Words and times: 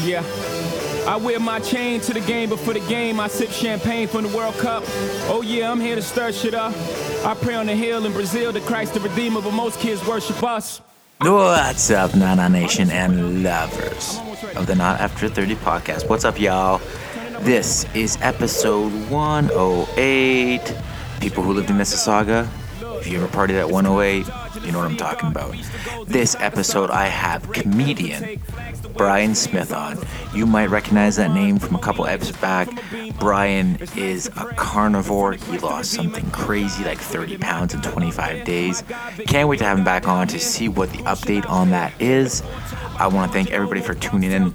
Yeah. 0.00 0.24
I 1.06 1.16
wear 1.16 1.40
my 1.40 1.58
chain 1.60 2.00
to 2.02 2.12
the 2.12 2.20
game, 2.20 2.50
but 2.50 2.60
for 2.60 2.72
the 2.72 2.80
game, 2.80 3.18
I 3.20 3.28
sip 3.28 3.50
champagne 3.50 4.06
from 4.08 4.22
the 4.22 4.36
World 4.36 4.54
Cup. 4.54 4.84
Oh, 5.28 5.42
yeah, 5.44 5.70
I'm 5.70 5.80
here 5.80 5.96
to 5.96 6.02
stir 6.02 6.32
shit 6.32 6.54
up. 6.54 6.72
I 7.24 7.34
pray 7.34 7.54
on 7.54 7.66
the 7.66 7.74
hill 7.74 8.06
in 8.06 8.12
Brazil 8.12 8.52
to 8.52 8.60
Christ 8.60 8.94
the 8.94 9.00
Redeemer, 9.00 9.40
but 9.42 9.52
most 9.52 9.80
kids 9.80 10.04
worship 10.06 10.42
us. 10.42 10.80
What's 11.20 11.90
up, 11.90 12.14
Nana 12.14 12.48
Nation 12.48 12.90
and 12.90 13.42
lovers 13.42 14.18
of 14.56 14.66
the 14.66 14.74
Not 14.74 15.00
After 15.00 15.28
30 15.28 15.56
podcast? 15.56 16.08
What's 16.08 16.24
up, 16.24 16.40
y'all? 16.40 16.80
This 17.40 17.84
is 17.94 18.16
episode 18.22 18.92
108. 19.10 20.60
People 21.20 21.42
who 21.42 21.52
lived 21.52 21.70
in 21.70 21.76
Mississauga, 21.76 22.48
if 22.98 23.06
you 23.06 23.18
ever 23.18 23.28
partied 23.28 23.60
at 23.60 23.68
108, 23.68 24.26
you 24.64 24.72
know 24.72 24.78
what 24.78 24.90
I'm 24.90 24.96
talking 24.96 25.28
about. 25.28 25.54
This 26.06 26.36
episode, 26.38 26.90
I 26.90 27.06
have 27.06 27.50
comedian 27.52 28.40
Brian 28.96 29.34
Smith 29.34 29.72
on. 29.72 29.98
You 30.34 30.46
might 30.46 30.70
recognize 30.70 31.16
that 31.16 31.32
name 31.32 31.58
from 31.58 31.74
a 31.74 31.78
couple 31.78 32.06
episodes 32.06 32.38
back. 32.38 32.68
Brian 33.18 33.78
is 33.96 34.28
a 34.28 34.46
carnivore. 34.56 35.32
He 35.32 35.58
lost 35.58 35.92
something 35.92 36.30
crazy, 36.30 36.84
like 36.84 36.98
30 36.98 37.38
pounds 37.38 37.74
in 37.74 37.82
25 37.82 38.44
days. 38.44 38.82
Can't 39.26 39.48
wait 39.48 39.58
to 39.58 39.64
have 39.64 39.78
him 39.78 39.84
back 39.84 40.08
on 40.08 40.28
to 40.28 40.38
see 40.38 40.68
what 40.68 40.90
the 40.90 40.98
update 40.98 41.48
on 41.48 41.70
that 41.70 41.92
is. 42.00 42.42
I 42.98 43.06
want 43.08 43.30
to 43.30 43.34
thank 43.34 43.50
everybody 43.50 43.80
for 43.80 43.94
tuning 43.94 44.30
in. 44.30 44.54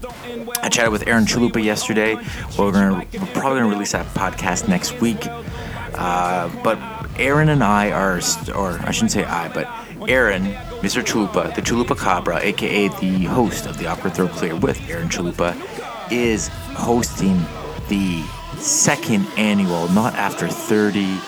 I 0.61 0.69
chatted 0.69 0.91
with 0.91 1.07
Aaron 1.07 1.25
Chalupa 1.25 1.63
yesterday. 1.63 2.15
We're 2.57 2.71
gonna 2.71 3.05
we're 3.13 3.25
probably 3.33 3.59
gonna 3.59 3.67
release 3.67 3.91
that 3.91 4.05
podcast 4.07 4.67
next 4.67 4.99
week. 5.01 5.27
Uh, 5.93 6.49
but 6.63 6.77
Aaron 7.19 7.49
and 7.49 7.63
I 7.63 7.91
are, 7.91 8.21
or 8.55 8.79
I 8.79 8.91
shouldn't 8.91 9.11
say 9.11 9.23
I, 9.23 9.49
but 9.49 9.67
Aaron, 10.07 10.45
Mr. 10.81 11.03
Chalupa, 11.03 11.53
the 11.55 11.61
Chalupa 11.61 11.97
Cabra, 11.97 12.39
aka 12.41 12.87
the 12.99 13.25
host 13.25 13.65
of 13.65 13.77
the 13.77 13.87
Opera 13.87 14.09
Throw 14.11 14.27
Clear 14.27 14.55
with 14.55 14.79
Aaron 14.89 15.09
Chalupa, 15.09 15.55
is 16.11 16.47
hosting 16.47 17.37
the 17.89 18.23
second 18.57 19.27
annual 19.37 19.87
Not 19.89 20.13
After 20.15 20.47
30 20.47 21.19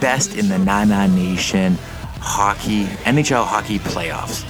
Best 0.00 0.36
in 0.36 0.48
the 0.48 0.58
Nana 0.58 1.08
Nation 1.08 1.76
hockey, 2.20 2.84
NHL 3.04 3.44
hockey 3.44 3.78
playoffs. 3.78 4.46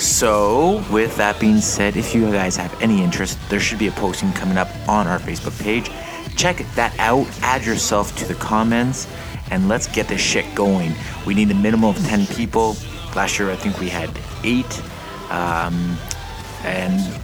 So, 0.00 0.82
with 0.90 1.16
that 1.16 1.38
being 1.38 1.60
said, 1.60 1.96
if 1.96 2.14
you 2.14 2.30
guys 2.32 2.56
have 2.56 2.74
any 2.82 3.02
interest, 3.02 3.38
there 3.50 3.60
should 3.60 3.78
be 3.78 3.86
a 3.86 3.92
posting 3.92 4.32
coming 4.32 4.56
up 4.56 4.68
on 4.88 5.06
our 5.06 5.18
Facebook 5.18 5.58
page. 5.62 5.90
Check 6.36 6.64
that 6.74 6.98
out, 6.98 7.26
add 7.42 7.64
yourself 7.64 8.16
to 8.16 8.24
the 8.26 8.34
comments, 8.34 9.06
and 9.50 9.68
let's 9.68 9.86
get 9.86 10.08
this 10.08 10.20
shit 10.20 10.54
going. 10.54 10.94
We 11.26 11.34
need 11.34 11.50
a 11.50 11.54
minimum 11.54 11.90
of 11.90 11.98
10 12.06 12.26
people. 12.28 12.76
Last 13.14 13.38
year, 13.38 13.50
I 13.50 13.56
think 13.56 13.80
we 13.80 13.88
had 13.88 14.10
eight. 14.44 14.82
Um, 15.30 15.96
and 16.64 17.20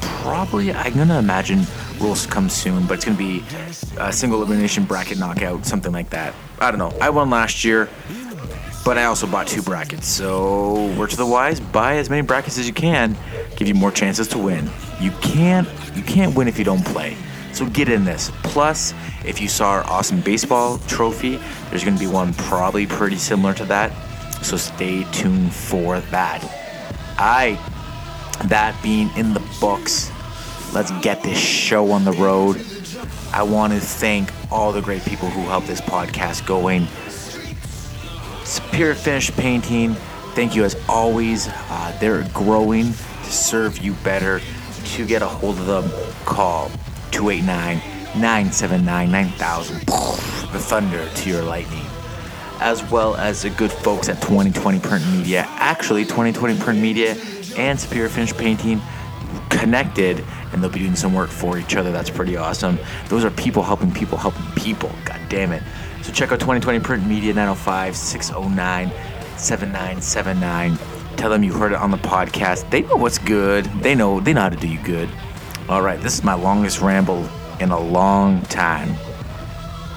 probably, 0.00 0.72
I'm 0.72 0.94
going 0.94 1.08
to 1.08 1.18
imagine 1.18 1.66
rules 1.98 2.26
come 2.26 2.48
soon, 2.48 2.86
but 2.86 2.94
it's 2.94 3.04
going 3.04 3.16
to 3.16 3.22
be 3.22 3.44
a 3.98 4.12
single 4.12 4.42
elimination 4.42 4.84
bracket 4.84 5.18
knockout, 5.18 5.66
something 5.66 5.92
like 5.92 6.10
that. 6.10 6.34
I 6.60 6.70
don't 6.70 6.78
know. 6.78 6.96
I 7.00 7.10
won 7.10 7.30
last 7.30 7.64
year 7.64 7.88
but 8.84 8.98
I 8.98 9.04
also 9.04 9.26
bought 9.26 9.46
two 9.46 9.62
brackets. 9.62 10.08
So, 10.08 10.92
word 10.98 11.10
to 11.10 11.16
the 11.16 11.26
wise, 11.26 11.60
buy 11.60 11.96
as 11.96 12.10
many 12.10 12.22
brackets 12.22 12.58
as 12.58 12.66
you 12.66 12.74
can, 12.74 13.16
give 13.56 13.68
you 13.68 13.74
more 13.74 13.92
chances 13.92 14.26
to 14.28 14.38
win. 14.38 14.68
You 15.00 15.10
can't 15.22 15.68
you 15.94 16.02
can't 16.02 16.34
win 16.34 16.48
if 16.48 16.58
you 16.58 16.64
don't 16.64 16.84
play. 16.84 17.16
So 17.52 17.66
get 17.66 17.88
in 17.88 18.04
this. 18.04 18.30
Plus, 18.42 18.94
if 19.24 19.40
you 19.40 19.48
saw 19.48 19.70
our 19.72 19.84
awesome 19.84 20.20
baseball 20.20 20.78
trophy, 20.88 21.38
there's 21.68 21.84
going 21.84 21.96
to 21.96 22.00
be 22.00 22.10
one 22.10 22.32
probably 22.34 22.86
pretty 22.86 23.16
similar 23.16 23.52
to 23.54 23.64
that. 23.66 23.92
So 24.42 24.56
stay 24.56 25.04
tuned 25.12 25.54
for 25.54 26.00
that. 26.00 26.42
I 27.18 27.58
that 28.44 28.80
being 28.82 29.10
in 29.16 29.34
the 29.34 29.42
books, 29.60 30.10
let's 30.74 30.90
get 31.00 31.22
this 31.22 31.38
show 31.38 31.92
on 31.92 32.04
the 32.04 32.12
road. 32.12 32.64
I 33.32 33.44
want 33.44 33.72
to 33.72 33.80
thank 33.80 34.30
all 34.50 34.72
the 34.72 34.82
great 34.82 35.04
people 35.04 35.28
who 35.30 35.42
helped 35.42 35.66
this 35.66 35.80
podcast 35.80 36.46
going. 36.46 36.86
Superior 38.44 38.94
Finish 38.94 39.30
Painting, 39.32 39.94
thank 40.34 40.54
you 40.54 40.64
as 40.64 40.76
always. 40.88 41.48
Uh, 41.48 41.96
they're 42.00 42.24
growing 42.34 42.86
to 42.86 43.32
serve 43.32 43.78
you 43.78 43.94
better. 44.04 44.40
To 44.96 45.06
get 45.06 45.22
a 45.22 45.26
hold 45.26 45.58
of 45.58 45.66
them, 45.66 45.88
call 46.26 46.68
289 47.12 47.78
979 48.20 49.10
9000. 49.10 49.80
The 49.80 50.58
thunder 50.58 51.08
to 51.08 51.30
your 51.30 51.42
lightning. 51.42 51.86
As 52.62 52.88
well 52.90 53.16
as 53.16 53.42
the 53.42 53.50
good 53.50 53.72
folks 53.72 54.08
at 54.08 54.22
2020 54.22 54.78
Print 54.78 55.04
Media. 55.10 55.44
Actually, 55.48 56.04
2020 56.04 56.58
Print 56.60 56.80
Media 56.80 57.16
and 57.56 57.78
Superior 57.78 58.08
Finish 58.08 58.32
Painting 58.34 58.80
connected 59.50 60.24
and 60.52 60.62
they'll 60.62 60.70
be 60.70 60.78
doing 60.78 60.94
some 60.94 61.12
work 61.12 61.30
for 61.30 61.58
each 61.58 61.76
other. 61.76 61.90
That's 61.90 62.10
pretty 62.10 62.36
awesome. 62.36 62.78
Those 63.08 63.24
are 63.24 63.30
people 63.30 63.62
helping 63.62 63.90
people 63.92 64.16
helping 64.16 64.44
people. 64.52 64.90
God 65.04 65.20
damn 65.28 65.52
it. 65.52 65.62
So 66.02 66.12
check 66.12 66.30
out 66.30 66.40
2020 66.40 66.80
Print 66.80 67.06
Media 67.06 67.32
905 67.34 67.96
609 67.96 68.90
7979. 69.38 70.78
Tell 71.16 71.30
them 71.30 71.42
you 71.42 71.52
heard 71.52 71.72
it 71.72 71.78
on 71.78 71.90
the 71.90 71.96
podcast. 71.96 72.68
They 72.70 72.82
know 72.82 72.96
what's 72.96 73.18
good. 73.18 73.64
They 73.82 73.94
know 73.94 74.20
they 74.20 74.32
know 74.32 74.42
how 74.42 74.48
to 74.50 74.56
do 74.56 74.68
you 74.68 74.82
good. 74.84 75.08
All 75.68 75.82
right, 75.82 76.00
this 76.00 76.14
is 76.14 76.22
my 76.22 76.34
longest 76.34 76.80
ramble 76.80 77.28
in 77.60 77.70
a 77.70 77.80
long 77.80 78.42
time. 78.42 78.94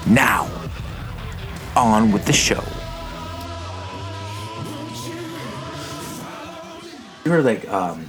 Now, 0.06 0.48
on 1.76 2.10
with 2.10 2.24
the 2.24 2.32
show. 2.32 2.62
You 7.24 7.32
heard 7.32 7.44
like 7.44 7.68
um, 7.68 8.08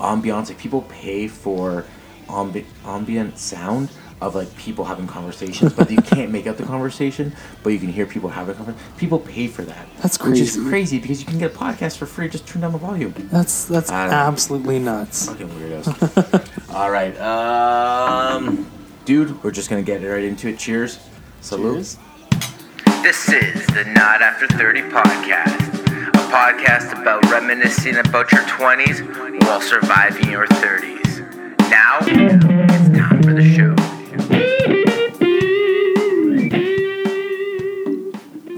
ambiance, 0.00 0.48
like 0.48 0.58
people 0.58 0.82
pay 0.82 1.28
for 1.28 1.84
ambi- 2.28 2.66
ambient 2.84 3.38
sound 3.38 3.90
of 4.20 4.34
like 4.34 4.54
people 4.56 4.84
having 4.84 5.06
conversations, 5.06 5.72
but 5.72 5.90
you 5.90 5.96
can't 5.98 6.30
make 6.30 6.46
out 6.46 6.56
the 6.56 6.62
conversation, 6.62 7.34
but 7.62 7.70
you 7.70 7.78
can 7.78 7.88
hear 7.88 8.06
people 8.06 8.28
having 8.28 8.54
a 8.54 8.56
conversation. 8.56 8.96
People 8.96 9.18
pay 9.18 9.48
for 9.48 9.62
that. 9.62 9.86
That's 10.02 10.16
crazy. 10.16 10.40
Which 10.42 10.48
is 10.50 10.56
crazy. 10.56 10.68
crazy 10.70 10.98
because 11.00 11.20
you 11.20 11.26
can 11.26 11.38
get 11.38 11.54
a 11.54 11.58
podcast 11.58 11.96
for 11.96 12.06
free. 12.06 12.28
Just 12.28 12.46
turn 12.46 12.62
down 12.62 12.72
the 12.72 12.78
volume. 12.78 13.12
That's 13.30 13.64
that's 13.64 13.90
I 13.90 14.06
know. 14.06 14.12
absolutely 14.12 14.78
nuts. 14.78 15.26
Fucking 15.26 15.48
weirdos. 15.48 16.50
All 16.74 16.90
right, 16.90 17.18
um, 17.20 18.70
dude, 19.04 19.42
we're 19.42 19.50
just 19.52 19.68
gonna 19.70 19.82
get 19.82 20.02
right 20.02 20.24
into 20.24 20.48
it. 20.48 20.58
Cheers. 20.58 20.98
Salute. 21.40 21.74
Cheers. 21.76 21.98
This 23.04 23.28
is 23.28 23.66
the 23.66 23.84
Not 23.84 24.22
After 24.22 24.46
30 24.46 24.80
podcast, 24.84 25.60
a 26.08 26.22
podcast 26.32 26.98
about 26.98 27.22
reminiscing 27.30 27.96
about 27.96 28.32
your 28.32 28.40
20s 28.44 29.42
while 29.42 29.60
surviving 29.60 30.30
your 30.30 30.46
30s. 30.46 31.20
Now, 31.68 31.98
it's 32.00 32.98
time 32.98 33.22
for 33.22 33.34
the 33.34 33.44
show. 33.44 33.74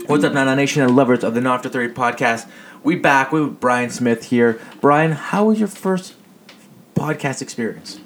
What's 0.06 0.23
up, 0.23 0.33
Nana 0.33 0.55
Nation 0.55 0.83
and 0.83 0.95
lovers 0.95 1.25
of 1.25 1.35
the 1.35 1.41
Not 1.41 1.56
After 1.56 1.69
30 1.69 1.95
podcast? 1.95 2.49
We 2.85 2.95
back 2.95 3.33
with 3.33 3.59
Brian 3.59 3.91
Smith 3.91 4.27
here. 4.27 4.61
Brian, 4.81 5.11
how 5.11 5.47
was 5.47 5.59
your 5.59 5.67
first 5.67 6.15
podcast 6.95 7.43
experience? 7.43 7.99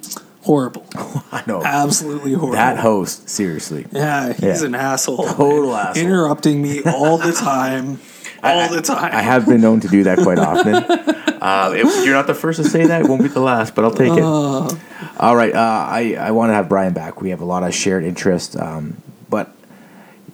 Horrible. 0.43 0.87
I 1.33 1.43
know. 1.47 1.63
Absolutely 1.63 2.33
horrible. 2.33 2.53
that 2.57 2.79
host, 2.79 3.29
seriously. 3.29 3.87
yeah, 3.93 4.33
he's 4.33 4.63
Yeah. 4.63 4.67
an 4.69 4.75
asshole. 4.75 5.25
Total 5.27 5.75
asshole. 5.77 6.03
Interrupting 6.05 6.63
me 6.63 6.83
all 6.83 7.19
the 7.19 7.33
time. 7.33 8.01
all 8.43 8.69
the 8.71 8.81
time. 8.81 9.13
I 9.15 9.21
have 9.21 9.47
been 9.47 9.61
known 9.61 9.81
to 9.81 9.89
do 9.89 10.05
that 10.05 10.19
quite 10.19 10.39
often. 10.39 10.75
uh, 11.43 11.73
if 11.77 12.05
you're 12.07 12.15
not 12.15 12.27
the 12.27 12.35
first 12.35 12.63
to 12.63 12.69
say 12.69 12.87
that, 12.87 13.03
it 13.03 13.09
won't 13.09 13.23
be 13.23 13.29
the 13.29 13.41
last, 13.41 13.75
but 13.75 13.85
I'll 13.85 13.91
take 13.91 14.13
it. 14.13 14.23
Uh, 14.23 14.71
All 15.19 15.37
right, 15.37 15.55
uh, 15.55 15.59
I, 15.59 16.17
I 16.19 16.31
want 16.31 16.49
to 16.51 16.55
have 16.55 16.69
Brian 16.71 16.95
back. 16.95 17.21
We 17.21 17.31
have 17.31 17.43
a 17.43 17.45
lot 17.45 17.63
of 17.63 17.75
shared 17.75 18.03
interest, 18.05 18.57
um, 18.57 18.97
but 19.29 19.53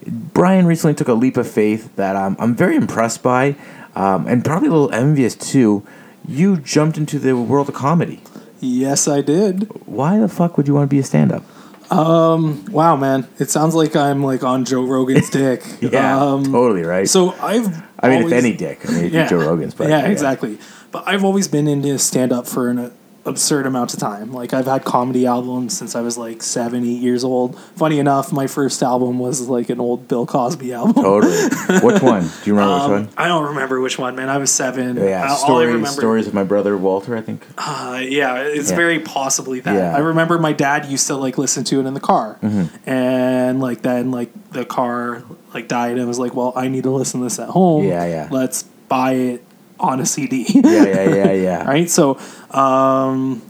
Brian 0.05 0.65
recently 0.65 0.93
took 0.93 1.09
a 1.09 1.13
leap 1.13 1.35
of 1.35 1.49
faith 1.49 1.93
that 1.97 2.15
um, 2.15 2.37
I'm 2.39 2.55
very 2.55 2.77
impressed 2.77 3.21
by, 3.21 3.55
um, 3.95 4.25
and 4.27 4.45
probably 4.45 4.69
a 4.69 4.71
little 4.71 4.91
envious 4.93 5.35
too. 5.35 5.85
You 6.25 6.57
jumped 6.57 6.97
into 6.97 7.19
the 7.19 7.35
world 7.35 7.67
of 7.67 7.75
comedy. 7.75 8.21
Yes, 8.59 9.07
I 9.07 9.21
did. 9.21 9.63
Why 9.87 10.19
the 10.19 10.27
fuck 10.27 10.57
would 10.57 10.67
you 10.67 10.73
want 10.73 10.89
to 10.89 10.93
be 10.93 10.99
a 10.99 11.03
stand-up? 11.03 11.43
Wow, 11.89 12.95
man. 12.97 13.27
It 13.39 13.49
sounds 13.49 13.73
like 13.75 13.95
I'm 13.95 14.23
like 14.23 14.43
on 14.43 14.65
Joe 14.65 14.83
Rogan's 14.85 15.29
dick. 15.29 15.63
Yeah, 15.81 16.19
Um, 16.21 16.43
totally 16.45 16.83
right. 16.83 17.07
So 17.07 17.31
I've. 17.41 17.67
I 17.99 18.09
mean, 18.09 18.17
always- 18.19 18.33
if 18.33 18.43
any 18.43 18.55
dick, 18.55 18.79
I 18.87 18.91
mean, 18.91 19.13
you're 19.13 19.25
Joe 19.27 19.39
Rogan's, 19.39 19.73
but 19.73 19.89
yeah, 19.89 20.05
exactly. 20.07 20.59
But 20.91 21.03
I've 21.07 21.23
always 21.23 21.47
been 21.47 21.67
into 21.67 21.97
stand 21.99 22.31
up 22.31 22.47
for 22.47 22.69
an 22.69 22.91
absurd 23.27 23.65
amounts 23.65 23.93
of 23.93 23.99
time. 23.99 24.31
Like 24.31 24.53
I've 24.53 24.65
had 24.65 24.85
comedy 24.85 25.25
albums 25.25 25.77
since 25.77 25.95
I 25.95 26.01
was 26.01 26.17
like 26.17 26.41
seven, 26.41 26.83
eight 26.83 27.01
years 27.01 27.23
old. 27.23 27.59
Funny 27.75 27.99
enough, 27.99 28.31
my 28.31 28.47
first 28.47 28.81
album 28.81 29.19
was 29.19 29.47
like 29.49 29.69
an 29.69 29.79
old 29.79 30.07
Bill 30.07 30.25
Cosby 30.25 30.73
album. 30.73 31.03
Totally. 31.03 31.33
Which 31.83 32.01
one? 32.01 32.23
Do 32.23 32.29
you 32.45 32.53
remember 32.55 32.73
Um, 32.73 32.91
which 32.91 32.99
one? 33.07 33.09
I 33.17 33.27
don't 33.27 33.45
remember 33.49 33.79
which 33.81 33.99
one, 33.99 34.15
man. 34.15 34.29
I 34.29 34.37
was 34.37 34.51
seven. 34.51 34.95
Yeah, 34.97 35.23
I- 35.23 35.27
all 35.27 35.33
I 35.33 35.37
stories, 35.37 35.67
remember, 35.67 35.87
stories 35.89 36.27
of 36.27 36.33
my 36.33 36.43
brother 36.43 36.75
Walter. 36.77 37.15
I 37.15 37.21
think. 37.21 37.45
Uh, 37.57 37.99
yeah, 38.01 38.35
it's 38.37 38.69
Yeah. 38.71 38.75
very 38.77 38.99
possibly 38.99 39.59
that. 39.59 39.75
Yeah. 39.75 39.95
I 39.95 39.99
remember 39.99 40.39
my 40.39 40.53
dad 40.53 40.85
used 40.85 41.07
to 41.07 41.15
like 41.15 41.37
listen 41.37 41.63
to 41.65 41.79
it 41.79 41.85
in 41.85 41.93
the 41.93 41.99
car, 41.99 42.39
Mm-hmm. 42.41 42.89
and 42.89 43.59
like 43.59 43.81
then 43.81 44.11
like 44.11 44.31
the 44.51 44.65
car 44.65 45.23
like 45.53 45.67
died 45.67 45.97
and 45.97 46.07
was 46.07 46.19
like, 46.19 46.33
well, 46.35 46.53
I 46.55 46.67
need 46.69 46.83
to 46.83 46.91
listen 46.91 47.19
to 47.19 47.25
this 47.25 47.39
at 47.39 47.49
home. 47.49 47.83
Yeah, 47.85 48.05
yeah. 48.05 48.27
Let's 48.31 48.63
buy 48.87 49.13
it 49.13 49.43
on 49.79 49.99
a 49.99 50.05
CD. 50.05 50.45
Yeah, 50.47 50.85
yeah, 50.85 51.15
yeah, 51.15 51.31
yeah. 51.31 51.63
right. 51.67 51.89
So, 51.89 52.19
um, 52.51 53.41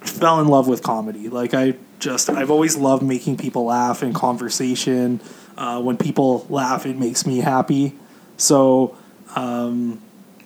fell 0.00 0.40
in 0.40 0.48
love 0.48 0.68
with 0.68 0.82
comedy. 0.82 1.28
Like 1.28 1.54
I 1.54 1.74
just 1.98 2.28
I've 2.30 2.50
always 2.50 2.76
loved 2.76 3.02
making 3.02 3.36
people 3.36 3.64
laugh 3.66 4.02
in 4.02 4.12
conversation. 4.12 5.20
Uh, 5.56 5.80
when 5.80 5.96
people 5.96 6.46
laugh, 6.48 6.86
it 6.86 6.96
makes 6.98 7.26
me 7.26 7.38
happy. 7.38 7.94
So, 8.36 8.96
um, 9.36 10.00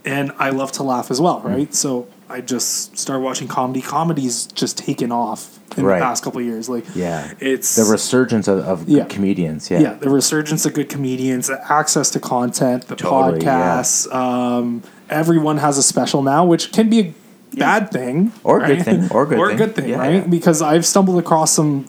and 0.06 0.32
I 0.38 0.50
love 0.50 0.72
to 0.72 0.82
laugh 0.82 1.10
as 1.10 1.20
well, 1.20 1.40
right? 1.40 1.74
So 1.74 2.06
I 2.30 2.40
just 2.40 2.96
started 2.96 3.20
watching 3.22 3.48
comedy. 3.48 3.82
Comedy's 3.82 4.46
just 4.46 4.78
taken 4.78 5.10
off 5.12 5.58
in 5.76 5.84
Right. 5.84 5.98
the 5.98 6.04
past 6.04 6.22
couple 6.22 6.40
of 6.40 6.46
years. 6.46 6.68
Like, 6.68 6.84
Yeah. 6.94 7.32
it's 7.40 7.74
The 7.76 7.84
resurgence 7.84 8.46
of, 8.48 8.60
of 8.60 8.88
Yeah. 8.88 9.04
comedians. 9.04 9.68
Yeah. 9.70 9.80
yeah, 9.80 9.94
the 9.94 10.08
resurgence 10.08 10.64
of 10.64 10.72
good 10.74 10.88
comedians, 10.88 11.50
access 11.68 12.08
to 12.10 12.20
content, 12.20 12.86
the 12.88 12.94
Totally, 12.96 13.42
yeah. 13.44 13.78
podcasts. 13.78 14.14
Um, 14.14 14.82
everyone 15.10 15.58
has 15.58 15.76
a 15.76 15.82
special 15.82 16.22
now, 16.22 16.44
which 16.44 16.72
can 16.72 16.88
be 16.88 17.00
a 17.00 17.14
bad 17.56 17.90
thing 17.90 18.32
Or 18.44 18.58
a 18.58 18.60
right? 18.62 18.76
good 18.76 18.84
thing, 18.84 19.08
or 19.10 19.24
a 19.24 19.26
good 19.26 19.38
or 19.38 19.48
thing. 19.48 19.56
good 19.58 19.74
thing, 19.76 19.88
Yeah, 19.90 19.98
right? 19.98 20.14
yeah. 20.14 20.20
Because 20.20 20.62
I've 20.62 20.86
stumbled 20.86 21.18
across 21.18 21.50
some 21.52 21.86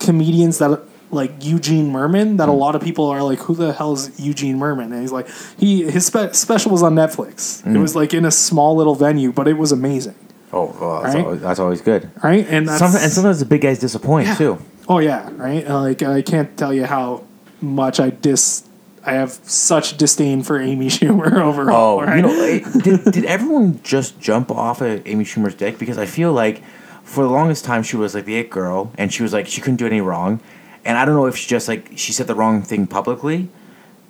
comedians 0.00 0.58
that 0.58 0.80
like 1.14 1.32
Eugene 1.44 1.90
Mirman 1.92 2.36
that 2.38 2.48
a 2.48 2.52
Hmm. 2.52 2.58
lot 2.58 2.74
of 2.74 2.82
people 2.82 3.06
are 3.06 3.22
like, 3.22 3.38
who 3.40 3.54
the 3.54 3.72
hell 3.72 3.92
is 3.94 4.10
Eugene 4.18 4.58
Mirman? 4.58 4.92
And 4.92 5.00
he's 5.00 5.12
like, 5.12 5.28
he 5.58 5.84
his 5.90 6.06
spe- 6.06 6.34
special 6.34 6.70
was 6.72 6.82
on 6.82 6.94
Netflix. 6.94 7.62
Hmm. 7.62 7.76
It 7.76 7.80
was 7.80 7.94
like 7.96 8.12
in 8.12 8.24
a 8.24 8.30
small 8.30 8.76
little 8.76 8.94
venue, 8.94 9.32
but 9.32 9.48
it 9.48 9.56
was 9.56 9.72
amazing, 9.72 10.14
Oh, 10.52 10.74
well, 10.80 11.02
that's, 11.02 11.14
Right? 11.14 11.24
always, 11.24 11.40
that's 11.40 11.58
always 11.60 11.80
good. 11.80 12.10
right? 12.22 12.46
And 12.48 12.68
that's 12.68 12.78
Some, 12.78 12.94
and 13.02 13.10
sometimes 13.12 13.38
the 13.40 13.46
big 13.46 13.62
guys 13.62 13.78
disappoint 13.78 14.36
too. 14.36 14.58
Oh 14.88 14.98
yeah, 14.98 15.30
right. 15.36 15.66
Like 15.68 16.02
I 16.02 16.20
can't 16.22 16.56
tell 16.56 16.72
you 16.74 16.84
how 16.84 17.22
much 17.60 17.98
I 18.00 18.10
dis. 18.10 18.64
I 19.06 19.12
have 19.14 19.32
such 19.44 19.96
disdain 19.98 20.42
for 20.42 20.58
Amy 20.60 20.88
Schumer 20.96 21.32
overall. 21.40 21.98
Oh, 21.98 22.02
right? 22.02 22.16
you 22.16 22.22
know, 22.22 22.70
did, 22.80 23.04
did 23.12 23.24
everyone 23.26 23.80
just 23.82 24.18
jump 24.20 24.50
off 24.50 24.80
of 24.80 25.06
Amy 25.06 25.24
Schumer's 25.24 25.54
dick? 25.54 25.78
Because 25.78 25.98
I 25.98 26.06
feel 26.06 26.32
like 26.32 26.62
for 27.02 27.22
the 27.22 27.28
longest 27.30 27.64
time 27.66 27.82
she 27.82 27.96
was 27.96 28.14
like 28.14 28.24
the 28.24 28.36
it 28.36 28.48
girl, 28.48 28.90
and 28.96 29.12
she 29.12 29.22
was 29.22 29.32
like 29.32 29.46
she 29.46 29.60
couldn't 29.60 29.76
do 29.76 29.86
any 29.86 30.00
wrong, 30.00 30.40
and 30.84 30.96
I 30.98 31.04
don't 31.04 31.14
know 31.14 31.26
if 31.26 31.36
she 31.36 31.48
just 31.48 31.68
like 31.68 31.92
she 31.96 32.12
said 32.12 32.26
the 32.26 32.34
wrong 32.34 32.62
thing 32.62 32.86
publicly, 32.86 33.48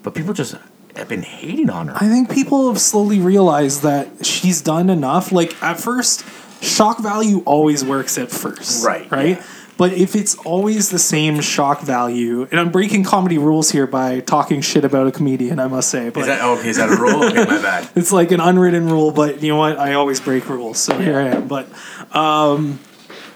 but 0.02 0.14
people 0.14 0.32
just 0.34 0.54
have 0.96 1.08
been 1.08 1.22
hating 1.22 1.70
on 1.70 1.88
her. 1.88 1.94
I 1.96 2.08
think 2.08 2.30
people 2.30 2.68
have 2.68 2.80
slowly 2.80 3.18
realized 3.20 3.82
that 3.82 4.24
she's 4.24 4.60
done 4.60 4.90
enough. 4.90 5.32
Like 5.32 5.60
at 5.62 5.78
first, 5.80 6.24
shock 6.62 7.00
value 7.00 7.42
always 7.44 7.84
works 7.84 8.16
at 8.18 8.30
first, 8.30 8.84
Right, 8.84 9.10
Right. 9.10 9.28
yeah. 9.38 9.42
But 9.76 9.92
if 9.94 10.14
it's 10.14 10.36
always 10.36 10.90
the 10.90 11.00
same 11.00 11.40
shock 11.40 11.80
value, 11.80 12.46
and 12.52 12.60
I'm 12.60 12.70
breaking 12.70 13.02
comedy 13.02 13.38
rules 13.38 13.72
here 13.72 13.88
by 13.88 14.20
talking 14.20 14.60
shit 14.60 14.84
about 14.84 15.08
a 15.08 15.10
comedian, 15.10 15.58
I 15.58 15.66
must 15.66 15.88
say, 15.90 16.10
but 16.10 16.28
okay? 16.28 16.68
Is 16.68 16.76
that 16.76 16.90
a 16.90 16.96
rule? 16.96 17.24
Okay, 17.24 17.44
my 17.44 17.60
bad. 17.60 17.88
it's 17.96 18.12
like 18.12 18.30
an 18.30 18.38
unwritten 18.38 18.88
rule, 18.88 19.10
but 19.10 19.42
you 19.42 19.48
know 19.48 19.56
what? 19.56 19.76
I 19.76 19.94
always 19.94 20.20
break 20.20 20.48
rules, 20.48 20.78
so 20.78 20.96
here 20.96 21.18
I 21.18 21.24
am. 21.30 21.48
But 21.48 21.66
um, 22.14 22.78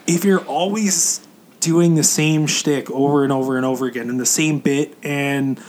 if 0.06 0.25
you're 0.25 0.44
always 0.44 1.26
doing 1.60 1.94
the 1.96 2.02
same 2.05 2.46
shtick 2.46 2.90
over 2.90 3.25
and 3.25 3.32
over 3.32 3.56
and 3.56 3.66
over 3.66 3.87
again 3.87 4.08
in 4.08 4.19
the 4.19 4.26
same 4.26 4.58
bit, 4.60 4.96
and 5.02 5.60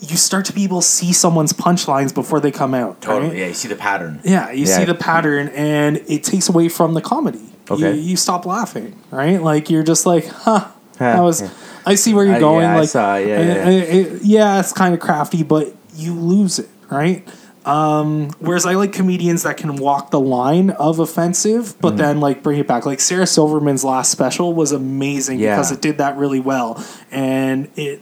you 0.00 0.16
start 0.16 0.46
to 0.46 0.52
be 0.54 0.64
able 0.64 0.80
to 0.80 0.86
see 0.86 1.12
someone's 1.12 1.52
punchlines 1.52 2.14
before 2.14 2.40
they 2.40 2.50
come 2.50 2.72
out, 2.74 3.02
Totally. 3.02 3.30
right? 3.30 3.38
Yeah, 3.38 3.46
you 3.48 3.54
see 3.54 3.68
the 3.68 3.76
pattern. 3.76 4.20
Yeah, 4.24 4.50
you 4.50 4.64
Yeah. 4.66 4.76
see 4.78 4.84
the 4.84 4.94
pattern, 4.94 5.48
and 5.48 5.98
it 6.08 6.24
takes 6.24 6.48
away 6.48 6.68
from 6.70 6.94
the 6.94 7.02
comedy. 7.02 7.40
Okay. 7.70 7.94
You, 7.94 8.00
you 8.00 8.16
stop 8.16 8.46
laughing, 8.46 8.96
right? 9.10 9.42
Like 9.42 9.68
you're 9.70 9.82
just 9.82 10.06
like, 10.06 10.26
huh. 10.26 10.60
Huh, 10.60 10.68
That 10.98 11.20
was. 11.22 11.40
yeah. 11.42 11.48
I 11.86 11.94
see 11.94 12.12
where 12.14 12.24
you're 12.26 12.34
I- 12.36 12.40
going. 12.40 12.62
yeah, 12.62 12.74
I 12.74 12.80
like, 12.80 12.88
saw, 12.88 13.16
yeah, 13.16 13.36
I- 13.38 13.40
yeah. 13.40 13.54
I- 13.66 13.70
it- 13.70 14.22
yeah, 14.22 14.60
it's 14.60 14.72
kind 14.72 14.92
of 14.94 15.00
crafty, 15.00 15.42
but 15.42 15.74
you 15.96 16.14
lose 16.14 16.58
it, 16.58 16.68
right? 16.90 17.26
Um, 17.66 18.30
whereas 18.38 18.64
I 18.64 18.72
like 18.74 18.92
comedians 18.92 19.42
that 19.42 19.56
can 19.58 19.76
walk 19.76 20.10
the 20.10 20.20
line 20.20 20.70
of 20.70 20.98
offensive, 20.98 21.74
but 21.80 21.96
then 21.98 22.18
like 22.20 22.42
bring 22.42 22.58
it 22.58 22.66
back. 22.66 22.86
Like 22.86 23.00
Sarah 23.00 23.26
Silverman's 23.26 23.84
last 23.84 24.10
special 24.10 24.54
was 24.54 24.72
amazing 24.72 25.38
Yeah. 25.38 25.56
because 25.56 25.70
it 25.70 25.82
did 25.82 25.98
that 25.98 26.16
really 26.16 26.40
well, 26.40 26.82
and 27.10 27.68
it 27.76 28.00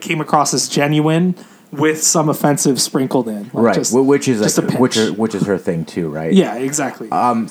came 0.00 0.20
across 0.20 0.52
as 0.52 0.68
genuine 0.68 1.36
with 1.70 2.02
some 2.02 2.28
offensive 2.28 2.80
sprinkled 2.80 3.28
in. 3.28 3.44
Like 3.44 3.54
Right, 3.54 3.74
just- 3.76 3.94
which 3.94 4.26
is 4.28 4.40
just 4.40 4.58
a 4.58 4.62
like, 4.62 4.78
which 4.80 4.96
is 4.96 5.12
which 5.12 5.34
is 5.34 5.46
her 5.46 5.58
thing 5.58 5.84
too, 5.84 6.08
right? 6.08 6.32
yeah, 6.32 6.56
exactly. 6.56 7.08
Um, 7.12 7.48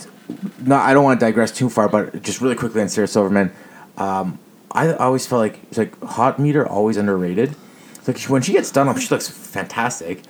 no, 0.63 0.75
I 0.75 0.94
don't 0.94 1.04
want 1.06 1.19
to 1.19 1.25
digress 1.25 1.51
too 1.51 1.69
far, 1.69 1.88
but 1.88 2.22
just 2.24 2.42
really 2.42 2.56
quickly 2.56 2.81
on 2.81 2.89
Sarah 2.89 3.07
Silverman, 3.07 3.51
um, 3.98 4.38
I 4.72 4.94
always 4.94 5.25
felt 5.25 5.39
like 5.39 5.60
it's 5.69 5.77
like 5.77 6.01
hot 6.04 6.39
meter 6.39 6.68
always 6.68 6.98
underrated. 6.98 7.56
Like 8.07 8.19
when 8.24 8.42
she 8.42 8.53
gets 8.53 8.71
done 8.71 8.88
up, 8.88 8.98
she 8.98 9.09
looks 9.09 9.27
fantastic, 9.27 10.24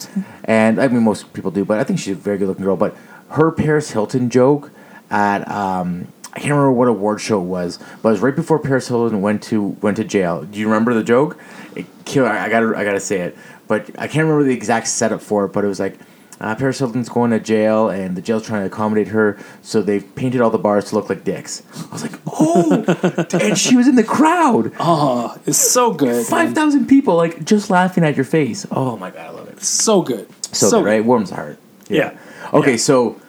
and 0.44 0.80
I 0.80 0.88
mean 0.90 1.04
most 1.04 1.32
people 1.34 1.52
do, 1.52 1.64
but 1.64 1.80
I 1.80 1.84
think 1.84 2.00
she's 2.00 2.18
a 2.18 2.20
very 2.20 2.38
good 2.38 2.48
looking 2.48 2.66
girl. 2.66 2.76
But 2.76 2.96
her 3.30 3.52
Paris 3.52 3.92
Hilton 3.92 4.30
joke 4.30 4.72
at 5.10 5.48
um, 5.50 6.08
I 6.34 6.40
can't 6.40 6.52
remember 6.52 6.72
what 6.72 6.88
award 6.88 7.22
show 7.22 7.42
it 7.42 7.46
was, 7.46 7.78
but 8.02 8.10
it 8.10 8.12
was 8.12 8.20
right 8.22 8.36
before 8.36 8.60
Paris 8.60 8.88
Hilton 8.88 9.22
went 9.22 9.44
to 9.44 9.62
went 9.82 9.98
to 9.98 10.04
jail. 10.04 10.44
Do 10.44 10.60
you 10.60 10.68
remember 10.68 10.94
the 10.94 11.04
joke? 11.04 11.38
It. 11.76 11.86
I 12.18 12.50
gotta 12.50 12.74
I 12.76 12.84
gotta 12.84 13.00
say 13.00 13.22
it, 13.22 13.38
but 13.68 13.90
I 13.98 14.08
can't 14.08 14.26
remember 14.26 14.44
the 14.44 14.54
exact 14.54 14.88
setup 14.88 15.22
for 15.22 15.46
it. 15.46 15.54
But 15.54 15.64
it 15.64 15.68
was 15.68 15.80
like 15.80 15.98
uh, 16.42 16.56
Paris 16.56 16.80
Hilton's 16.80 17.08
going 17.08 17.32
to 17.32 17.40
jail, 17.40 17.88
and 17.90 18.18
the 18.18 18.22
jail's 18.22 18.46
trying 18.46 18.62
to 18.62 18.66
accommodate 18.68 19.10
her, 19.10 19.38
so 19.62 19.82
they've 19.82 20.14
painted 20.16 20.42
all 20.42 20.50
the 20.50 20.58
bars 20.58 20.90
to 20.90 20.96
look 20.96 21.08
like 21.08 21.24
dicks. 21.24 21.62
I 21.90 21.94
was 21.94 22.02
like, 22.02 22.20
oh, 22.28 22.84
and 23.40 23.58
she 23.58 23.78
was 23.78 23.88
in 23.88 23.96
the 23.96 24.04
crowd, 24.04 24.74
oh, 24.80 25.38
it's 25.46 25.58
so 25.58 25.94
good. 25.94 26.26
5,000 26.26 26.88
people, 26.88 27.16
like 27.16 27.46
just 27.46 27.70
laughing 27.70 28.04
at 28.04 28.16
your 28.16 28.26
face. 28.26 28.66
Oh 28.72 28.98
my 28.98 29.12
god, 29.12 29.28
I 29.28 29.30
love 29.30 29.48
it. 29.50 29.62
So 29.62 30.02
good. 30.02 30.28
So, 30.54 30.70
good, 30.82 30.86
right? 30.86 31.06
Warms 31.06 31.30
the 31.30 31.36
heart. 31.36 31.60
Yeah. 31.88 32.18
Okay, 32.54 32.72
Yeah. 32.72 32.78
so 32.78 33.22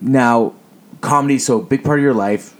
now 0.00 0.54
comedy, 1.00 1.38
so 1.38 1.60
big 1.60 1.84
part 1.84 1.98
of 1.98 2.02
your 2.02 2.14
life, 2.14 2.54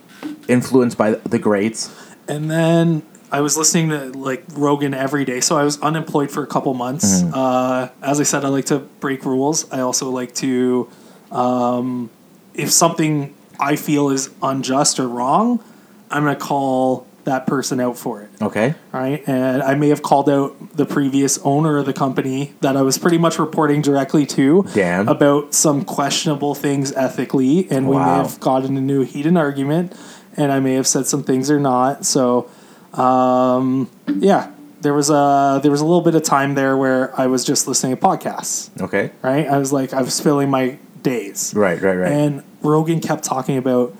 influenced 0.48 0.98
by 0.98 1.12
the 1.12 1.38
greats. 1.38 1.90
And 2.28 2.50
then 2.50 3.02
I 3.32 3.40
was 3.40 3.56
listening 3.56 3.88
to 3.88 4.12
like 4.12 4.44
Rogan 4.52 4.92
every 4.92 5.24
day. 5.24 5.40
So 5.40 5.56
I 5.56 5.64
was 5.64 5.80
unemployed 5.80 6.30
for 6.30 6.42
a 6.42 6.46
couple 6.46 6.74
months. 6.74 7.22
Mm-hmm. 7.22 7.32
Uh, 7.34 7.88
as 8.02 8.20
I 8.20 8.24
said, 8.24 8.44
I 8.44 8.48
like 8.48 8.66
to 8.66 8.80
break 9.00 9.24
rules. 9.24 9.70
I 9.72 9.80
also 9.80 10.10
like 10.10 10.34
to, 10.36 10.88
um, 11.30 12.10
if 12.52 12.70
something 12.70 13.34
I 13.58 13.76
feel 13.76 14.10
is 14.10 14.28
unjust 14.42 15.00
or 15.00 15.08
wrong, 15.08 15.64
I'm 16.10 16.24
going 16.24 16.36
to 16.36 16.40
call 16.40 17.06
that 17.24 17.46
person 17.46 17.80
out 17.80 17.96
for 17.96 18.20
it. 18.20 18.30
Okay. 18.42 18.74
Right. 18.92 19.26
And 19.26 19.62
I 19.62 19.76
may 19.76 19.88
have 19.88 20.02
called 20.02 20.28
out 20.28 20.76
the 20.76 20.84
previous 20.84 21.38
owner 21.38 21.78
of 21.78 21.86
the 21.86 21.92
company 21.94 22.52
that 22.60 22.76
I 22.76 22.82
was 22.82 22.98
pretty 22.98 23.18
much 23.18 23.38
reporting 23.38 23.80
directly 23.80 24.26
to 24.26 24.66
Damn. 24.74 25.08
about 25.08 25.54
some 25.54 25.86
questionable 25.86 26.54
things 26.54 26.92
ethically. 26.92 27.66
And 27.70 27.88
we 27.88 27.96
may 27.96 28.02
have 28.02 28.40
gotten 28.40 28.76
into 28.76 29.00
a 29.00 29.04
heated 29.06 29.38
argument 29.38 29.96
and 30.36 30.52
I 30.52 30.60
may 30.60 30.74
have 30.74 30.86
said 30.86 31.06
some 31.06 31.22
things 31.22 31.50
or 31.50 31.60
not. 31.60 32.04
So, 32.04 32.50
um, 32.94 33.90
yeah, 34.18 34.50
there 34.80 34.94
was 34.94 35.10
a, 35.10 35.60
there 35.62 35.70
was 35.70 35.80
a 35.80 35.84
little 35.84 36.00
bit 36.02 36.14
of 36.14 36.22
time 36.22 36.54
there 36.54 36.76
where 36.76 37.18
I 37.18 37.26
was 37.26 37.44
just 37.44 37.66
listening 37.68 37.96
to 37.96 38.02
podcasts, 38.02 38.70
Okay. 38.82 39.10
right? 39.22 39.46
I 39.46 39.58
was 39.58 39.72
like, 39.72 39.92
I 39.94 40.02
was 40.02 40.20
filling 40.20 40.50
my 40.50 40.78
days. 41.02 41.52
Right. 41.54 41.80
Right. 41.80 41.96
Right. 41.96 42.12
And 42.12 42.42
Rogan 42.62 43.00
kept 43.00 43.24
talking 43.24 43.56
about 43.56 43.94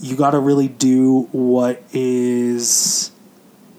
you 0.00 0.16
got 0.16 0.32
to 0.32 0.38
really 0.40 0.68
do 0.68 1.28
what 1.32 1.82
is 1.92 3.10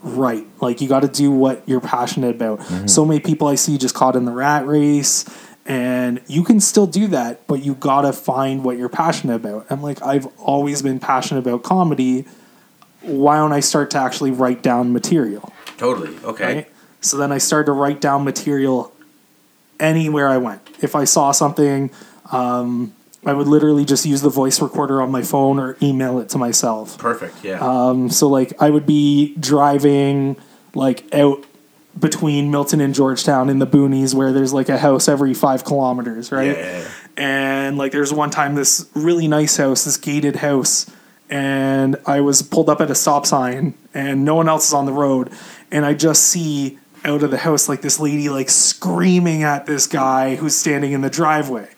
right. 0.02 0.46
Like 0.62 0.82
you 0.82 0.88
got 0.88 1.02
to 1.02 1.08
do 1.08 1.32
what 1.32 1.64
you're 1.68 1.82
passionate 1.82 2.36
about. 2.36 2.62
So 2.90 3.06
many 3.06 3.20
people 3.20 3.48
I 3.48 3.56
see 3.56 3.78
just 3.78 3.94
caught 3.96 4.16
in 4.16 4.26
the 4.26 4.32
rat 4.32 4.66
race 4.66 5.26
and 5.66 6.22
you 6.28 6.44
can 6.44 6.60
still 6.60 6.86
do 6.88 7.08
that, 7.08 7.46
but 7.48 7.64
you 7.64 7.74
got 7.76 8.02
to 8.04 8.14
find 8.14 8.64
what 8.64 8.78
you're 8.78 8.90
passionate 8.90 9.36
about. 9.36 9.66
I'm 9.70 9.82
like 9.82 10.02
I've 10.02 10.28
always 10.40 10.82
been 10.82 11.00
passionate 11.00 11.40
about 11.40 11.64
comedy. 11.64 12.26
Why 13.06 13.38
don't 13.38 13.54
I 13.54 13.60
start 13.60 13.92
to 13.92 13.98
actually 13.98 14.32
write 14.32 14.62
down 14.62 14.94
material? 14.94 15.52
totally. 15.78 16.16
Okay. 16.24 16.56
right? 16.56 16.72
So 17.02 17.18
then 17.18 17.32
I 17.32 17.38
started 17.38 17.68
to 17.68 17.72
write 17.74 18.02
down 18.02 18.24
material 18.24 18.94
anywhere 19.80 20.28
I 20.28 20.38
went. 20.38 20.62
If 20.82 20.96
I 20.96 21.04
saw 21.04 21.32
something, 21.32 21.92
um, 22.32 22.94
I 23.26 23.34
would 23.34 23.48
literally 23.48 23.86
just 23.86 24.06
use 24.06 24.22
the 24.22 24.30
voice 24.30 24.62
recorder 24.62 25.02
on 25.02 25.12
my 25.12 25.22
phone 25.22 25.60
or 25.60 25.78
email 25.82 26.20
it 26.20 26.30
to 26.30 26.38
myself. 26.38 26.98
Perfect. 26.98 27.44
Yeah. 27.44 27.60
Um, 27.60 28.10
so 28.10 28.28
like 28.28 28.54
I 28.62 28.70
would 28.70 28.86
be 28.86 29.36
driving 29.40 30.38
like 30.74 31.14
out 31.14 31.44
between 31.98 32.52
Milton 32.52 32.82
and 32.82 32.94
Georgetown 32.94 33.50
in 33.50 33.60
the 33.60 33.68
boonies 33.68 34.14
where 34.14 34.34
there's 34.34 34.54
like 34.54 34.70
a 34.70 34.78
house 34.78 35.08
every 35.08 35.34
five 35.34 35.64
kilometers, 35.64 36.32
right? 36.32 36.58
Yeah. 36.58 36.88
And 37.18 37.78
like 37.78 37.92
there's 37.92 38.14
one 38.14 38.30
time 38.30 38.56
this 38.56 38.90
really 38.94 39.28
nice 39.28 39.58
house, 39.58 39.86
this 39.86 39.98
gated 39.98 40.38
house, 40.38 40.92
and 41.30 41.98
I 42.06 42.22
was 42.22 42.42
pulled 42.42 42.70
up 42.70 42.82
at 42.82 42.90
a 42.92 42.96
stop 42.96 43.26
sign 43.26 43.74
and 43.94 44.26
no 44.26 44.36
one 44.36 44.48
else 44.50 44.68
is 44.68 44.74
on 44.74 44.86
the 44.86 44.94
road, 44.94 45.32
and 45.72 45.86
I 45.86 45.94
just 45.94 46.24
see 46.24 46.78
out 47.06 47.22
of 47.22 47.32
the 47.32 47.38
house 47.38 47.70
like 47.70 47.82
this 47.82 48.00
lady 48.00 48.30
like 48.30 48.50
screaming 48.50 49.44
at 49.44 49.68
this 49.68 49.86
guy 49.86 50.36
who's 50.36 50.56
standing 50.56 50.92
in 50.92 51.02
the 51.02 51.10
driveway. 51.10 51.70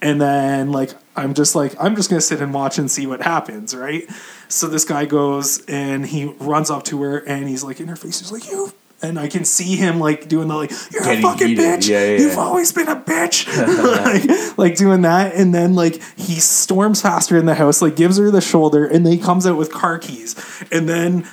And 0.00 0.20
then 0.20 0.70
like 0.70 0.90
I'm 1.16 1.34
just 1.34 1.54
like 1.54 1.74
I'm 1.80 1.96
just 1.96 2.08
gonna 2.08 2.20
sit 2.20 2.40
and 2.40 2.54
watch 2.54 2.78
and 2.78 2.90
see 2.90 3.06
what 3.06 3.20
happens, 3.20 3.74
right? 3.74 4.08
So 4.48 4.68
this 4.68 4.84
guy 4.84 5.04
goes 5.04 5.64
and 5.66 6.06
he 6.06 6.26
runs 6.38 6.70
up 6.70 6.84
to 6.84 7.02
her 7.02 7.18
and 7.18 7.48
he's 7.48 7.64
like 7.64 7.80
in 7.80 7.88
her 7.88 7.96
face, 7.96 8.20
he's 8.20 8.32
like, 8.32 8.46
You 8.46 8.72
and 9.06 9.18
I 9.18 9.28
can 9.28 9.44
see 9.44 9.76
him 9.76 9.98
like 10.00 10.28
doing 10.28 10.48
the 10.48 10.54
like 10.56 10.70
you're 10.92 11.02
Getting 11.02 11.24
a 11.24 11.28
fucking 11.28 11.48
heated. 11.48 11.64
bitch. 11.64 11.88
Yeah, 11.88 12.04
yeah, 12.04 12.18
You've 12.18 12.32
yeah. 12.34 12.38
always 12.40 12.72
been 12.72 12.88
a 12.88 12.96
bitch. 12.96 13.46
like, 14.48 14.58
like 14.58 14.76
doing 14.76 15.02
that, 15.02 15.34
and 15.34 15.54
then 15.54 15.74
like 15.74 16.00
he 16.16 16.34
storms 16.40 17.00
faster 17.02 17.36
in 17.36 17.46
the 17.46 17.54
house, 17.54 17.80
like 17.82 17.96
gives 17.96 18.18
her 18.18 18.30
the 18.30 18.40
shoulder, 18.40 18.86
and 18.86 19.04
then 19.06 19.12
he 19.12 19.18
comes 19.18 19.46
out 19.46 19.56
with 19.56 19.72
car 19.72 19.98
keys, 19.98 20.34
and 20.70 20.88
then 20.88 21.26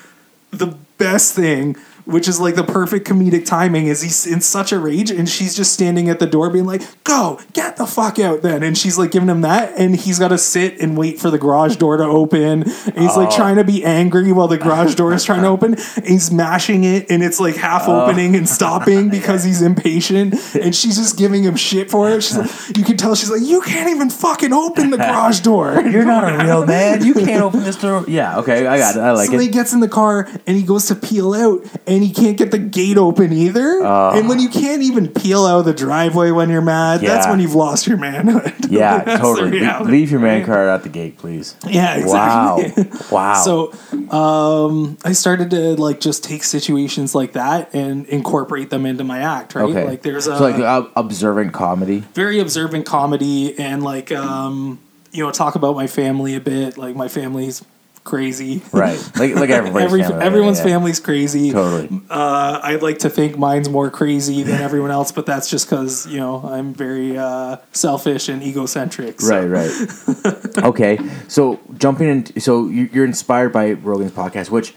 the 0.51 0.77
best 0.97 1.33
thing. 1.35 1.75
Which 2.05 2.27
is 2.27 2.39
like 2.39 2.55
the 2.55 2.63
perfect 2.63 3.07
comedic 3.07 3.45
timing 3.45 3.87
is 3.87 4.01
he's 4.01 4.25
in 4.27 4.41
such 4.41 4.71
a 4.71 4.79
rage 4.79 5.09
and 5.09 5.27
she's 5.29 5.55
just 5.55 5.73
standing 5.73 6.09
at 6.09 6.19
the 6.19 6.27
door 6.27 6.49
being 6.49 6.65
like, 6.65 6.81
Go, 7.05 7.39
get 7.53 7.77
the 7.77 7.85
fuck 7.85 8.19
out 8.19 8.41
then. 8.41 8.61
And 8.63 8.77
she's 8.77 8.97
like 8.97 9.11
giving 9.11 9.29
him 9.29 9.41
that 9.41 9.73
and 9.77 9.95
he's 9.95 10.19
gotta 10.19 10.37
sit 10.37 10.79
and 10.81 10.97
wait 10.97 11.19
for 11.19 11.29
the 11.31 11.37
garage 11.37 11.77
door 11.77 11.95
to 11.97 12.03
open. 12.03 12.63
And 12.63 12.97
he's 12.97 13.15
like 13.15 13.29
Oh. 13.31 13.35
trying 13.35 13.55
to 13.55 13.63
be 13.63 13.83
angry 13.85 14.31
while 14.33 14.47
the 14.49 14.57
garage 14.57 14.95
door 14.95 15.13
is 15.13 15.23
trying 15.23 15.43
to 15.43 15.47
open. 15.47 15.75
And 15.95 16.05
he's 16.07 16.29
mashing 16.31 16.83
it 16.83 17.09
and 17.09 17.23
it's 17.23 17.39
like 17.39 17.55
half 17.55 17.87
Oh. 17.87 18.01
opening 18.05 18.35
and 18.35 18.49
stopping 18.49 19.09
because 19.09 19.43
he's 19.43 19.61
impatient. 19.61 20.33
And 20.55 20.75
she's 20.75 20.97
just 20.97 21.17
giving 21.17 21.43
him 21.43 21.55
shit 21.55 21.89
for 21.89 22.09
it. 22.09 22.21
She's 22.23 22.37
like, 22.37 22.77
you 22.77 22.83
can 22.83 22.97
tell 22.97 23.15
she's 23.15 23.31
like, 23.31 23.41
You 23.41 23.61
can't 23.61 23.89
even 23.89 24.09
fucking 24.09 24.51
open 24.51 24.89
the 24.89 24.97
garage 24.97 25.39
door. 25.39 25.73
You're 25.89 26.05
not 26.05 26.23
a 26.29 26.43
real 26.43 26.65
man. 26.65 27.03
You 27.05 27.13
can't 27.13 27.41
open 27.41 27.61
this 27.63 27.77
door. 27.77 28.03
Yeah, 28.07 28.39
okay, 28.39 28.67
I 28.67 28.77
got 28.77 28.95
it. 28.95 28.99
I 28.99 29.11
like 29.11 29.27
it. 29.29 29.31
so 29.31 29.37
then 29.37 29.41
he 29.47 29.47
gets 29.51 29.71
in 29.73 29.79
the 29.79 29.87
car 29.87 30.27
and 30.45 30.57
he 30.57 30.63
goes 30.63 30.87
to 30.87 30.95
peel 30.95 31.33
out 31.33 31.63
and 31.93 32.03
you 32.03 32.13
can't 32.13 32.37
get 32.37 32.51
the 32.51 32.57
gate 32.57 32.97
open 32.97 33.31
either. 33.31 33.83
and 33.83 34.27
when 34.27 34.39
you 34.39 34.49
can't 34.49 34.81
even 34.81 35.07
peel 35.07 35.45
out 35.45 35.59
of 35.59 35.65
the 35.65 35.73
driveway 35.73 36.31
when 36.31 36.49
you're 36.49 36.61
mad, 36.61 37.01
that's 37.01 37.27
when 37.27 37.39
you've 37.39 37.55
lost 37.55 37.87
your 37.87 37.97
manhood. 37.97 38.53
Yeah, 38.73 39.17
totally. 39.21 39.59
Le- 39.59 39.83
Leave 39.83 40.09
your 40.09 40.19
man 40.19 40.43
card 40.45 40.67
at 40.67 40.81
the 40.81 40.89
gate, 40.89 41.19
please. 41.19 41.55
Yeah, 41.67 41.95
exactly. 41.97 42.83
Wow. 42.83 42.99
Wow. 43.11 43.43
So 43.43 43.71
um, 44.09 44.97
I 45.05 45.11
started 45.11 45.51
to 45.51 45.75
like 45.75 45.99
just 45.99 46.23
take 46.23 46.43
situations 46.43 47.13
like 47.13 47.33
that 47.33 47.73
and 47.75 48.05
incorporate 48.07 48.71
them 48.71 48.85
into 48.87 49.03
my 49.03 49.19
act, 49.19 49.53
right? 49.53 49.65
okay. 49.69 49.85
Like 49.85 50.01
there's 50.01 50.25
a 50.27 50.37
so 50.37 50.43
like 50.43 50.55
uh, 50.59 50.87
observant 50.95 51.53
comedy. 51.53 51.99
very 52.15 52.39
observant 52.39 52.85
comedy 52.87 53.57
and 53.59 53.83
like 53.83 54.11
um, 54.11 54.79
you 55.11 55.23
know 55.23 55.31
talk 55.31 55.53
about 55.55 55.75
my 55.75 55.85
family 55.87 56.33
a 56.35 56.41
bit. 56.41 56.77
Like 56.77 56.95
my 56.95 57.07
family's 57.07 57.63
crazy, 58.03 58.61
Right. 58.71 58.97
Like 59.17 59.35
like 59.35 59.49
everybody's 59.59 59.85
Every, 59.85 60.03
family, 60.03 60.25
everyone's 60.25 60.57
yeah. 60.59 60.63
family's 60.65 60.99
crazy. 60.99 61.51
Totally. 61.51 62.01
Uh, 62.09 62.59
I'd 62.63 62.81
like 62.81 62.99
to 62.99 63.09
think 63.09 63.37
mine's 63.37 63.69
more 63.69 63.89
crazy 63.89 64.43
than 64.43 64.61
everyone 64.61 64.91
else, 64.91 65.11
but 65.11 65.25
that's 65.25 65.49
just 65.49 65.69
because 65.69 66.05
you 66.07 66.19
know 66.19 66.41
I'm 66.43 66.73
very 66.73 67.17
uh, 67.17 67.57
selfish 67.71 68.29
and 68.29 68.43
egocentric. 68.43 69.21
so- 69.21 69.45
Right, 69.47 69.47
right. 69.47 70.57
okay, 70.65 70.97
so 71.27 71.59
jumping 71.77 72.07
in, 72.09 72.39
so 72.41 72.67
you- 72.67 72.89
you're 72.91 73.05
inspired 73.05 73.53
by 73.53 73.71
Rogan's 73.73 74.11
podcast, 74.11 74.49
which 74.49 74.73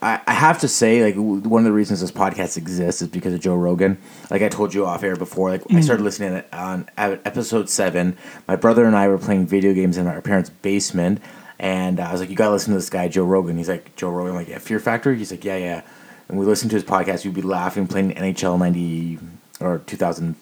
I, 0.00 0.20
I 0.28 0.32
have 0.32 0.60
to 0.60 0.68
say, 0.68 1.02
like 1.02 1.16
one 1.16 1.60
of 1.60 1.64
the 1.64 1.72
reasons 1.72 2.00
this 2.00 2.12
podcast 2.12 2.56
exists 2.56 3.02
is 3.02 3.08
because 3.08 3.34
of 3.34 3.40
Joe 3.40 3.56
Rogan. 3.56 3.98
Like 4.30 4.42
I 4.42 4.48
told 4.48 4.72
you 4.74 4.86
off 4.86 5.02
air 5.02 5.16
before, 5.16 5.50
like 5.50 5.62
I 5.72 5.80
started 5.80 6.02
listening 6.04 6.42
on 6.52 6.88
episode 6.96 7.68
seven. 7.68 8.16
My 8.46 8.54
brother 8.56 8.84
and 8.84 8.94
I 8.96 9.08
were 9.08 9.18
playing 9.18 9.46
video 9.46 9.72
games 9.74 9.96
in 9.96 10.06
our 10.06 10.20
parents' 10.22 10.50
basement, 10.50 11.20
and 11.58 12.00
I 12.00 12.12
was 12.12 12.20
like, 12.20 12.30
"You 12.30 12.36
gotta 12.36 12.52
listen 12.52 12.72
to 12.72 12.78
this 12.78 12.90
guy, 12.90 13.08
Joe 13.08 13.24
Rogan." 13.24 13.56
He's 13.56 13.68
like, 13.68 13.94
"Joe 13.96 14.10
Rogan, 14.10 14.34
like 14.34 14.48
yeah, 14.48 14.58
Fear 14.58 14.80
Factor." 14.80 15.14
He's 15.14 15.30
like, 15.30 15.44
"Yeah, 15.44 15.56
yeah." 15.56 15.82
And 16.28 16.38
we 16.38 16.46
listened 16.46 16.70
to 16.70 16.76
his 16.76 16.84
podcast. 16.84 17.24
We'd 17.24 17.34
be 17.34 17.42
laughing, 17.42 17.86
playing 17.86 18.14
NHL 18.14 18.58
ninety 18.58 19.18
or 19.60 19.78
two 19.78 19.96
thousand, 19.96 20.36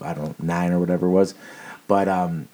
I 0.00 0.14
don't 0.14 0.38
know, 0.38 0.46
nine 0.46 0.72
or 0.72 0.78
whatever 0.78 1.06
it 1.06 1.10
was, 1.10 1.34
but 1.86 2.08
um 2.08 2.48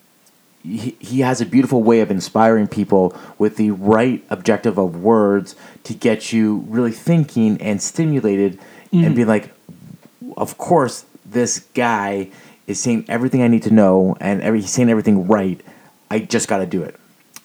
he, 0.63 0.97
he 0.99 1.21
has 1.21 1.41
a 1.41 1.47
beautiful 1.47 1.83
way 1.83 2.01
of 2.01 2.11
inspiring 2.11 2.67
people 2.67 3.17
with 3.39 3.57
the 3.57 3.71
right 3.71 4.25
objective 4.29 4.79
of 4.79 4.97
words 4.97 5.55
to 5.85 5.95
get 5.95 6.33
you 6.33 6.65
really 6.69 6.91
thinking 6.91 7.61
and 7.63 7.81
stimulated 7.81 8.59
and 8.93 9.15
be 9.15 9.25
like 9.25 9.53
of 10.37 10.59
course 10.59 11.05
this 11.25 11.61
guy 11.75 12.29
is 12.67 12.81
saying 12.81 13.05
everything 13.09 13.43
i 13.43 13.49
need 13.49 13.63
to 13.63 13.71
know 13.71 14.17
and 14.21 14.43
every, 14.43 14.61
he's 14.61 14.71
saying 14.71 14.91
everything 14.91 15.27
right 15.27 15.61
i 16.11 16.19
just 16.19 16.49
got 16.49 16.59
to 16.59 16.67
do 16.67 16.83
it 16.83 16.98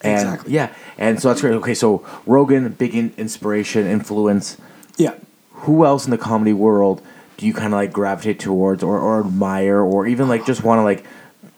and 0.03 0.13
Exactly. 0.13 0.53
yeah 0.53 0.73
and 0.97 1.19
so 1.21 1.29
that's 1.29 1.41
great 1.41 1.53
okay 1.53 1.73
so 1.73 2.05
rogan 2.25 2.69
big 2.69 2.93
in, 2.95 3.13
inspiration 3.17 3.87
influence 3.87 4.57
Yeah. 4.97 5.13
who 5.51 5.85
else 5.85 6.05
in 6.05 6.11
the 6.11 6.17
comedy 6.17 6.53
world 6.53 7.01
do 7.37 7.45
you 7.47 7.53
kind 7.53 7.67
of 7.73 7.79
like 7.79 7.91
gravitate 7.93 8.39
towards 8.39 8.83
or, 8.83 8.99
or 8.99 9.21
admire 9.21 9.79
or 9.79 10.05
even 10.07 10.27
like 10.27 10.45
just 10.45 10.63
want 10.63 10.79
to 10.79 10.83
like 10.83 11.03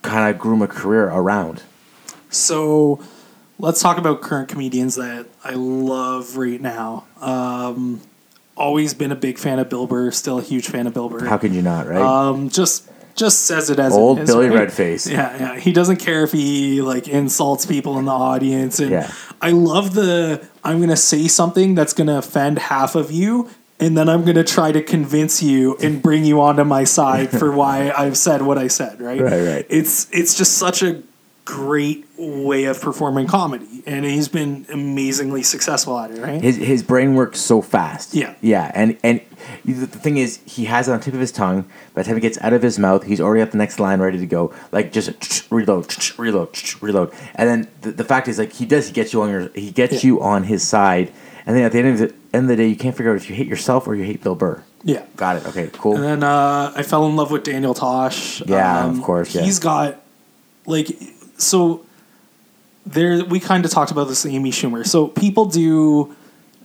kind 0.02 0.32
of 0.34 0.40
groom 0.40 0.62
a 0.62 0.68
career 0.68 1.04
around 1.08 1.62
So 2.30 3.00
let's 3.58 3.80
talk 3.80 3.98
about 3.98 4.20
current 4.20 4.48
comedians 4.48 4.96
that 4.96 5.26
I 5.44 5.52
love 5.54 6.36
right 6.36 6.60
now. 6.60 7.04
Um, 7.20 8.00
always 8.56 8.94
been 8.94 9.12
a 9.12 9.16
big 9.16 9.38
fan 9.38 9.58
of 9.58 9.68
Bill 9.68 9.86
Burr. 9.86 10.10
Still 10.10 10.38
a 10.38 10.42
huge 10.42 10.68
fan 10.68 10.86
of 10.86 10.94
Bill 10.94 11.08
Burr. 11.08 11.24
how 11.26 11.38
could 11.38 11.54
you 11.54 11.62
not 11.62 11.86
right 11.86 12.00
um, 12.02 12.48
just 12.48 12.88
just 13.16 13.46
says 13.46 13.70
it 13.70 13.78
as 13.78 13.92
Old 13.94 14.18
it 14.18 14.22
is, 14.22 14.30
Billy 14.30 14.48
right? 14.50 14.68
Redface. 14.68 15.10
Yeah, 15.10 15.36
yeah. 15.38 15.58
He 15.58 15.72
doesn't 15.72 15.96
care 15.96 16.22
if 16.22 16.32
he 16.32 16.82
like 16.82 17.08
insults 17.08 17.66
people 17.66 17.98
in 17.98 18.04
the 18.04 18.12
audience, 18.12 18.78
and 18.78 18.90
Yeah. 18.90 19.10
I 19.40 19.50
love 19.50 19.94
the 19.94 20.46
I'm 20.62 20.80
gonna 20.80 20.96
say 20.96 21.26
something 21.28 21.74
that's 21.74 21.92
gonna 21.92 22.18
offend 22.18 22.58
half 22.58 22.94
of 22.94 23.10
you. 23.10 23.48
And 23.78 23.96
then 23.96 24.08
I'm 24.08 24.24
gonna 24.24 24.42
try 24.44 24.72
to 24.72 24.82
convince 24.82 25.42
you 25.42 25.76
and 25.82 26.00
bring 26.02 26.24
you 26.24 26.40
onto 26.40 26.64
my 26.64 26.84
side 26.84 27.30
for 27.30 27.52
why 27.60 27.90
I've 27.90 28.16
said 28.16 28.40
what 28.42 28.56
I 28.56 28.68
said. 28.68 29.00
Right, 29.02 29.20
Right, 29.20 29.42
right. 29.42 29.66
It's 29.68 30.08
it's 30.12 30.34
just 30.36 30.56
such 30.56 30.82
a 30.82 31.02
great 31.46 32.04
way 32.18 32.64
of 32.64 32.78
performing 32.80 33.26
comedy, 33.26 33.82
and 33.86 34.04
he's 34.04 34.28
been 34.28 34.66
amazingly 34.70 35.42
successful 35.42 35.98
at 35.98 36.10
it. 36.10 36.20
Right? 36.20 36.42
his 36.42 36.56
his 36.56 36.82
brain 36.82 37.14
works 37.14 37.40
so 37.40 37.62
fast. 37.62 38.12
Yeah. 38.14 38.34
yeah, 38.42 38.70
and 38.74 38.98
and 39.02 39.20
the 39.64 39.86
thing 39.86 40.16
is, 40.18 40.40
he 40.44 40.64
has 40.66 40.88
it 40.88 40.92
on 40.92 40.98
the 40.98 41.04
tip 41.04 41.14
of 41.14 41.20
his 41.20 41.30
tongue. 41.32 41.62
By 41.94 42.02
the 42.02 42.08
time 42.08 42.16
it 42.18 42.20
gets 42.20 42.36
out 42.42 42.52
of 42.52 42.62
his 42.62 42.78
mouth, 42.78 43.04
he's 43.04 43.20
already 43.20 43.42
at 43.42 43.52
the 43.52 43.58
next 43.58 43.78
line, 43.80 44.00
ready 44.00 44.18
to 44.18 44.26
go. 44.26 44.52
Like 44.72 44.92
just 44.92 45.46
reload, 45.52 45.94
reload, 46.18 46.50
reload, 46.82 47.14
and 47.36 47.48
then 47.48 47.68
the, 47.80 47.92
the 47.92 48.04
fact 48.04 48.26
is, 48.28 48.38
like 48.38 48.52
he 48.52 48.66
does, 48.66 48.88
he 48.88 48.92
gets 48.92 49.12
you 49.12 49.22
on 49.22 49.30
your, 49.30 49.48
he 49.54 49.70
gets 49.70 50.02
Yeah. 50.04 50.08
you 50.08 50.20
on 50.20 50.44
his 50.44 50.66
side, 50.66 51.12
and 51.46 51.56
then 51.56 51.64
at 51.64 51.72
the 51.72 51.78
end 51.78 51.88
of 51.88 51.98
the 51.98 52.14
end 52.34 52.44
of 52.44 52.48
the 52.48 52.56
day, 52.56 52.66
you 52.66 52.76
can't 52.76 52.96
figure 52.96 53.12
out 53.12 53.16
if 53.16 53.30
you 53.30 53.36
hate 53.36 53.46
yourself 53.46 53.86
or 53.86 53.94
you 53.94 54.02
hate 54.04 54.22
Bill 54.22 54.34
Burr. 54.34 54.62
yeah. 54.82 55.04
Got 55.16 55.36
it. 55.36 55.46
Okay, 55.46 55.70
cool. 55.74 55.94
And 55.94 56.02
then 56.04 56.22
uh, 56.24 56.72
I 56.74 56.82
fell 56.82 57.06
in 57.06 57.14
love 57.16 57.30
with 57.30 57.44
Daniel 57.44 57.72
Tosh. 57.72 58.42
Yeah, 58.46 58.90
of 58.90 59.00
course, 59.02 59.32
yeah. 59.34 59.42
He's 59.42 59.60
got 59.60 60.02
like 60.66 60.88
so. 61.38 61.82
There, 62.88 63.24
we 63.24 63.40
kind 63.40 63.64
of 63.64 63.72
talked 63.72 63.90
about 63.90 64.06
this 64.06 64.24
Amy 64.24 64.52
Schumer. 64.52 64.86
So 64.86 65.08
people 65.08 65.46
do 65.46 66.14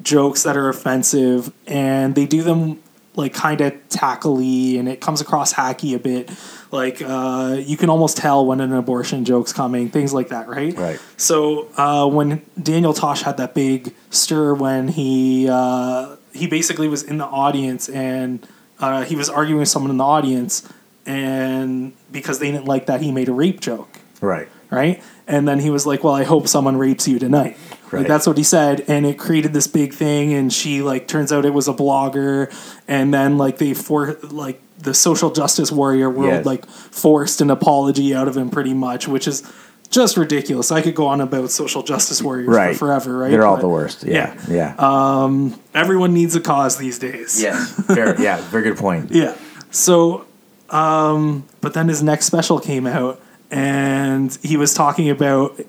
jokes 0.04 0.44
that 0.44 0.56
are 0.56 0.70
offensive, 0.70 1.52
and 1.66 2.14
they 2.14 2.28
do 2.28 2.44
them 2.44 2.80
like 3.16 3.34
kind 3.34 3.60
of 3.62 3.74
tackily, 3.90 4.80
and 4.80 4.88
it 4.88 5.02
comes 5.02 5.22
across 5.22 5.54
hacky 5.54 5.96
a 5.96 6.00
bit. 6.00 6.30
Like 6.72 7.02
uh, 7.02 7.58
you 7.60 7.76
can 7.76 7.90
almost 7.90 8.18
tell 8.18 8.46
when 8.46 8.62
an 8.62 8.72
abortion 8.74 9.26
joke's 9.26 9.52
coming, 9.52 9.90
things 9.90 10.14
like 10.14 10.30
that, 10.30 10.48
right? 10.48 10.76
Right. 10.78 11.00
So 11.18 11.68
uh, 11.76 12.08
when 12.08 12.42
Daniel 12.62 12.94
Tosh 12.94 13.24
had 13.24 13.38
that 13.38 13.54
big 13.54 13.94
stir 14.10 14.54
when 14.54 14.88
he 14.88 15.50
uh, 15.50 16.16
he 16.34 16.48
basically 16.48 16.88
was 16.88 17.04
in 17.04 17.18
the 17.18 17.26
audience 17.26 17.90
and 17.90 18.46
uh, 18.80 19.04
he 19.04 19.16
was 19.16 19.30
arguing 19.30 19.60
with 19.60 19.70
someone 19.70 19.92
in 19.92 19.98
the 19.98 20.06
audience, 20.06 20.68
and 21.06 21.94
because 22.12 22.40
they 22.40 22.52
didn't 22.52 22.66
like 22.66 22.86
that, 22.86 23.02
he 23.02 23.12
made 23.12 23.28
a 23.28 23.34
rape 23.34 23.60
joke, 23.60 24.00
right. 24.22 24.48
Right? 24.72 25.04
And 25.28 25.48
then 25.48 25.60
he 25.60 25.70
was 25.70 25.86
like, 25.86 26.04
"Well, 26.04 26.16
I 26.16 26.24
hope 26.24 26.48
someone 26.48 26.78
rapes 26.78 27.08
you 27.08 27.20
tonight." 27.20 27.58
Right. 27.92 28.00
Like 28.00 28.08
that's 28.08 28.26
what 28.26 28.38
he 28.38 28.44
said, 28.44 28.84
and 28.88 29.06
it 29.06 29.20
created 29.20 29.54
this 29.54 29.68
big 29.68 29.94
thing. 29.94 30.34
And 30.34 30.52
she 30.52 30.82
like 30.82 31.08
turns 31.08 31.32
out 31.32 31.46
it 31.46 31.54
was 31.54 31.68
a 31.68 31.74
blogger, 31.74 32.52
and 32.88 33.14
then 33.14 33.38
like 33.38 33.58
they 33.60 33.74
for 33.74 34.18
like 34.24 34.60
the 34.80 34.94
social 34.96 35.30
justice 35.30 35.72
warrior 35.72 36.10
world 36.10 36.32
Yes. 36.34 36.46
like 36.46 36.66
forced 36.68 37.40
an 37.42 37.52
apology 37.52 38.16
out 38.16 38.28
of 38.28 38.36
him 38.36 38.50
pretty 38.50 38.74
much, 38.74 39.08
which 39.08 39.28
is 39.28 39.44
just 39.92 40.16
ridiculous. 40.18 40.72
I 40.72 40.82
could 40.82 40.96
go 40.96 41.06
on 41.08 41.20
about 41.22 41.52
social 41.52 41.84
justice 41.84 42.22
warriors 42.22 42.48
Right. 42.48 42.74
for 42.74 42.88
forever, 42.88 43.18
right? 43.18 43.30
They're 43.30 43.46
all 43.46 43.58
the 43.58 43.68
worst. 43.68 44.04
Yeah. 44.06 44.34
Yeah. 44.50 44.74
Um, 44.80 45.60
Everyone 45.76 46.14
needs 46.14 46.34
a 46.36 46.40
cause 46.42 46.78
these 46.78 46.98
days. 46.98 47.40
yes. 47.42 47.74
Fair. 47.88 48.20
Yeah. 48.20 48.40
Very 48.50 48.64
good 48.64 48.78
point. 48.78 49.12
Yeah. 49.14 49.36
So, 49.70 50.26
um, 50.70 51.44
but 51.60 51.74
then 51.74 51.88
his 51.90 52.02
next 52.02 52.26
special 52.26 52.60
came 52.60 52.88
out, 52.88 53.22
and 53.52 54.36
he 54.42 54.58
was 54.58 54.74
talking 54.74 55.10
about 55.10 55.60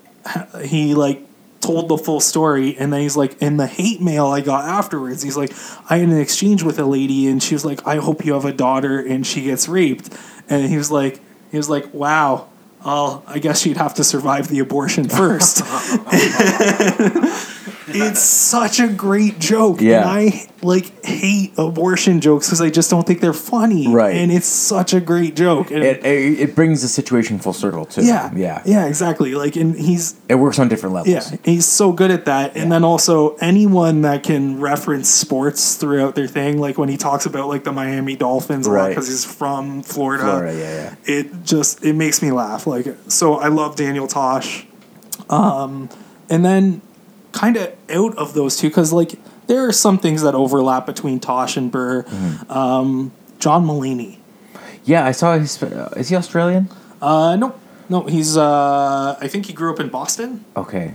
he 0.63 0.95
like 0.95 1.21
told 1.59 1.87
the 1.87 1.97
full 1.97 2.19
story, 2.19 2.75
and 2.77 2.91
then 2.91 3.01
he's 3.01 3.15
like, 3.15 3.41
in 3.41 3.57
the 3.57 3.67
hate 3.67 4.01
mail 4.01 4.27
I 4.27 4.41
got 4.41 4.65
afterwards, 4.65 5.21
he's 5.21 5.37
like, 5.37 5.51
I 5.89 5.97
had 5.97 6.09
an 6.09 6.19
exchange 6.19 6.63
with 6.63 6.77
a 6.79 6.85
lady, 6.85 7.27
and 7.27 7.41
she 7.41 7.55
was 7.55 7.63
like, 7.63 7.85
I 7.87 7.97
hope 7.97 8.25
you 8.25 8.33
have 8.33 8.45
a 8.45 8.53
daughter, 8.53 8.99
and 8.99 9.25
she 9.25 9.43
gets 9.43 9.69
raped, 9.69 10.09
and 10.49 10.69
he 10.69 10.77
was 10.77 10.91
like, 10.91 11.21
he 11.51 11.57
was 11.57 11.69
like, 11.69 11.93
wow. 11.93 12.49
Well, 12.85 13.23
I 13.27 13.39
guess 13.39 13.61
she'd 13.61 13.77
have 13.77 13.93
to 13.93 14.03
survive 14.03 14.49
the 14.49 14.59
abortion 14.59 15.07
first. 15.07 15.59
it's 17.87 18.21
such 18.21 18.79
a 18.79 18.87
great 18.87 19.39
joke. 19.39 19.81
Yeah. 19.81 20.01
And 20.01 20.09
I 20.09 20.49
like 20.61 21.03
hate 21.05 21.53
abortion 21.57 22.21
jokes 22.21 22.47
because 22.47 22.61
I 22.61 22.69
just 22.69 22.89
don't 22.89 23.05
think 23.05 23.19
they're 23.19 23.33
funny. 23.33 23.87
Right. 23.93 24.15
And 24.15 24.31
it's 24.31 24.47
such 24.47 24.93
a 24.93 25.01
great 25.01 25.35
joke. 25.35 25.71
And 25.71 25.83
It, 25.83 26.05
it, 26.05 26.39
it 26.39 26.55
brings 26.55 26.81
the 26.81 26.87
situation 26.87 27.39
full 27.39 27.51
circle 27.53 27.85
too. 27.85 28.05
yeah. 28.05 28.31
yeah, 28.35 28.61
Yeah, 28.65 28.85
exactly. 28.85 29.35
Like 29.35 29.55
and 29.57 29.75
he's 29.75 30.15
It 30.29 30.35
works 30.35 30.59
on 30.59 30.69
different 30.69 30.95
levels. 30.95 31.13
yeah, 31.31 31.37
he's 31.43 31.65
so 31.65 31.91
good 31.91 32.11
at 32.11 32.25
that. 32.25 32.51
And 32.55 32.63
Yeah. 32.65 32.69
then 32.69 32.83
also 32.83 33.35
anyone 33.37 34.01
that 34.03 34.23
can 34.23 34.59
reference 34.61 35.09
sports 35.09 35.75
throughout 35.75 36.15
their 36.15 36.27
thing, 36.27 36.59
like 36.59 36.77
when 36.77 36.89
he 36.89 36.97
talks 36.97 37.25
about 37.25 37.47
like 37.49 37.63
the 37.65 37.71
Miami 37.73 38.15
Dolphins, 38.15 38.67
Right. 38.67 38.89
because 38.89 39.07
he's 39.07 39.25
from 39.25 39.83
Florida. 39.83 40.23
Florida, 40.23 40.57
yeah, 40.57 40.73
yeah. 41.05 41.15
It 41.19 41.43
just 41.43 41.83
it 41.83 41.93
makes 41.93 42.21
me 42.21 42.31
laugh. 42.31 42.65
Like 42.65 42.87
so, 43.09 43.35
I 43.35 43.49
love 43.49 43.75
Daniel 43.75 44.07
Tosh. 44.07 44.65
Um, 45.29 45.89
and 46.29 46.43
then 46.45 46.81
kind 47.33 47.57
of 47.57 47.73
out 47.89 48.17
of 48.17 48.33
those 48.33 48.57
two, 48.57 48.69
because 48.69 48.93
like 48.93 49.19
there 49.47 49.67
are 49.67 49.71
some 49.73 49.97
things 49.97 50.21
that 50.21 50.33
overlap 50.35 50.85
between 50.85 51.19
Tosh 51.19 51.57
and 51.57 51.69
Burr. 51.71 52.03
Mm-hmm. 52.03 52.51
Um, 52.51 53.11
John 53.39 53.65
Mulaney. 53.65 54.19
Yeah, 54.85 55.05
I 55.05 55.11
saw 55.11 55.37
his. 55.37 55.61
Uh, 55.61 55.93
is 55.97 56.09
he 56.09 56.15
Australian? 56.15 56.69
Uh, 57.01 57.35
no, 57.35 57.55
no, 57.89 58.03
he's. 58.03 58.37
Uh, 58.37 59.17
I 59.19 59.27
think 59.27 59.47
he 59.47 59.53
grew 59.53 59.73
up 59.73 59.79
in 59.79 59.89
Boston. 59.89 60.45
Okay. 60.55 60.93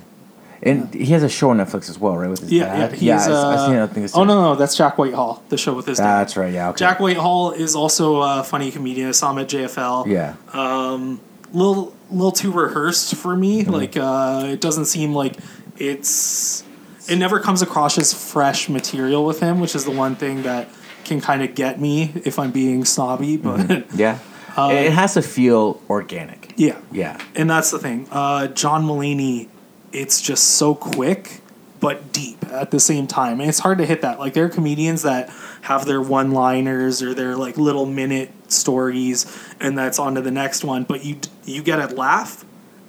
And 0.61 0.92
he 0.92 1.07
has 1.07 1.23
a 1.23 1.28
show 1.28 1.50
on 1.50 1.59
Netflix 1.59 1.88
as 1.88 2.00
well, 2.00 2.16
right? 2.16 2.28
With 2.28 2.40
his 2.40 2.50
Yeah, 2.50 2.64
yeah. 2.64 2.78
dad. 2.88 2.92
He's, 2.92 3.02
yeah, 3.02 3.16
I- 3.16 3.25
I've 3.25 3.30
uh, 3.30 3.66
seen 3.88 4.02
it. 4.04 4.12
I 4.14 4.18
oh 4.18 4.25
no, 4.25 4.42
no, 4.42 4.54
that's 4.57 4.76
Jack 4.76 4.99
Whitehall, 4.99 5.42
the 5.50 5.57
show 5.57 5.73
with 5.75 5.87
his 5.87 5.99
dad. 5.99 6.18
That's 6.21 6.37
right. 6.37 6.52
Yeah. 6.52 6.71
Okay. 6.71 6.78
Jack 6.78 6.99
Whitehall 6.99 7.52
is 7.52 7.76
also 7.76 8.23
a 8.23 8.42
funny 8.42 8.73
comedian. 8.73 9.09
I 9.09 9.12
saw 9.12 9.30
him 9.30 9.38
at 9.38 9.49
JFL. 9.49 10.07
Yeah. 10.07 10.35
Um, 10.52 11.21
little 11.52 11.95
little 12.11 12.33
too 12.33 12.50
rehearsed 12.50 13.14
for 13.14 13.37
me. 13.37 13.62
Mm-hmm. 13.62 13.71
Like 13.73 13.97
uh, 13.97 14.47
it 14.52 14.61
doesn't 14.61 14.87
seem 14.87 15.14
like 15.14 15.37
it's. 15.78 16.64
It 17.08 17.16
never 17.16 17.40
comes 17.40 17.62
across 17.62 17.97
as 17.97 18.12
fresh 18.12 18.68
material 18.68 19.25
with 19.25 19.40
him, 19.40 19.61
which 19.61 19.75
is 19.75 19.85
the 19.87 19.90
one 19.90 20.14
thing 20.14 20.42
that 20.42 20.68
can 21.04 21.23
kind 21.23 21.42
of 21.42 21.54
get 21.54 21.80
me 21.80 22.12
if 22.25 22.38
I'm 22.38 22.50
being 22.50 22.85
snobby. 22.85 23.37
But 23.38 23.61
Mm-hmm. 23.61 23.97
Yeah. 23.99 24.18
it 24.58 24.92
has 24.92 25.14
to 25.14 25.23
feel 25.23 25.80
organic. 25.88 26.52
yeah, 26.56 26.78
Yeah. 26.92 27.18
and 27.35 27.49
that's 27.49 27.70
the 27.70 27.78
thing. 27.78 28.08
Uh, 28.11 28.49
John 28.49 28.85
Mulaney, 28.85 29.49
it's 29.92 30.20
just 30.20 30.44
so 30.56 30.75
quick 30.75 31.40
but 31.80 32.12
deep 32.12 32.44
at 32.50 32.73
the 32.73 32.80
same 32.80 33.06
time, 33.06 33.40
and 33.40 33.49
it's 33.49 33.61
hard 33.61 33.78
to 33.78 33.87
hit 33.87 34.02
that. 34.02 34.18
Like 34.18 34.35
there 34.35 34.44
are 34.44 34.49
comedians 34.50 35.02
that 35.02 35.30
have 35.62 35.87
their 35.87 36.02
one-liners 36.02 37.00
or 37.02 37.14
their 37.14 37.37
like 37.37 37.56
little 37.56 37.87
minute 37.87 38.30
stories, 38.52 39.25
and 39.61 39.78
that's 39.78 39.99
on 40.00 40.16
to 40.16 40.20
the 40.20 40.32
next 40.32 40.62
one. 40.64 40.82
But 40.85 41.04
you 41.06 41.20
you 41.44 41.62
get 41.62 41.78
a 41.78 41.94
laugh, 41.94 42.44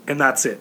and 0.08 0.20
that's 0.20 0.44
it. 0.46 0.60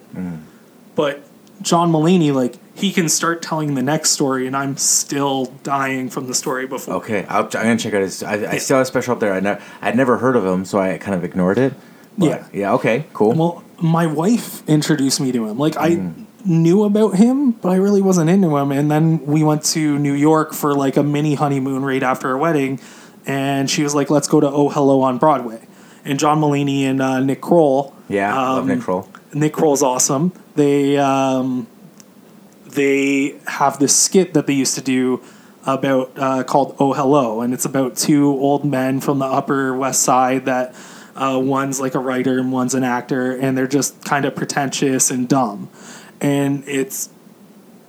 But 0.94 1.24
John 1.62 1.90
Mulaney, 1.90 2.32
like 2.32 2.56
he 2.74 2.92
can 2.92 3.08
start 3.08 3.42
telling 3.42 3.74
the 3.74 3.82
next 3.82 4.10
story, 4.10 4.46
and 4.46 4.56
I'm 4.56 4.76
still 4.76 5.46
dying 5.62 6.10
from 6.10 6.26
the 6.26 6.34
story 6.34 6.66
before. 6.66 6.94
Okay. 6.94 7.24
I'll, 7.26 7.44
I'm 7.44 7.50
gonna 7.50 7.76
check 7.76 7.94
out 7.94 8.02
his. 8.02 8.22
I, 8.22 8.52
I 8.52 8.58
still 8.58 8.76
have 8.76 8.84
a 8.84 8.86
special 8.86 9.14
up 9.14 9.20
there. 9.20 9.32
I 9.32 9.40
never. 9.40 9.62
I'd 9.82 9.96
never 9.96 10.18
heard 10.18 10.36
of 10.36 10.44
him, 10.44 10.64
so 10.64 10.78
I 10.78 10.98
kind 10.98 11.14
of 11.14 11.24
ignored 11.24 11.58
it. 11.58 11.74
Yeah. 12.16 12.46
Yeah. 12.52 12.74
Okay. 12.74 13.06
Cool. 13.12 13.32
Well, 13.32 13.64
my 13.80 14.06
wife 14.06 14.68
introduced 14.68 15.20
me 15.20 15.32
to 15.32 15.46
him. 15.46 15.58
Like 15.58 15.76
I 15.76 16.12
knew 16.44 16.84
about 16.84 17.16
him, 17.16 17.52
but 17.52 17.70
I 17.70 17.76
really 17.76 18.02
wasn't 18.02 18.30
into 18.30 18.56
him. 18.56 18.72
And 18.72 18.90
then 18.90 19.24
we 19.26 19.42
went 19.42 19.64
to 19.66 19.98
New 19.98 20.14
York 20.14 20.52
for 20.52 20.74
like 20.74 20.96
a 20.96 21.02
mini 21.02 21.34
honeymoon 21.34 21.84
right 21.84 22.02
after 22.02 22.28
our 22.28 22.38
wedding, 22.38 22.80
and 23.26 23.70
she 23.70 23.82
was 23.82 23.94
like, 23.94 24.10
"Let's 24.10 24.28
go 24.28 24.40
to 24.40 24.48
Oh 24.48 24.68
Hello 24.68 25.00
on 25.02 25.18
Broadway." 25.18 25.66
And 26.04 26.18
John 26.18 26.40
Mulaney 26.40 26.82
and 26.82 27.02
uh, 27.02 27.20
Nick 27.20 27.40
Kroll. 27.42 27.94
yeah. 28.08 28.34
love 28.34 28.62
um, 28.62 28.68
Nick 28.68 28.80
Kroll. 28.80 29.08
Nick 29.34 29.52
Kroll's 29.52 29.82
awesome. 29.82 30.32
They 30.54 30.96
um, 30.96 31.66
they 32.66 33.36
have 33.46 33.78
this 33.78 33.96
skit 33.96 34.34
that 34.34 34.46
they 34.46 34.54
used 34.54 34.74
to 34.76 34.80
do 34.80 35.20
about 35.66 36.12
uh, 36.16 36.44
called 36.44 36.76
"Oh 36.78 36.92
Hello," 36.92 37.40
and 37.40 37.52
it's 37.52 37.64
about 37.64 37.96
two 37.96 38.28
old 38.28 38.64
men 38.64 39.00
from 39.00 39.18
the 39.18 39.26
Upper 39.26 39.74
West 39.74 40.02
Side 40.02 40.46
that 40.46 40.74
uh, 41.14 41.40
one's 41.42 41.80
like 41.80 41.94
a 41.94 41.98
writer 41.98 42.38
and 42.38 42.52
one's 42.52 42.74
an 42.74 42.84
actor, 42.84 43.36
and 43.36 43.56
they're 43.56 43.66
just 43.66 44.04
kind 44.04 44.24
of 44.24 44.34
pretentious 44.34 45.10
and 45.10 45.28
dumb, 45.28 45.68
and 46.20 46.64
it's 46.66 47.10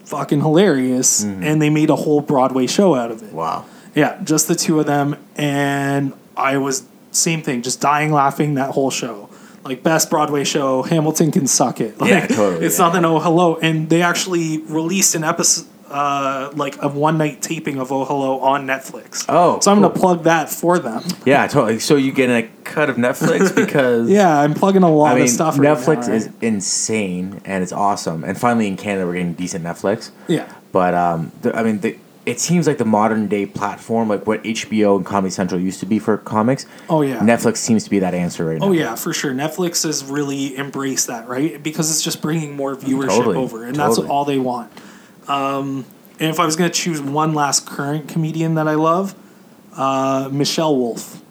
fucking 0.06 0.42
hilarious. 0.42 1.24
And 1.24 1.62
they 1.62 1.70
made 1.70 1.90
a 1.90 1.96
whole 1.96 2.22
Broadway 2.22 2.68
show 2.68 2.96
out 2.96 3.12
of 3.12 3.22
it. 3.24 3.32
Wow. 3.32 3.66
Yeah, 3.96 4.20
just 4.24 4.48
the 4.48 4.56
two 4.56 4.80
of 4.80 4.86
them, 4.86 5.18
and 5.36 6.14
I 6.36 6.58
was 6.58 6.86
same 7.12 7.42
thing, 7.42 7.62
just 7.62 7.82
dying 7.82 8.12
laughing 8.12 8.56
that 8.56 8.72
whole 8.72 8.92
show. 8.92 9.29
Like 9.64 9.84
best 9.84 10.10
Broadway 10.10 10.44
show, 10.44 10.84
Hamilton 10.84 11.32
can 11.32 11.48
suck 11.48 11.82
it. 11.82 12.00
Like, 12.00 12.10
Yeah, 12.10 12.28
totally, 12.28 12.66
It's 12.66 12.80
yeah. 12.80 12.86
nothing. 12.88 13.06
Oh 13.06 13.20
hello, 13.20 13.58
and 13.58 13.90
they 13.90 14.02
actually 14.02 14.60
released 14.60 15.16
an 15.16 15.24
episode, 15.24 15.66
uh, 15.92 16.52
like 16.56 16.82
a 16.82 16.88
one 16.88 17.18
night 17.18 17.42
taping 17.42 17.80
of 17.80 17.92
Oh 17.92 18.06
Hello 18.06 18.40
on 18.42 18.66
Netflix. 18.68 19.26
Oh, 19.28 19.60
so 19.60 19.72
I'm 19.72 19.82
gonna 19.82 19.94
plug 19.94 20.24
that 20.24 20.50
for 20.50 20.78
them. 20.80 21.04
Yeah. 21.26 21.48
Totally. 21.48 21.80
So 21.80 21.96
you 21.96 22.12
get 22.12 22.30
a 22.30 22.48
cut 22.64 22.90
of 22.90 22.96
Netflix 22.98 23.54
because. 23.64 24.10
Yeah, 24.10 24.40
I'm 24.40 24.54
plugging 24.54 24.84
a 24.84 24.90
lot 24.92 25.14
I 25.14 25.16
mean, 25.16 25.24
of 25.24 25.30
stuff. 25.30 25.58
right 25.60 25.76
Netflix 25.78 26.08
now, 26.08 26.14
is 26.14 26.30
insane 26.42 27.42
and 27.46 27.64
it's 27.64 27.72
awesome. 27.74 28.24
And 28.24 28.38
finally, 28.40 28.68
in 28.68 28.78
Canada, 28.78 29.06
we're 29.08 29.14
getting 29.14 29.34
decent 29.34 29.64
Netflix. 29.66 30.12
yeah. 30.28 30.52
But 30.72 30.94
um, 30.94 31.32
the, 31.42 31.56
I 31.58 31.64
mean, 31.64 31.80
the, 31.80 31.98
it 32.30 32.40
seems 32.40 32.68
like 32.68 32.78
the 32.78 32.86
modern 32.86 33.28
day 33.28 33.46
platform, 33.46 34.08
like 34.08 34.28
what 34.28 34.44
HBO 34.44 34.98
and 34.98 35.06
Comedy 35.06 35.32
Central 35.32 35.60
used 35.60 35.80
to 35.80 35.86
be 35.86 35.98
for 35.98 36.18
comics. 36.18 36.66
Oh, 36.88 37.02
yeah. 37.02 37.20
Netflix 37.20 37.58
seems 37.58 37.84
to 37.86 37.90
be 37.90 38.00
that 38.00 38.14
answer 38.14 38.46
right 38.46 38.60
now. 38.60 38.68
Oh 38.68 38.72
yeah, 38.72 38.96
for 38.96 39.14
sure. 39.14 39.34
Netflix 39.34 39.84
has 39.84 40.06
really 40.06 40.58
embraced 40.58 41.08
that, 41.08 41.28
right? 41.28 41.62
Because 41.62 41.90
it's 41.90 42.04
just 42.04 42.22
bringing 42.22 42.56
more 42.56 42.76
viewership 42.76 43.08
Totally, 43.08 43.38
over, 43.38 43.66
and 43.66 43.76
that's 43.76 43.98
all 43.98 44.26
they 44.26 44.38
want. 44.38 44.72
Um, 45.28 45.86
and 46.20 46.30
if 46.30 46.40
I 46.40 46.46
was 46.46 46.56
going 46.56 46.70
to 46.70 46.78
choose 46.78 47.02
one 47.02 47.34
last 47.34 47.66
current 47.66 48.08
comedian 48.08 48.56
that 48.56 48.68
I 48.68 48.76
love, 48.76 49.16
uh, 49.76 50.30
Michelle 50.32 50.76
Wolf. 50.76 51.22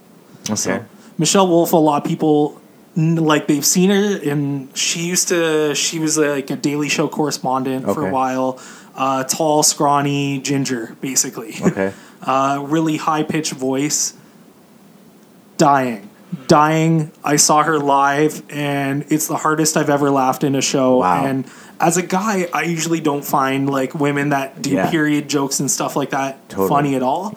Okay. 0.51 0.83
Michelle 1.17 1.47
Wolf, 1.47 1.73
a 1.73 1.77
lot 1.77 2.03
of 2.03 2.09
people 2.09 2.61
like 2.97 3.47
they've 3.47 3.65
seen 3.65 3.91
her, 3.91 4.19
and 4.29 4.77
she 4.77 5.07
used 5.07 5.29
to. 5.29 5.75
She 5.75 5.99
was 5.99 6.19
like 6.19 6.51
a 6.51 6.57
Daily 6.57 6.89
Show 6.89 7.09
correspondent 7.09 7.85
for 7.85 8.09
a 8.09 8.11
while. 8.11 8.61
Uh, 8.99 9.23
tall, 9.25 9.63
scrawny, 9.63 10.41
ginger, 10.41 10.97
basically. 11.01 11.55
Okay. 11.63 11.93
uh, 12.23 12.59
really 12.67 12.97
high 12.97 13.23
pitched 13.23 13.53
voice. 13.53 14.15
Dying, 15.57 16.09
dying. 16.47 17.11
I 17.25 17.37
saw 17.37 17.63
her 17.63 17.79
live, 17.79 18.43
and 18.51 19.05
it's 19.09 19.27
the 19.29 19.37
hardest 19.37 19.77
I've 19.77 19.91
ever 19.91 20.11
laughed 20.11 20.45
in 20.45 20.55
a 20.55 20.61
show. 20.61 20.99
Wow. 20.99 21.25
And 21.27 21.45
as 21.81 21.97
a 21.97 22.03
guy, 22.03 22.49
I 22.53 22.63
usually 22.63 23.01
don't 23.01 23.25
find 23.25 23.69
like 23.71 23.95
women 23.95 24.29
that 24.31 24.61
do 24.63 24.71
Yeah. 24.71 24.91
period 24.91 25.29
jokes 25.29 25.59
and 25.61 25.71
stuff 25.71 25.97
like 25.97 26.11
that 26.11 26.49
Totally. 26.49 26.69
funny 26.69 26.95
at 26.97 27.03
all. 27.03 27.37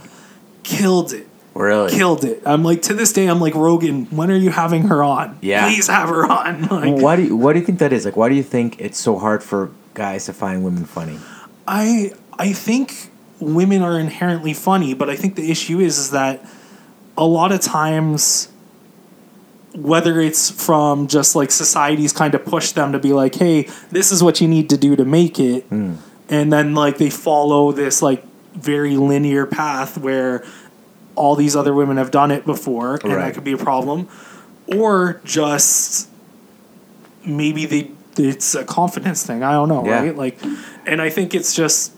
Killed 0.63 1.13
it 1.13 1.28
Really? 1.56 1.91
killed 1.91 2.24
it. 2.24 2.41
I'm 2.45 2.63
like 2.63 2.82
to 2.84 2.93
this 2.93 3.12
day, 3.13 3.26
I'm 3.28 3.39
like 3.39 3.56
Rogan. 3.56 4.06
When 4.06 4.32
are 4.32 4.36
you 4.36 4.52
having 4.52 4.84
her 4.88 5.04
on? 5.04 5.38
Yeah. 5.41 5.67
please 5.67 5.88
have 5.88 6.10
her 6.10 6.26
on. 6.26 6.62
Like, 6.69 7.02
Why 7.02 7.15
do 7.15 7.24
you, 7.24 7.36
Why 7.36 7.54
do 7.54 7.60
you 7.60 7.65
think 7.65 7.80
that 7.80 7.91
is? 7.93 8.06
Like, 8.06 8.15
why 8.17 8.30
do 8.30 8.36
you 8.36 8.43
think 8.43 8.80
it's 8.80 9.00
so 9.00 9.17
hard 9.19 9.43
for 9.43 9.69
guys 9.95 10.26
to 10.26 10.34
find 10.34 10.63
women 10.63 10.86
funny? 10.86 11.19
I 11.67 12.13
I 12.38 12.54
think 12.54 13.10
women 13.39 13.82
are 13.82 14.00
inherently 14.00 14.54
funny, 14.54 14.93
but 14.93 15.10
I 15.10 15.15
think 15.15 15.36
the 15.36 15.52
issue 15.52 15.80
is 15.80 15.97
is 15.97 16.12
that 16.12 16.45
a 17.17 17.26
lot 17.26 17.52
of 17.52 17.60
times 17.62 18.50
whether 19.74 20.19
it's 20.19 20.50
from 20.50 21.08
just 21.08 21.36
like 21.36 21.50
society's 21.50 22.12
kind 22.12 22.36
of 22.36 22.43
push 22.43 22.71
them 22.74 22.91
to 22.91 23.00
be 23.00 23.13
like, 23.13 23.36
hey, 23.36 23.69
this 23.89 24.12
is 24.12 24.21
what 24.21 24.41
you 24.41 24.47
need 24.47 24.69
to 24.69 24.78
do 24.78 24.95
to 24.97 25.06
make 25.06 25.39
it. 25.39 25.63
Hmm. 25.65 25.95
And 26.30 26.52
then 26.52 26.74
like 26.76 26.97
they 26.97 27.10
follow 27.10 27.71
this 27.71 28.02
like 28.02 28.24
very 28.54 28.97
linear 28.97 29.45
path 29.45 29.97
where 29.97 30.43
all 31.15 31.36
these 31.36 31.56
other 31.56 31.74
women 31.74 31.97
have 31.97 32.12
done 32.12 32.32
it 32.32 32.45
before 32.45 32.95
and 33.04 33.13
Right. 33.13 33.26
that 33.26 33.34
could 33.34 33.43
be 33.43 33.54
a 33.54 33.58
problem. 33.58 34.08
Or 34.67 35.21
just 35.24 36.10
maybe 37.26 37.65
they 37.65 37.91
it's 38.17 38.56
a 38.56 38.63
confidence 38.63 39.26
thing. 39.26 39.43
I 39.43 39.52
don't 39.54 39.69
know, 39.69 39.86
Yeah. 39.86 40.02
right? 40.02 40.15
Like 40.15 40.38
and 40.86 41.02
I 41.02 41.10
think 41.10 41.34
it's 41.36 41.54
just 41.56 41.93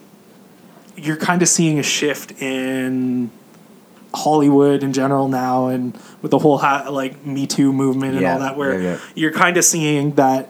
you're 0.96 1.18
kind 1.18 1.42
of 1.42 1.48
seeing 1.48 1.80
a 1.80 1.84
shift 1.84 2.40
in 2.42 3.32
Hollywood 4.14 4.84
in 4.84 4.94
general 4.94 5.28
now, 5.28 5.68
and 5.68 5.98
with 6.22 6.32
the 6.32 6.38
whole 6.40 6.60
ha- 6.60 6.88
like 6.90 7.26
Me 7.26 7.48
Too 7.48 7.74
movement 7.74 8.14
and 8.14 8.22
Yeah, 8.22 8.34
all 8.34 8.40
that, 8.40 8.58
where 8.58 8.80
yeah, 8.80 8.98
you're 9.16 9.32
kind 9.32 9.58
of 9.58 9.66
seeing 9.66 10.12
that 10.16 10.50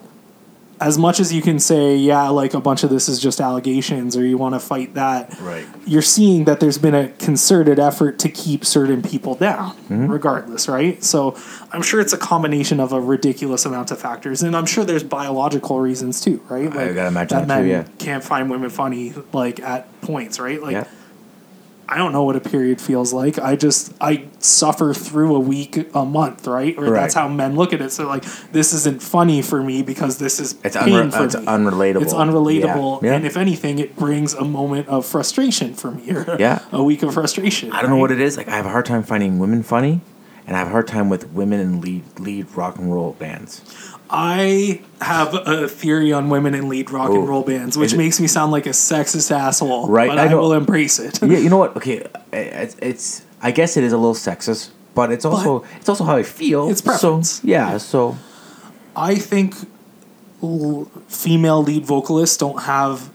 as 0.86 0.98
much 0.98 1.20
as 1.20 1.32
you 1.32 1.42
can 1.42 1.60
say, 1.60 1.96
yeah, 1.96 2.28
like 2.30 2.54
a 2.54 2.60
bunch 2.60 2.84
of 2.84 2.90
this 2.90 3.08
is 3.08 3.20
just 3.20 3.40
allegations, 3.40 4.18
or 4.18 4.26
you 4.26 4.38
want 4.38 4.54
to 4.56 4.60
fight 4.60 4.94
that, 4.96 5.34
Right. 5.40 5.66
You're 5.86 6.02
seeing 6.02 6.44
that 6.46 6.60
there's 6.60 6.78
been 6.78 6.94
a 6.96 7.10
concerted 7.10 7.80
effort 7.80 8.20
to 8.20 8.30
keep 8.30 8.66
certain 8.66 9.02
people 9.02 9.36
down, 9.36 9.72
Mm-hmm. 9.90 10.08
regardless, 10.08 10.68
right? 10.68 11.04
So 11.04 11.36
I'm 11.72 11.82
sure 11.82 12.00
it's 12.02 12.14
a 12.14 12.18
combination 12.18 12.80
of 12.80 12.92
a 12.94 13.00
ridiculous 13.02 13.66
amount 13.66 13.92
of 13.92 14.00
factors, 14.00 14.44
and 14.44 14.56
I'm 14.56 14.66
sure 14.66 14.84
there's 14.84 15.04
biological 15.04 15.80
reasons 15.80 16.20
too, 16.22 16.42
right? 16.50 16.68
I 16.68 16.94
gotta 16.94 17.08
imagine 17.08 17.38
that 17.40 17.48
that 17.48 17.58
too, 17.60 17.64
men 17.64 17.68
yeah. 17.68 17.84
can't 17.98 18.24
find 18.24 18.50
women 18.50 18.70
funny 18.70 19.14
like 19.32 19.60
at 19.62 20.02
points, 20.02 20.40
right? 20.40 20.62
Like 20.62 20.74
Yeah. 20.74 20.88
I 21.88 21.98
don't 21.98 22.12
know 22.14 22.24
what 22.24 22.36
a 22.36 22.40
period 22.40 22.80
feels 22.80 23.12
like. 23.14 23.38
I 23.38 23.56
just 23.56 23.94
I 24.00 24.26
suffer 24.40 24.94
through 24.94 25.36
a 25.36 25.40
week 25.40 25.90
a 25.94 26.06
month, 26.06 26.48
right? 26.48 26.76
Or 26.78 26.90
that's 26.90 27.14
how 27.14 27.28
men 27.28 27.56
look 27.56 27.74
at 27.74 27.82
it. 27.82 27.92
So 27.92 28.08
like 28.08 28.24
this 28.52 28.74
isn't 28.74 29.02
funny 29.04 29.42
for 29.42 29.62
me 29.62 29.84
because 29.84 30.18
this 30.18 30.40
is 30.40 30.56
It's 30.64 30.76
pain 30.78 30.90
unre- 30.94 31.14
for 31.14 31.26
it's 31.26 31.36
me. 31.36 31.46
unrelatable. 31.46 32.02
It's 32.04 32.14
unrelatable, 32.14 33.02
Yeah. 33.02 33.10
Yeah. 33.10 33.16
and 33.18 33.26
if 33.26 33.36
anything, 33.38 33.80
it 33.80 33.96
brings 33.98 34.34
a 34.34 34.46
moment 34.46 34.88
of 34.88 35.06
frustration 35.06 35.74
for 35.74 35.92
me, 35.92 36.10
or 36.12 36.38
Yeah. 36.40 36.60
a 36.72 36.82
week 36.84 37.04
of 37.04 37.14
frustration. 37.14 37.72
I 37.72 37.82
don't 37.82 37.92
know 37.92 37.98
what 37.98 38.12
it 38.12 38.22
is. 38.22 38.38
Like 38.38 38.48
I 38.48 38.56
have 38.56 38.66
a 38.66 38.70
hard 38.70 38.86
time 38.86 39.04
finding 39.04 39.38
women 39.40 39.62
funny, 39.62 40.02
and 40.48 40.56
I 40.56 40.60
have 40.60 40.68
a 40.68 40.72
hard 40.72 40.88
time 40.88 41.10
with 41.10 41.30
women 41.32 41.60
in 41.60 41.82
lead 41.82 42.04
lead 42.20 42.48
rock 42.56 42.78
and 42.78 42.94
roll 42.94 43.12
bands. 43.20 43.62
I 44.16 44.80
have 45.02 45.34
a 45.34 45.68
theory 45.68 46.14
on 46.14 46.30
women 46.30 46.54
in 46.54 46.70
lead 46.70 46.92
rock 46.92 47.10
and 47.10 47.18
oh, 47.18 47.26
roll 47.26 47.42
bands, 47.42 47.76
which 47.80 47.96
makes 47.96 48.20
me 48.20 48.28
sound 48.28 48.52
like 48.52 48.68
a 48.68 48.70
sexist 48.70 49.32
asshole. 49.32 49.88
Right, 49.88 50.08
but 50.08 50.20
I 50.20 50.28
I, 50.32 50.36
will 50.36 50.54
embrace 50.54 51.00
it. 51.00 51.20
yeah, 51.24 51.40
you 51.40 51.50
know 51.50 51.58
what? 51.58 51.76
Okay, 51.78 52.06
it's, 52.32 52.76
it's 52.80 53.24
I 53.42 53.50
guess 53.52 53.76
it 53.76 53.84
is 53.84 53.92
a 53.92 53.98
little 53.98 54.14
sexist, 54.14 54.70
but 54.94 55.12
it's 55.12 55.26
also 55.26 55.66
it's 55.78 55.90
also 55.90 56.04
how 56.04 56.16
I 56.16 56.22
feel. 56.24 56.70
It's 56.70 56.80
preference. 56.82 57.42
So, 57.42 57.48
yeah, 57.48 57.78
so 57.80 58.16
I 58.96 59.16
think 59.16 59.56
l- 60.44 60.86
female 61.08 61.64
lead 61.64 61.84
vocalists 61.86 62.38
don't 62.38 62.62
have. 62.64 63.10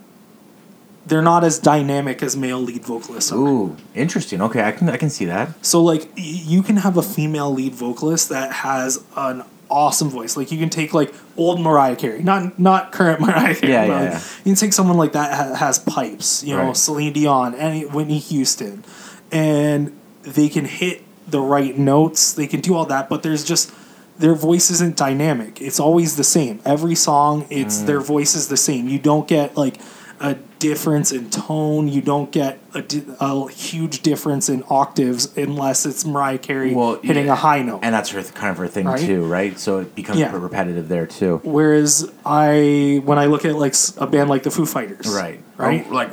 They're 1.07 1.23
not 1.23 1.45
as 1.45 1.59
dynamic 1.61 2.23
as 2.25 2.37
male 2.37 2.59
lead 2.61 2.85
vocalists 2.85 3.31
are. 3.33 3.39
ooh, 3.39 3.77
interesting. 3.95 4.43
Okay, 4.43 4.63
I 4.65 4.73
can 4.73 4.89
I 4.91 4.97
can 4.97 5.11
see 5.11 5.27
that. 5.27 5.65
So 5.65 5.81
like 5.83 6.03
y- 6.17 6.43
you 6.53 6.63
can 6.65 6.79
have 6.79 6.97
a 6.97 7.03
female 7.03 7.51
lead 7.55 7.75
vocalist 7.75 8.29
that 8.31 8.53
has 8.53 9.03
an 9.17 9.45
awesome 9.71 10.09
voice. 10.11 10.37
Like 10.37 10.51
you 10.53 10.59
can 10.59 10.71
take 10.71 10.95
like 10.95 11.15
old 11.37 11.61
Mariah 11.61 11.97
Carey, 11.97 12.23
not 12.23 12.59
not 12.59 12.93
current 12.93 13.21
Mariah 13.27 13.55
Carey. 13.55 13.73
Yeah, 13.73 13.87
but, 13.87 13.93
yeah, 13.93 14.01
like, 14.01 14.11
yeah. 14.13 14.19
You 14.39 14.45
can 14.45 14.55
take 14.55 14.73
someone 14.73 14.97
like 14.97 15.13
that 15.13 15.35
ha- 15.35 15.55
has 15.55 15.79
pipes. 15.79 16.43
You 16.45 16.57
know, 16.57 16.67
Right. 16.69 16.77
Celine 16.77 17.13
Dion, 17.13 17.55
any 17.55 17.85
Whitney 17.85 18.19
Houston, 18.19 18.85
and 19.33 19.99
they 20.23 20.49
can 20.49 20.65
hit 20.65 21.03
the 21.27 21.41
right 21.41 21.77
notes. 21.79 22.33
They 22.33 22.47
can 22.47 22.61
do 22.61 22.75
all 22.75 22.87
that, 22.87 23.09
but 23.09 23.23
there's 23.23 23.45
just 23.45 23.71
their 24.19 24.35
voice 24.35 24.71
isn't 24.71 24.97
dynamic. 24.97 25.61
It's 25.63 25.79
always 25.79 26.17
the 26.17 26.25
same. 26.25 26.61
Every 26.65 26.95
song, 26.97 27.47
it's 27.51 27.83
Mm. 27.83 27.87
their 27.87 28.01
voice 28.01 28.35
is 28.35 28.49
the 28.49 28.57
same. 28.57 28.89
You 28.89 28.99
don't 28.99 29.29
get 29.29 29.57
like 29.57 29.79
a 30.21 30.35
difference 30.59 31.13
in 31.13 31.31
tone. 31.31 31.87
You 31.89 32.01
don't 32.03 32.31
get 32.33 32.59
a, 32.75 32.85
a 33.21 33.51
huge 33.51 34.03
difference 34.03 34.49
in 34.49 34.65
octaves 34.69 35.37
unless 35.37 35.87
it's 35.87 36.05
Mariah 36.05 36.39
Carey 36.39 36.75
well, 36.75 36.97
hitting 37.01 37.27
yeah, 37.27 37.33
a 37.33 37.37
high 37.37 37.63
note. 37.63 37.81
and 37.83 37.95
that's 37.95 38.11
her 38.11 38.23
kind 38.23 38.51
of 38.51 38.59
her 38.59 38.67
thing 38.69 38.87
Right? 38.87 39.01
too, 39.01 39.25
right? 39.25 39.59
So 39.59 39.79
it 39.79 39.95
becomes 39.95 40.19
Yeah. 40.19 40.35
repetitive 40.37 40.89
there 40.89 41.07
too. 41.07 41.41
Whereas 41.45 42.11
I, 42.27 43.01
when 43.05 43.19
I 43.19 43.27
look 43.27 43.45
at 43.45 43.55
like 43.57 43.75
a 43.99 44.07
band 44.07 44.29
like 44.31 44.43
the 44.43 44.51
Foo 44.51 44.67
Fighters, 44.67 45.07
Right, 45.07 45.41
right, 45.57 45.87
Oh, 45.89 45.95
like, 45.95 46.11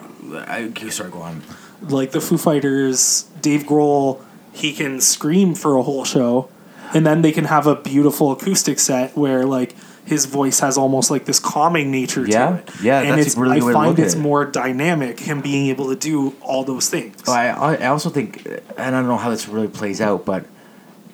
I, 0.48 0.72
sorry, 0.90 1.10
go 1.12 1.22
on. 1.22 1.42
like 1.82 2.12
the 2.12 2.22
Foo 2.22 2.38
Fighters, 2.38 3.24
Dave 3.42 3.64
Grohl, 3.64 4.22
he 4.54 4.74
can 4.74 5.02
scream 5.02 5.56
for 5.56 5.76
a 5.76 5.82
whole 5.84 6.06
show, 6.06 6.50
and 6.94 7.06
then 7.06 7.22
they 7.24 7.32
can 7.32 7.46
have 7.46 7.68
a 7.68 7.76
beautiful 7.76 8.32
acoustic 8.32 8.80
set 8.80 9.18
where 9.18 9.46
like 9.46 9.76
his 10.06 10.26
voice 10.26 10.60
has 10.60 10.78
almost 10.78 11.10
like 11.12 11.26
this 11.26 11.40
calming 11.40 11.90
nature 11.92 12.26
Yeah, 12.28 12.50
to 12.50 12.56
it. 12.58 12.70
yeah, 12.82 13.02
and 13.02 13.18
that's 13.18 13.28
it's 13.28 13.36
really 13.38 13.58
I 13.58 13.60
good 13.60 13.66
way 13.66 13.72
to 13.74 13.78
find 13.80 14.00
it's 14.00 14.14
it. 14.14 14.20
more 14.20 14.46
dynamic 14.46 15.20
him 15.20 15.42
being 15.42 15.68
able 15.68 15.90
to 15.90 15.96
do 15.96 16.36
all 16.42 16.64
those 16.64 16.90
things. 16.90 17.24
Well, 17.26 17.36
I, 17.36 17.76
I 17.76 17.88
also 17.88 18.10
think, 18.10 18.46
and 18.46 18.96
I 18.96 19.00
don't 19.00 19.08
know 19.08 19.18
how 19.18 19.30
this 19.32 19.48
really 19.48 19.68
plays 19.68 20.00
out, 20.02 20.24
but 20.26 20.46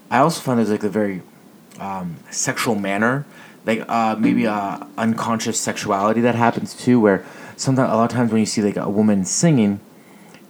I 0.10 0.18
also 0.20 0.42
find 0.42 0.60
there's 0.60 0.70
like 0.70 0.84
a 0.84 0.90
very 0.90 1.22
um, 1.80 2.18
sexual 2.32 2.76
manner, 2.76 3.26
like 3.66 3.84
uh, 3.88 4.16
maybe 4.20 4.46
uh, 4.46 4.80
unconscious 4.98 5.60
sexuality 5.60 6.20
that 6.22 6.36
happens 6.36 6.74
too, 6.76 7.00
where 7.00 7.26
sometimes 7.56 7.92
a 7.92 7.96
lot 7.96 8.12
of 8.12 8.16
times 8.16 8.32
when 8.32 8.40
you 8.42 8.46
see 8.46 8.62
like 8.62 8.76
a 8.78 8.90
woman 8.90 9.24
singing, 9.24 9.80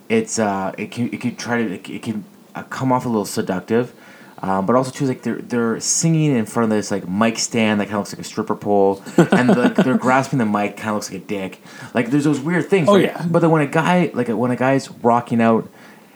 it's 0.10 0.40
uh, 0.40 0.74
it 0.80 0.90
can 0.92 1.14
it 1.14 1.22
can 1.22 1.36
try 1.36 1.62
to 1.64 1.74
it, 1.74 1.84
can- 1.84 1.96
it 1.96 2.02
can 2.04 2.26
uh, 2.56 2.64
come 2.64 2.92
off 2.92 3.06
a 3.06 3.10
little 3.10 3.24
seductive. 3.26 3.94
Um, 4.42 4.66
but 4.66 4.76
also 4.76 4.90
too, 4.90 5.06
like 5.06 5.22
they're 5.22 5.36
they're 5.36 5.80
singing 5.80 6.36
in 6.36 6.46
front 6.48 6.72
of 6.72 6.76
this 6.76 6.90
like 6.90 7.08
mic 7.08 7.38
stand 7.38 7.80
that 7.80 7.86
kind 7.86 7.96
of 7.96 8.00
looks 8.00 8.14
like 8.14 8.22
a 8.22 8.24
stripper 8.24 8.56
pole, 8.56 9.04
and 9.18 9.50
like 9.50 9.76
they're 9.76 9.98
grasping 9.98 10.40
the 10.40 10.46
mic, 10.46 10.78
kind 10.78 10.90
of 10.90 10.96
looks 10.96 11.12
like 11.12 11.22
a 11.22 11.26
dick. 11.26 11.62
Like 11.94 12.10
there's 12.10 12.24
those 12.24 12.40
weird 12.40 12.68
things. 12.68 12.90
Oh, 12.90 12.96
yeah. 12.96 13.24
But 13.30 13.40
then 13.40 13.52
when 13.52 13.62
a 13.62 13.68
guy 13.68 14.10
like 14.14 14.30
when 14.30 14.50
a 14.50 14.56
guy's 14.56 14.90
rocking 14.90 15.42
out, 15.42 15.70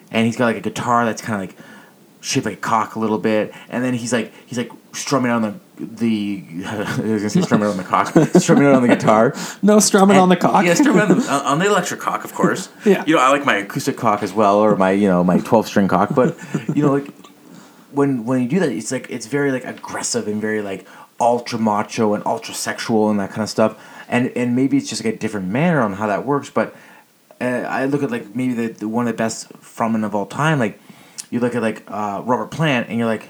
and 0.09 0.25
he's 0.25 0.37
got 0.37 0.45
like 0.45 0.57
a 0.57 0.61
guitar 0.61 1.05
that's 1.05 1.21
kind 1.21 1.43
of 1.43 1.49
like 1.49 1.65
shaped 2.21 2.47
like 2.47 2.55
a 2.55 2.61
cock 2.61 2.95
a 2.95 2.99
little 2.99 3.19
bit, 3.19 3.53
and 3.69 3.83
then 3.83 3.93
he's 3.93 4.11
like 4.11 4.33
he's 4.47 4.57
like 4.57 4.71
strumming 4.91 5.29
on 5.29 5.43
the 5.43 5.53
the 5.77 6.43
I 6.65 6.79
was 6.79 6.97
gonna 6.97 7.29
say 7.29 7.41
strumming 7.41 7.67
on 7.67 7.77
the 7.77 7.83
cock, 7.83 8.07
strumming 8.39 8.65
on 8.65 8.81
the 8.81 8.87
guitar. 8.87 9.35
no 9.61 9.79
strumming 9.79 10.17
on 10.17 10.29
the 10.29 10.35
cock. 10.35 10.65
Yeah, 10.65 10.73
strumming 10.73 11.01
on 11.03 11.19
the, 11.19 11.31
on 11.31 11.59
the 11.59 11.67
electric 11.67 11.99
cock, 11.99 12.25
of 12.25 12.33
course. 12.33 12.69
Yeah. 12.85 13.03
You 13.05 13.15
know, 13.15 13.21
I 13.21 13.29
like 13.29 13.45
my 13.45 13.57
acoustic 13.57 13.97
cock 13.97 14.23
as 14.23 14.33
well, 14.33 14.57
or 14.57 14.75
my 14.75 14.91
you 14.91 15.07
know 15.07 15.23
my 15.23 15.37
twelve 15.37 15.67
string 15.67 15.87
cock. 15.87 16.15
But 16.15 16.35
you 16.73 16.81
know, 16.81 16.93
like 16.93 17.07
when 17.91 18.25
when 18.25 18.41
you 18.41 18.47
do 18.47 18.59
that, 18.59 18.69
it's 18.69 18.91
like 18.91 19.07
it's 19.09 19.25
very 19.27 19.51
like 19.51 19.65
aggressive 19.65 20.27
and 20.27 20.41
very 20.41 20.61
like 20.61 20.85
ultra 21.19 21.57
macho 21.57 22.13
and 22.13 22.25
ultra 22.25 22.53
sexual 22.53 23.09
and 23.09 23.19
that 23.19 23.29
kind 23.29 23.41
of 23.43 23.49
stuff. 23.49 23.77
And 24.07 24.31
and 24.35 24.55
maybe 24.55 24.77
it's 24.77 24.89
just 24.89 25.03
like 25.03 25.13
a 25.15 25.17
different 25.17 25.47
manner 25.47 25.81
on 25.81 25.93
how 25.93 26.07
that 26.07 26.25
works. 26.25 26.49
But 26.49 26.75
uh, 27.41 27.45
I 27.45 27.85
look 27.85 28.03
at 28.03 28.11
like 28.11 28.35
maybe 28.35 28.53
the, 28.53 28.67
the 28.67 28.87
one 28.87 29.07
of 29.07 29.13
the 29.13 29.17
best 29.17 29.51
frontmen 29.61 30.03
of 30.05 30.13
all 30.15 30.25
time. 30.25 30.59
Like 30.59 30.79
you 31.31 31.39
look 31.39 31.55
at 31.55 31.61
like 31.61 31.83
uh, 31.87 32.21
Robert 32.25 32.51
Plant, 32.51 32.89
and 32.89 32.97
you're 32.97 33.07
like, 33.07 33.29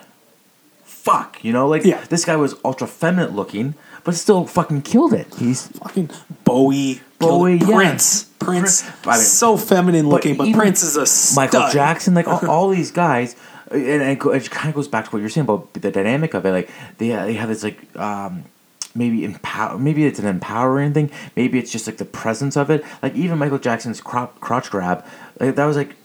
fuck, 0.83 1.43
you 1.43 1.53
know, 1.53 1.67
like 1.67 1.83
Yeah. 1.85 2.03
this 2.09 2.25
guy 2.25 2.35
was 2.35 2.55
ultra 2.63 2.87
feminine 2.87 3.35
looking, 3.35 3.75
but 4.03 4.15
still 4.15 4.45
fucking 4.45 4.81
killed 4.83 5.13
it. 5.13 5.27
He's 5.37 5.67
Fucking 5.67 6.09
Bowie, 6.43 7.01
Bowie, 7.19 7.55
yeah. 7.57 7.65
Prince, 7.65 8.23
Prince, 8.39 8.83
I 9.05 9.11
mean, 9.15 9.19
so 9.21 9.57
feminine 9.57 10.09
looking, 10.09 10.35
but 10.35 10.47
even 10.47 10.59
Prince 10.59 10.83
is 10.83 10.95
a 10.97 11.05
stud. 11.05 11.35
Michael 11.53 11.69
Jackson, 11.71 12.13
like 12.13 12.27
all, 12.27 12.45
all 12.49 12.69
these 12.69 12.91
guys, 12.91 13.35
and, 13.71 14.01
and 14.01 14.01
it, 14.03 14.25
it 14.25 14.51
kind 14.51 14.69
of 14.69 14.75
goes 14.75 14.87
back 14.87 15.05
to 15.05 15.11
what 15.11 15.19
you're 15.19 15.29
saying 15.29 15.45
about 15.45 15.73
the 15.73 15.91
dynamic 15.91 16.33
of 16.33 16.45
it. 16.45 16.51
Like 16.51 16.69
they 16.97 17.09
they 17.09 17.33
have 17.33 17.49
this 17.49 17.63
like 17.63 17.95
um, 17.95 18.45
maybe 18.93 19.23
empower, 19.23 19.77
maybe 19.77 20.05
it's 20.05 20.19
an 20.19 20.27
empowering 20.27 20.93
thing, 20.93 21.11
maybe 21.35 21.59
it's 21.59 21.71
just 21.71 21.87
like 21.87 21.97
the 21.97 22.05
presence 22.05 22.55
of 22.55 22.69
it. 22.69 22.83
Like 23.01 23.15
even 23.15 23.37
Michael 23.37 23.59
Jackson's 23.59 24.01
crotch, 24.01 24.31
crotch 24.39 24.69
grab, 24.69 25.05
like 25.39 25.55
that 25.55 25.65
was 25.65 25.77
like 25.77 25.95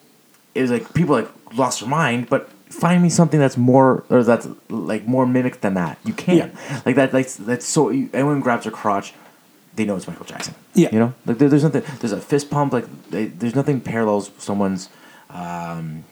it 0.54 0.62
was 0.62 0.70
like 0.70 0.92
people 0.94 1.14
like 1.14 1.28
lost 1.56 1.80
their 1.80 1.88
mind, 1.88 2.28
but. 2.28 2.50
Find 2.70 3.02
me 3.02 3.10
something 3.10 3.40
that's 3.40 3.56
more, 3.56 4.04
or 4.10 4.22
that's 4.22 4.46
like 4.68 5.04
more 5.04 5.26
mimicked 5.26 5.60
than 5.60 5.74
that. 5.74 5.98
You 6.04 6.14
can't 6.14 6.54
like 6.86 6.94
that. 6.94 7.12
Like 7.12 7.28
that's 7.28 7.66
so. 7.66 7.88
Anyone 7.88 8.38
grabs 8.38 8.62
their 8.62 8.70
crotch, 8.70 9.12
they 9.74 9.84
know 9.84 9.96
it's 9.96 10.06
Michael 10.06 10.24
Jackson. 10.24 10.54
Yeah. 10.74 10.88
you 10.92 10.98
know, 10.98 11.14
like 11.26 11.38
there, 11.38 11.48
there's 11.48 11.64
nothing. 11.64 11.82
There's 11.98 12.12
a 12.12 12.20
fist 12.20 12.48
pump. 12.48 12.72
Like 12.72 13.10
they, 13.10 13.26
there's 13.26 13.56
nothing 13.56 13.80
parallels 13.80 14.30
someone's 14.38 14.88
um, 15.30 16.04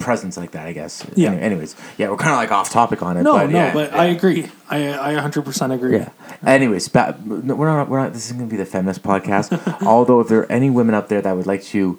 presence 0.00 0.36
like 0.36 0.50
that. 0.52 0.66
I 0.66 0.72
guess. 0.72 1.06
Yeah. 1.14 1.30
Any- 1.30 1.42
anyways, 1.42 1.76
yeah, 1.98 2.08
we're 2.10 2.16
kind 2.16 2.32
of 2.32 2.38
like 2.38 2.50
off 2.50 2.70
topic 2.70 3.02
on 3.02 3.16
it. 3.16 3.22
No, 3.22 3.34
but 3.34 3.50
no, 3.50 3.58
yeah, 3.58 3.72
but 3.72 3.92
yeah. 3.92 4.00
I 4.00 4.06
agree. 4.06 4.48
I 4.68 5.16
I 5.16 5.20
100% 5.20 5.72
agree. 5.74 5.98
Yeah. 5.98 6.08
Anyways, 6.44 6.88
ba- 6.88 7.16
we're 7.24 7.66
not. 7.66 7.88
We're 7.88 8.00
not. 8.00 8.12
This 8.12 8.26
is 8.26 8.32
going 8.32 8.48
to 8.48 8.50
be 8.50 8.56
the 8.56 8.66
feminist 8.66 9.02
podcast. 9.02 9.82
Although, 9.86 10.20
if 10.20 10.28
there 10.28 10.40
are 10.40 10.50
any 10.52 10.70
women 10.70 10.94
out 10.94 11.08
there 11.08 11.22
that 11.22 11.36
would 11.36 11.46
like 11.46 11.62
to 11.64 11.98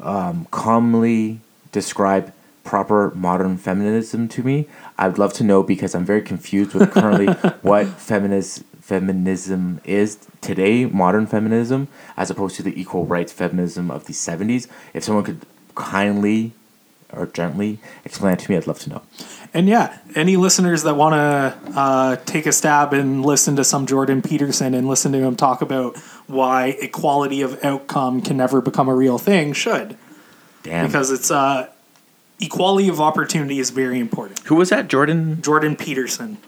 um, 0.00 0.46
calmly 0.50 1.40
describe 1.72 2.32
proper 2.62 3.10
modern 3.14 3.58
feminism 3.58 4.26
to 4.28 4.42
me, 4.42 4.66
I 4.96 5.08
would 5.08 5.18
love 5.18 5.34
to 5.34 5.44
know 5.44 5.62
because 5.62 5.94
I'm 5.94 6.04
very 6.06 6.22
confused 6.22 6.72
with 6.74 6.92
currently 6.92 7.26
what 7.62 7.86
feminist 7.88 8.62
feminism 8.80 9.80
is 9.84 10.18
today, 10.40 10.84
modern 10.86 11.26
feminism, 11.26 11.88
as 12.16 12.30
opposed 12.30 12.56
to 12.56 12.62
the 12.62 12.78
equal 12.80 13.06
rights 13.06 13.32
feminism 13.32 13.90
of 13.90 14.06
the 14.06 14.12
'70s. 14.12 14.66
If 14.94 15.04
someone 15.04 15.24
could 15.24 15.40
kindly 15.74 16.52
or 17.16 17.26
gently 17.26 17.78
explain 18.04 18.34
it 18.34 18.40
to 18.40 18.50
me, 18.50 18.56
I'd 18.56 18.66
love 18.66 18.78
to 18.80 18.90
know. 18.90 19.02
And 19.52 19.68
yeah, 19.68 19.98
any 20.14 20.36
listeners 20.36 20.82
that 20.82 20.96
want 20.96 21.14
to 21.14 21.78
uh, 21.78 22.16
take 22.24 22.46
a 22.46 22.52
stab 22.52 22.92
and 22.92 23.24
listen 23.24 23.56
to 23.56 23.64
some 23.64 23.86
Jordan 23.86 24.22
Peterson 24.22 24.74
and 24.74 24.88
listen 24.88 25.12
to 25.12 25.18
him 25.18 25.36
talk 25.36 25.62
about 25.62 25.96
why 26.26 26.76
equality 26.80 27.42
of 27.42 27.62
outcome 27.64 28.20
can 28.20 28.36
never 28.36 28.60
become 28.60 28.88
a 28.88 28.94
real 28.94 29.18
thing 29.18 29.52
should. 29.52 29.96
Damn. 30.62 30.86
Because 30.86 31.10
it's 31.10 31.30
uh, 31.30 31.68
equality 32.40 32.88
of 32.88 33.00
opportunity 33.00 33.58
is 33.58 33.70
very 33.70 34.00
important. 34.00 34.40
who 34.40 34.56
was 34.56 34.70
that, 34.70 34.88
Jordan? 34.88 35.40
Jordan 35.42 35.76
Peterson. 35.76 36.38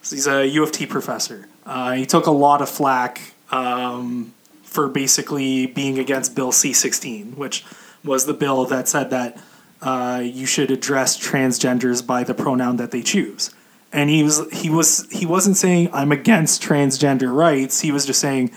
He's 0.00 0.26
a 0.26 0.46
U 0.46 0.62
of 0.62 0.72
T 0.72 0.86
professor. 0.86 1.48
Uh, 1.66 1.92
he 1.92 2.06
took 2.06 2.26
a 2.26 2.30
lot 2.30 2.62
of 2.62 2.68
flack 2.68 3.34
um, 3.50 4.32
for 4.62 4.88
basically 4.88 5.66
being 5.66 5.98
against 5.98 6.34
Bill 6.34 6.52
C 6.52 6.72
16, 6.72 7.32
which 7.32 7.64
was 8.04 8.26
the 8.26 8.34
bill 8.34 8.64
that 8.66 8.88
said 8.88 9.10
that 9.10 9.42
uh, 9.82 10.20
you 10.24 10.46
should 10.46 10.70
address 10.70 11.18
transgenders 11.18 12.04
by 12.04 12.24
the 12.24 12.34
pronoun 12.34 12.76
that 12.76 12.90
they 12.90 13.02
choose. 13.02 13.50
And 13.92 14.10
he 14.10 14.22
was 14.22 14.42
he 14.52 14.68
was 14.68 15.08
he 15.10 15.24
wasn't 15.24 15.56
saying 15.56 15.88
I'm 15.92 16.12
against 16.12 16.62
transgender 16.62 17.34
rights. 17.34 17.80
He 17.80 17.90
was 17.90 18.04
just 18.04 18.20
saying, 18.20 18.50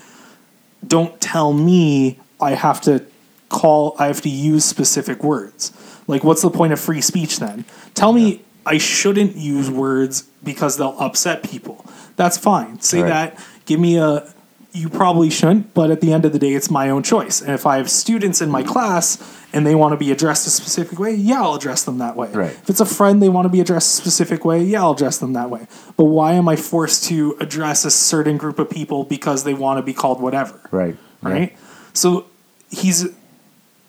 don't 0.86 1.20
tell 1.20 1.52
me 1.52 2.18
I 2.40 2.50
have 2.52 2.80
to 2.82 3.04
call 3.48 3.96
I 3.98 4.06
have 4.08 4.20
to 4.22 4.28
use 4.28 4.64
specific 4.64 5.22
words. 5.24 5.72
Like 6.06 6.22
what's 6.24 6.42
the 6.42 6.50
point 6.50 6.72
of 6.72 6.80
free 6.80 7.00
speech 7.00 7.38
then? 7.38 7.64
Tell 7.94 8.12
me 8.12 8.42
I 8.66 8.78
shouldn't 8.78 9.36
use 9.36 9.70
words 9.70 10.22
because 10.44 10.76
they'll 10.76 10.96
upset 10.98 11.42
people. 11.42 11.84
That's 12.16 12.36
fine. 12.36 12.80
Say 12.80 13.00
Right. 13.02 13.08
that. 13.08 13.44
Give 13.64 13.80
me 13.80 13.96
a 13.96 14.32
you 14.74 14.88
probably 14.88 15.28
shouldn't, 15.28 15.74
but 15.74 15.90
at 15.90 16.00
the 16.00 16.12
end 16.12 16.24
of 16.24 16.32
the 16.32 16.38
day, 16.38 16.54
it's 16.54 16.70
my 16.70 16.88
own 16.88 17.02
choice. 17.02 17.40
And 17.42 17.50
if 17.52 17.66
I 17.66 17.76
have 17.76 17.90
students 17.90 18.40
in 18.40 18.48
my 18.50 18.62
class 18.62 19.18
and 19.52 19.66
they 19.66 19.74
want 19.74 19.92
to 19.92 19.98
be 19.98 20.10
addressed 20.10 20.46
a 20.46 20.50
specific 20.50 20.98
way, 20.98 21.14
yeah, 21.14 21.42
I'll 21.42 21.54
address 21.54 21.82
them 21.84 21.98
that 21.98 22.16
way. 22.16 22.30
Right. 22.32 22.50
If 22.52 22.70
it's 22.70 22.80
a 22.80 22.86
friend 22.86 23.20
they 23.22 23.28
want 23.28 23.44
to 23.44 23.50
be 23.50 23.60
addressed 23.60 23.92
a 23.92 23.96
specific 24.02 24.44
way, 24.46 24.62
yeah, 24.62 24.80
I'll 24.82 24.92
address 24.92 25.18
them 25.18 25.34
that 25.34 25.50
way. 25.50 25.66
But 25.98 26.04
why 26.04 26.32
am 26.32 26.48
I 26.48 26.56
forced 26.56 27.04
to 27.04 27.36
address 27.38 27.84
a 27.84 27.90
certain 27.90 28.38
group 28.38 28.58
of 28.58 28.70
people 28.70 29.04
because 29.04 29.44
they 29.44 29.52
want 29.52 29.76
to 29.78 29.82
be 29.82 29.92
called 29.92 30.22
whatever? 30.22 30.58
Right. 30.70 30.96
Right? 31.20 31.54
So 31.92 32.26
he's 32.70 33.06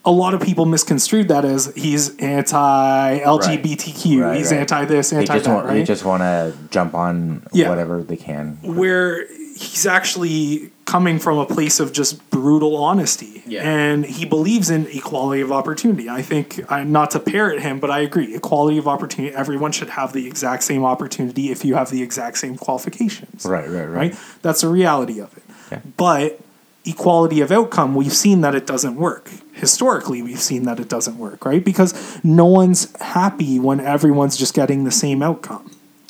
a 0.05 0.11
lot 0.11 0.33
of 0.33 0.41
people 0.41 0.65
misconstrued 0.65 1.29
that 1.29 1.45
as 1.45 1.71
he's 1.77 2.13
anti 2.17 3.19
LGBTQ, 3.19 4.21
Right, 4.21 4.37
he's 4.37 4.51
right. 4.51 4.59
anti 4.59 4.83
this, 4.83 5.11
They 5.11 5.17
anti 5.19 5.33
just 5.35 5.45
that, 5.45 5.53
want 5.53 5.67
right? 5.67 5.73
they 5.75 5.83
just 5.83 6.03
want 6.03 6.21
to 6.23 6.53
jump 6.71 6.93
on 6.93 7.43
Yeah. 7.53 7.69
whatever 7.69 8.03
they 8.03 8.17
can. 8.17 8.57
where 8.63 9.25
he's 9.55 9.85
actually 9.85 10.71
coming 10.85 11.19
from 11.19 11.37
a 11.37 11.45
place 11.45 11.79
of 11.79 11.93
just 11.93 12.27
brutal 12.29 12.75
honesty 12.75 13.43
Yeah. 13.45 13.61
and 13.63 14.03
he 14.05 14.25
believes 14.25 14.69
in 14.69 14.87
equality 14.87 15.41
of 15.41 15.51
opportunity 15.51 16.09
i 16.09 16.21
think 16.21 16.59
I, 16.71 16.83
not 16.83 17.11
to 17.11 17.19
parrot 17.19 17.61
him 17.61 17.79
but 17.79 17.89
i 17.91 17.99
agree 17.99 18.35
equality 18.35 18.77
of 18.77 18.87
opportunity 18.87 19.33
everyone 19.35 19.71
should 19.71 19.89
have 19.91 20.11
the 20.13 20.25
exact 20.27 20.63
same 20.63 20.83
opportunity 20.83 21.51
if 21.51 21.63
you 21.63 21.75
have 21.75 21.89
the 21.91 22.01
exact 22.01 22.37
same 22.39 22.57
qualifications 22.57 23.45
Right, 23.45 23.69
right, 23.69 23.85
right. 23.85 23.95
right 24.11 24.19
that's 24.41 24.61
the 24.61 24.67
reality 24.69 25.19
of 25.19 25.35
it 25.37 25.43
Okay. 25.71 25.81
but 25.97 26.39
equality 26.85 27.39
of 27.41 27.51
outcome 27.51 27.95
we've 27.95 28.11
seen 28.13 28.41
that 28.41 28.55
it 28.55 28.65
doesn't 28.67 28.95
work 28.95 29.29
historically 29.53 30.21
we've 30.21 30.41
seen 30.41 30.63
that 30.63 30.79
it 30.79 30.89
doesn't 30.89 31.17
work 31.17 31.45
right 31.45 31.63
because 31.63 32.19
no 32.23 32.45
one's 32.45 32.93
happy 32.99 33.59
when 33.59 33.79
everyone's 33.79 34.35
just 34.35 34.53
getting 34.53 34.83
the 34.83 34.91
same 34.91 35.21
outcome 35.23 35.69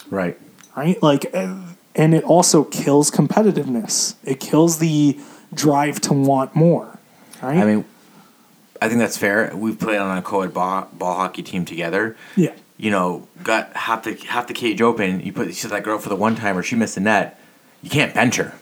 Right. 0.10 0.38
right? 0.77 1.01
Like, 1.03 1.25
uh, 1.34 1.58
and 1.95 2.13
it 2.15 2.23
also 2.23 2.63
kills 2.63 3.12
competitiveness. 3.12 4.15
It 4.23 4.39
kills 4.39 4.79
the 4.79 5.19
drive 5.53 6.01
to 6.01 6.13
want 6.13 6.56
more, 6.56 6.97
right? 7.41 7.58
I 7.58 7.65
mean, 7.65 7.86
I 8.82 8.88
think 8.88 8.99
that's 8.99 9.17
fair. 9.17 9.51
We've 9.56 9.79
played 9.79 9.97
on 9.97 10.17
a 10.17 10.21
co-ed 10.21 10.53
ball, 10.53 10.88
ball 10.93 11.15
hockey 11.15 11.43
team 11.43 11.65
together. 11.65 12.15
yeah, 12.36 12.53
You 12.77 12.91
know, 12.91 13.27
got 13.43 13.75
half 13.75 14.03
the 14.03 14.13
half 14.27 14.47
the 14.47 14.53
cage 14.53 14.82
open. 14.82 15.21
You 15.21 15.32
put 15.34 15.47
you 15.47 15.53
see 15.53 15.67
that 15.69 15.84
girl 15.84 15.99
for 15.99 16.10
the 16.10 16.15
one 16.15 16.36
timer. 16.36 16.63
She 16.63 16.75
missed 16.75 16.95
the 16.95 17.01
net. 17.01 17.39
You 17.82 17.89
can't 17.89 18.13
bench 18.13 18.36
her. 18.38 18.53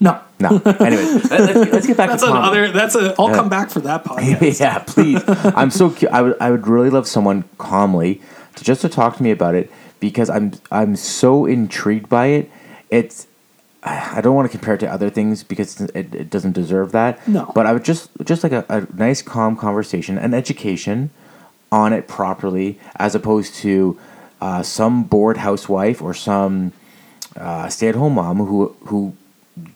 no, 0.00 0.20
No. 0.38 0.48
anyway, 0.80 1.02
let, 1.30 1.32
us 1.32 1.72
let's 1.72 1.86
get 1.86 1.96
back 1.96 2.08
that's 2.10 2.22
to 2.22 2.28
comedy. 2.28 2.58
another. 2.60 2.72
That's 2.72 2.94
a. 2.94 3.14
I'll 3.18 3.34
come 3.34 3.48
back 3.48 3.68
for 3.70 3.80
that 3.80 4.04
podcast. 4.10 4.60
yeah, 4.60 4.78
please. 4.78 5.22
I'm 5.26 5.70
so. 5.70 5.90
Cu- 5.90 6.06
I 6.08 6.22
would. 6.22 6.36
I 6.40 6.50
would 6.50 6.66
really 6.66 6.90
love 6.90 7.06
someone 7.08 7.44
calmly 7.58 8.22
to 8.56 8.64
just 8.64 8.80
to 8.82 8.88
talk 8.88 9.16
to 9.16 9.22
me 9.22 9.30
about 9.32 9.54
it 9.54 9.70
because 10.00 10.30
I'm. 10.30 10.52
I'm 10.70 10.96
so 10.96 11.44
intrigued 11.46 12.08
by 12.08 12.26
it. 12.28 12.50
It's. 12.90 13.26
I 13.80 14.20
don't 14.20 14.34
want 14.34 14.50
to 14.50 14.58
compare 14.58 14.74
it 14.74 14.80
to 14.80 14.90
other 14.90 15.08
things 15.08 15.44
because 15.44 15.80
it, 15.80 16.12
it 16.12 16.30
doesn't 16.30 16.52
deserve 16.52 16.90
that. 16.92 17.26
No. 17.28 17.50
But 17.54 17.64
I 17.64 17.72
would 17.72 17.84
just 17.84 18.10
just 18.24 18.42
like 18.42 18.52
a, 18.52 18.64
a 18.68 18.86
nice 18.92 19.22
calm 19.22 19.56
conversation 19.56 20.18
and 20.18 20.34
education 20.34 21.10
on 21.70 21.92
it 21.92 22.08
properly, 22.08 22.78
as 22.96 23.14
opposed 23.14 23.54
to 23.56 23.96
uh, 24.40 24.62
some 24.64 25.04
bored 25.04 25.36
housewife 25.36 26.02
or 26.02 26.12
some 26.12 26.72
uh, 27.36 27.68
stay 27.68 27.88
at 27.88 27.94
home 27.94 28.14
mom 28.14 28.38
who 28.38 28.74
who 28.86 29.14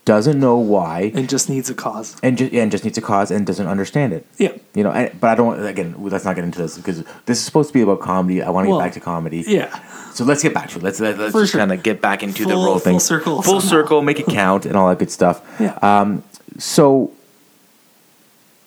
doesn't 0.05 0.38
know 0.40 0.57
why 0.57 1.12
and 1.14 1.29
just 1.29 1.49
needs 1.49 1.71
a 1.71 1.75
cause. 1.75 2.16
and 2.23 2.37
just 2.38 2.53
and 2.53 2.71
just 2.71 2.85
needs 2.85 2.99
a 2.99 3.01
cause 3.01 3.31
and 3.31 3.47
doesn't 3.47 3.66
understand 3.66 4.12
it. 4.12 4.27
Yeah. 4.38 4.53
You 4.75 4.83
know, 4.85 4.90
and, 4.90 5.18
but 5.21 5.31
I 5.31 5.35
don't. 5.35 5.64
Again, 5.64 5.95
let's 5.99 6.25
not 6.25 6.35
get 6.37 6.45
into 6.45 6.59
this 6.59 6.77
because 6.77 7.05
this 7.27 7.38
is 7.38 7.45
supposed 7.45 7.68
to 7.68 7.75
be 7.75 7.83
about 7.83 8.01
comedy. 8.01 8.42
I 8.42 8.51
want 8.51 8.66
to 8.66 8.71
Well, 8.71 8.79
get 8.81 8.85
back 8.87 8.92
to 8.95 9.01
comedy. 9.01 9.45
Yeah, 9.47 9.68
So 10.12 10.25
let's 10.25 10.42
get 10.42 10.53
back 10.55 10.71
to 10.71 10.79
it. 10.79 10.83
Let's 10.83 10.99
let, 11.01 11.18
let's 11.18 11.33
just 11.35 11.53
sure. 11.53 11.59
kind 11.61 11.73
of 11.73 11.83
get 11.83 12.01
back 12.01 12.23
into 12.23 12.45
the 12.45 12.51
Full- 12.55 12.64
role 12.64 12.73
full 12.75 12.81
thing. 12.81 13.01
circle 13.01 13.42
full 13.42 13.61
somehow. 13.61 13.68
circle, 13.83 14.03
make 14.03 14.18
it 14.21 14.27
count, 14.27 14.66
and 14.66 14.77
all 14.77 14.88
that 14.88 14.99
good 14.99 15.11
stuff. 15.11 15.40
yeah. 15.61 15.79
Um, 15.83 16.23
so 16.59 17.12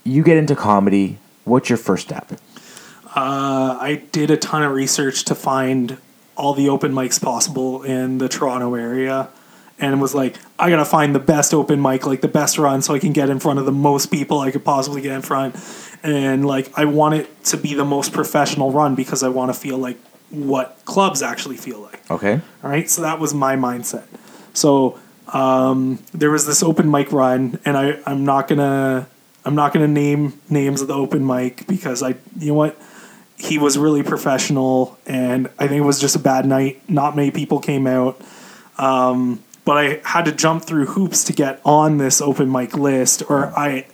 you 0.04 0.24
get 0.24 0.38
into 0.38 0.56
comedy. 0.56 1.18
What's 1.44 1.70
your 1.70 1.78
first 1.78 2.08
step? 2.08 2.32
Uh, 3.16 3.78
I 3.80 4.02
did 4.12 4.30
a 4.32 4.38
ton 4.38 4.64
of 4.64 4.72
research 4.74 5.24
to 5.26 5.36
find 5.36 5.98
all 6.36 6.54
the 6.54 6.68
open 6.70 6.92
mics 6.92 7.22
possible 7.22 7.84
in 7.84 8.18
the 8.18 8.28
Toronto 8.28 8.76
area. 8.76 9.30
And 9.78 10.00
was 10.00 10.16
like, 10.16 10.38
I 10.58 10.70
gotta 10.70 10.86
find 10.86 11.14
the 11.14 11.20
best 11.20 11.54
open 11.54 11.82
mic, 11.82 12.06
like 12.06 12.22
the 12.22 12.30
best 12.30 12.58
run, 12.58 12.82
so 12.82 12.94
I 12.94 13.00
can 13.00 13.12
get 13.12 13.30
in 13.30 13.40
front 13.40 13.60
of 13.60 13.66
the 13.66 13.74
most 13.74 14.10
people 14.10 14.40
I 14.40 14.52
could 14.52 14.64
possibly 14.64 15.02
get 15.02 15.12
in 15.12 15.22
front. 15.22 15.56
And 16.02 16.46
like, 16.46 16.72
I 16.78 16.86
want 16.86 17.16
it 17.16 17.44
to 17.46 17.58
be 17.58 17.74
the 17.74 17.84
most 17.84 18.14
professional 18.14 18.72
run 18.72 18.96
because 18.96 19.22
I 19.22 19.28
want 19.28 19.54
to 19.54 19.60
feel 19.60 19.78
like 19.78 19.98
what 20.30 20.80
clubs 20.86 21.22
actually 21.22 21.58
feel 21.58 21.80
like. 21.80 22.10
Okay. 22.10 22.42
All 22.64 22.70
right, 22.70 22.90
so 22.90 23.02
that 23.02 23.20
was 23.20 23.34
my 23.34 23.56
mindset. 23.56 24.06
So 24.54 24.98
um, 25.34 26.00
there 26.14 26.32
was 26.32 26.46
this 26.46 26.64
open 26.64 26.90
mic 26.90 27.12
run, 27.12 27.60
and 27.66 27.78
I 27.78 28.00
I'm 28.06 28.26
not 28.26 28.48
gonna 28.48 29.08
I'm 29.44 29.56
not 29.56 29.74
gonna 29.74 29.88
name 29.88 30.40
names 30.50 30.82
of 30.82 30.88
the 30.88 30.94
open 30.94 31.26
mic 31.26 31.68
because 31.68 32.04
I 32.04 32.16
you 32.40 32.50
know 32.50 32.54
what 32.54 32.80
he 33.38 33.58
was 33.58 33.78
really 33.78 34.04
professional, 34.04 34.98
and 35.06 35.48
I 35.60 35.68
think 35.68 35.80
it 35.80 35.86
was 35.86 36.00
just 36.00 36.16
a 36.16 36.20
bad 36.20 36.46
night. 36.46 36.88
Not 36.90 37.16
many 37.16 37.32
people 37.32 37.60
came 37.60 37.88
out, 37.88 38.20
um, 38.78 39.44
but 39.66 39.78
I 39.78 40.00
had 40.04 40.26
to 40.26 40.32
jump 40.32 40.64
through 40.64 40.86
hoops 40.86 41.24
to 41.26 41.34
get 41.34 41.60
on 41.66 41.98
this 41.98 42.22
open 42.22 42.52
mic 42.52 42.76
list, 42.78 43.24
or 43.30 43.48
I 43.58 43.86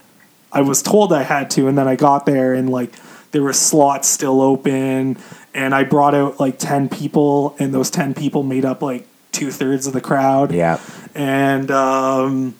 I 0.51 0.61
was 0.61 0.81
told 0.81 1.11
I 1.13 1.23
had 1.23 1.49
to, 1.51 1.67
and 1.67 1.77
then 1.77 1.87
I 1.87 1.95
got 1.95 2.25
there 2.25 2.53
and 2.53 2.69
like 2.69 2.93
there 3.31 3.41
were 3.41 3.53
slots 3.53 4.09
still 4.09 4.41
open, 4.41 5.17
and 5.53 5.73
I 5.73 5.83
brought 5.85 6.13
out 6.13 6.39
like 6.39 6.59
ten 6.59 6.89
people, 6.89 7.55
and 7.59 7.73
those 7.73 7.89
ten 7.89 8.13
people 8.13 8.43
made 8.43 8.65
up 8.65 8.81
like 8.81 9.07
two 9.31 9.49
thirds 9.51 9.87
of 9.87 9.93
the 9.93 10.01
crowd. 10.01 10.51
Yeah. 10.51 10.79
and 11.15 11.71
um, 11.71 12.55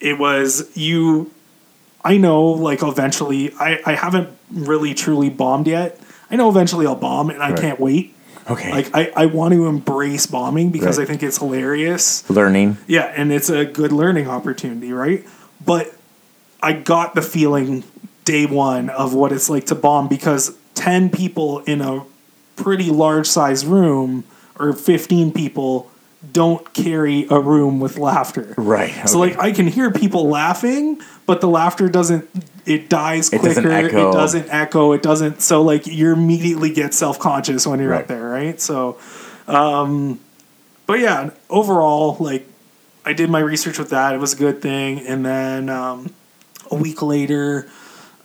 it 0.00 0.18
was 0.18 0.76
you. 0.76 1.30
I 2.04 2.16
know, 2.18 2.42
like 2.44 2.82
eventually, 2.82 3.52
I 3.60 3.80
I 3.86 3.92
haven't 3.94 4.28
really 4.50 4.94
truly 4.94 5.30
bombed 5.30 5.68
yet. 5.68 6.00
I 6.30 6.34
know 6.34 6.48
eventually 6.48 6.86
I'll 6.86 6.96
bomb, 6.96 7.30
and 7.30 7.40
I 7.40 7.50
Right. 7.50 7.60
can't 7.60 7.78
wait. 7.80 8.14
Okay. 8.48 8.70
Like 8.70 8.90
I, 8.94 9.12
I 9.16 9.26
want 9.26 9.54
to 9.54 9.66
embrace 9.66 10.26
bombing 10.26 10.70
because 10.70 10.98
Right. 10.98 11.04
I 11.04 11.06
think 11.10 11.22
it's 11.22 11.38
hilarious. 11.38 12.28
Learning. 12.30 12.78
Yeah, 12.86 13.04
and 13.16 13.32
it's 13.32 13.48
a 13.50 13.64
good 13.64 13.92
learning 13.92 14.28
opportunity, 14.28 14.92
right? 14.92 15.24
But 15.64 15.92
I 16.62 16.72
got 16.74 17.14
the 17.14 17.22
feeling 17.22 17.82
day 18.24 18.46
one 18.46 18.88
of 18.90 19.14
what 19.14 19.32
it's 19.32 19.50
like 19.50 19.66
to 19.66 19.74
bomb 19.74 20.08
because 20.08 20.56
10 20.74 21.10
people 21.10 21.60
in 21.60 21.80
a 21.80 22.04
pretty 22.56 22.90
large 22.90 23.26
size 23.26 23.66
room 23.66 24.24
or 24.58 24.72
15 24.72 25.32
people 25.32 25.90
don't 26.32 26.72
carry 26.72 27.26
a 27.30 27.38
room 27.38 27.78
with 27.78 27.98
laughter. 27.98 28.54
Right, 28.56 29.08
So 29.08 29.18
like 29.18 29.38
I 29.38 29.52
can 29.52 29.66
hear 29.66 29.90
people 29.90 30.28
laughing, 30.28 31.00
but 31.26 31.40
the 31.40 31.48
laughter 31.48 31.88
doesn't 31.88 32.28
it 32.66 32.88
dies 32.88 33.32
It 33.32 33.38
quicker. 33.40 33.62
doesn't 33.62 33.70
echo. 33.72 34.10
It 34.10 34.12
doesn't 34.12 34.48
echo. 34.50 34.92
It 34.92 35.02
doesn't 35.02 35.40
so 35.40 35.62
like 35.62 35.86
you 35.86 36.12
immediately 36.12 36.70
get 36.72 36.92
self-conscious 36.94 37.66
when 37.66 37.78
you're 37.80 37.90
Right. 37.90 38.02
up 38.02 38.08
there, 38.08 38.24
right? 38.28 38.60
So 38.60 38.98
um 39.48 40.20
but 40.86 41.00
yeah, 41.00 41.30
overall, 41.50 42.16
like 42.20 42.46
I 43.04 43.12
did 43.12 43.30
my 43.30 43.40
research 43.40 43.78
with 43.78 43.90
that. 43.90 44.14
It 44.14 44.18
was 44.18 44.32
a 44.34 44.36
good 44.36 44.60
thing. 44.62 45.00
And 45.06 45.24
then 45.24 45.68
um, 45.68 46.12
a 46.70 46.74
week 46.76 47.02
later, 47.02 47.68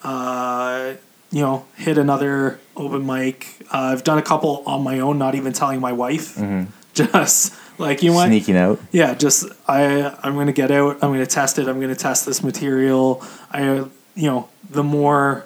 uh, 0.03 0.93
you 1.31 1.41
know, 1.41 1.65
hit 1.75 1.97
another 1.97 2.59
open 2.75 3.05
mic. 3.05 3.47
Uh, 3.71 3.77
I've 3.93 4.03
done 4.03 4.17
a 4.17 4.21
couple 4.23 4.63
on 4.65 4.83
my 4.83 4.99
own, 4.99 5.17
not 5.17 5.35
even 5.35 5.53
telling 5.53 5.79
my 5.79 5.91
wife. 5.93 6.39
Just 6.93 7.53
like 7.79 8.03
you 8.03 8.11
what? 8.13 8.27
Sneaking 8.27 8.57
out. 8.57 8.79
Yeah, 8.91 9.13
just 9.13 9.45
I 9.67 10.13
I'm 10.23 10.35
gonna 10.35 10.51
get 10.51 10.71
out. 10.71 10.95
I'm 11.01 11.11
gonna 11.13 11.25
test 11.25 11.57
it. 11.57 11.69
I'm 11.69 11.79
gonna 11.79 11.95
test 11.95 12.25
this 12.25 12.43
material. 12.43 13.23
I 13.49 13.85
you 14.15 14.27
know 14.27 14.49
the 14.69 14.83
more 14.83 15.45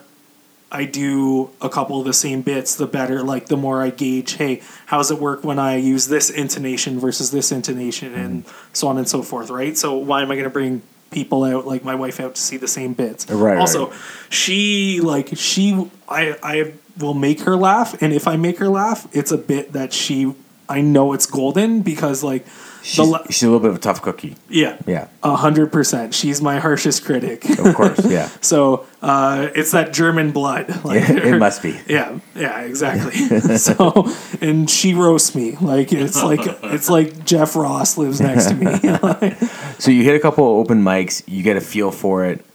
I 0.72 0.86
do 0.86 1.52
a 1.62 1.70
couple 1.70 2.00
of 2.00 2.06
the 2.06 2.14
same 2.14 2.42
bits, 2.42 2.76
the 2.76 2.88
better. 2.88 3.24
Like 3.24 3.46
the 3.46 3.56
more 3.56 3.82
I 3.82 3.92
gauge, 3.92 4.34
hey, 4.34 4.62
how 4.88 4.98
does 4.98 5.10
it 5.10 5.20
work 5.20 5.44
when 5.44 5.58
I 5.58 5.78
use 5.78 6.08
this 6.08 6.30
intonation 6.30 7.00
versus 7.00 7.32
this 7.32 7.52
intonation, 7.52 8.14
and 8.14 8.46
mm-hmm. 8.46 8.74
so 8.74 8.88
on 8.88 8.98
and 8.98 9.08
so 9.08 9.22
forth. 9.22 9.50
Right. 9.50 9.78
So 9.78 9.96
why 9.96 10.22
am 10.22 10.32
I 10.32 10.36
gonna 10.36 10.50
bring 10.50 10.82
people 11.12 11.44
out 11.44 11.66
like 11.66 11.84
my 11.84 11.96
wife 11.96 12.20
out 12.20 12.36
to 12.36 12.42
see 12.42 12.58
the 12.58 12.68
same 12.68 12.94
bits? 12.94 13.30
Right, 13.30 13.58
Also, 13.58 13.88
right. 13.88 14.00
she 14.30 15.00
like 15.02 15.30
she 15.36 15.90
I 16.10 16.36
I 16.44 16.74
will 16.98 17.14
make 17.14 17.42
her 17.42 17.56
laugh, 17.56 18.02
and 18.02 18.12
if 18.12 18.28
I 18.28 18.36
make 18.36 18.58
her 18.58 18.70
laugh, 18.70 19.08
it's 19.16 19.32
a 19.32 19.38
bit 19.38 19.74
that 19.74 19.94
she. 19.94 20.34
I 20.68 20.82
know 20.82 21.14
it's 21.14 21.26
golden 21.26 21.82
because 21.82 22.24
like 22.24 22.46
She's, 22.82 22.98
the 22.98 23.26
she's 23.32 23.42
a 23.42 23.48
little 23.48 23.60
bit 23.60 23.72
of 23.72 23.78
a 23.78 23.80
tough 23.80 24.04
cookie. 24.04 24.36
yeah. 24.48 24.78
Yeah. 24.86 25.08
A 25.24 25.36
hundred 25.36 25.72
percent. 25.72 26.14
She's 26.14 26.40
my 26.40 26.60
harshest 26.60 27.04
critic. 27.04 27.44
Of 27.58 27.74
course. 27.74 28.00
Yeah. 28.10 28.30
so 28.42 28.86
uh, 29.02 29.48
it's 29.56 29.72
that 29.72 29.92
German 29.92 30.32
blood. 30.32 30.68
Like, 30.86 31.10
it 31.10 31.40
must 31.40 31.64
be. 31.64 31.80
Yeah, 31.88 32.20
yeah, 32.36 32.62
exactly. 32.62 33.16
so, 33.58 34.08
and 34.40 34.70
she 34.70 34.94
roasts 34.94 35.34
me 35.34 35.56
like 35.60 35.92
it's 35.92 36.22
like 36.22 36.42
it's 36.64 36.88
like 36.90 37.26
Jeff 37.26 37.56
Ross 37.56 37.98
lives 37.98 38.22
next 38.22 38.50
to 38.50 38.54
me. 38.56 39.36
So 39.80 39.90
you 39.90 40.04
hit 40.04 40.16
a 40.16 40.20
couple 40.20 40.44
of 40.46 40.58
open 40.66 40.84
mics. 40.84 41.24
You 41.28 41.42
get 41.42 41.58
a 41.58 41.62
feel 41.62 41.90
for 41.92 42.24
it. 42.26 42.46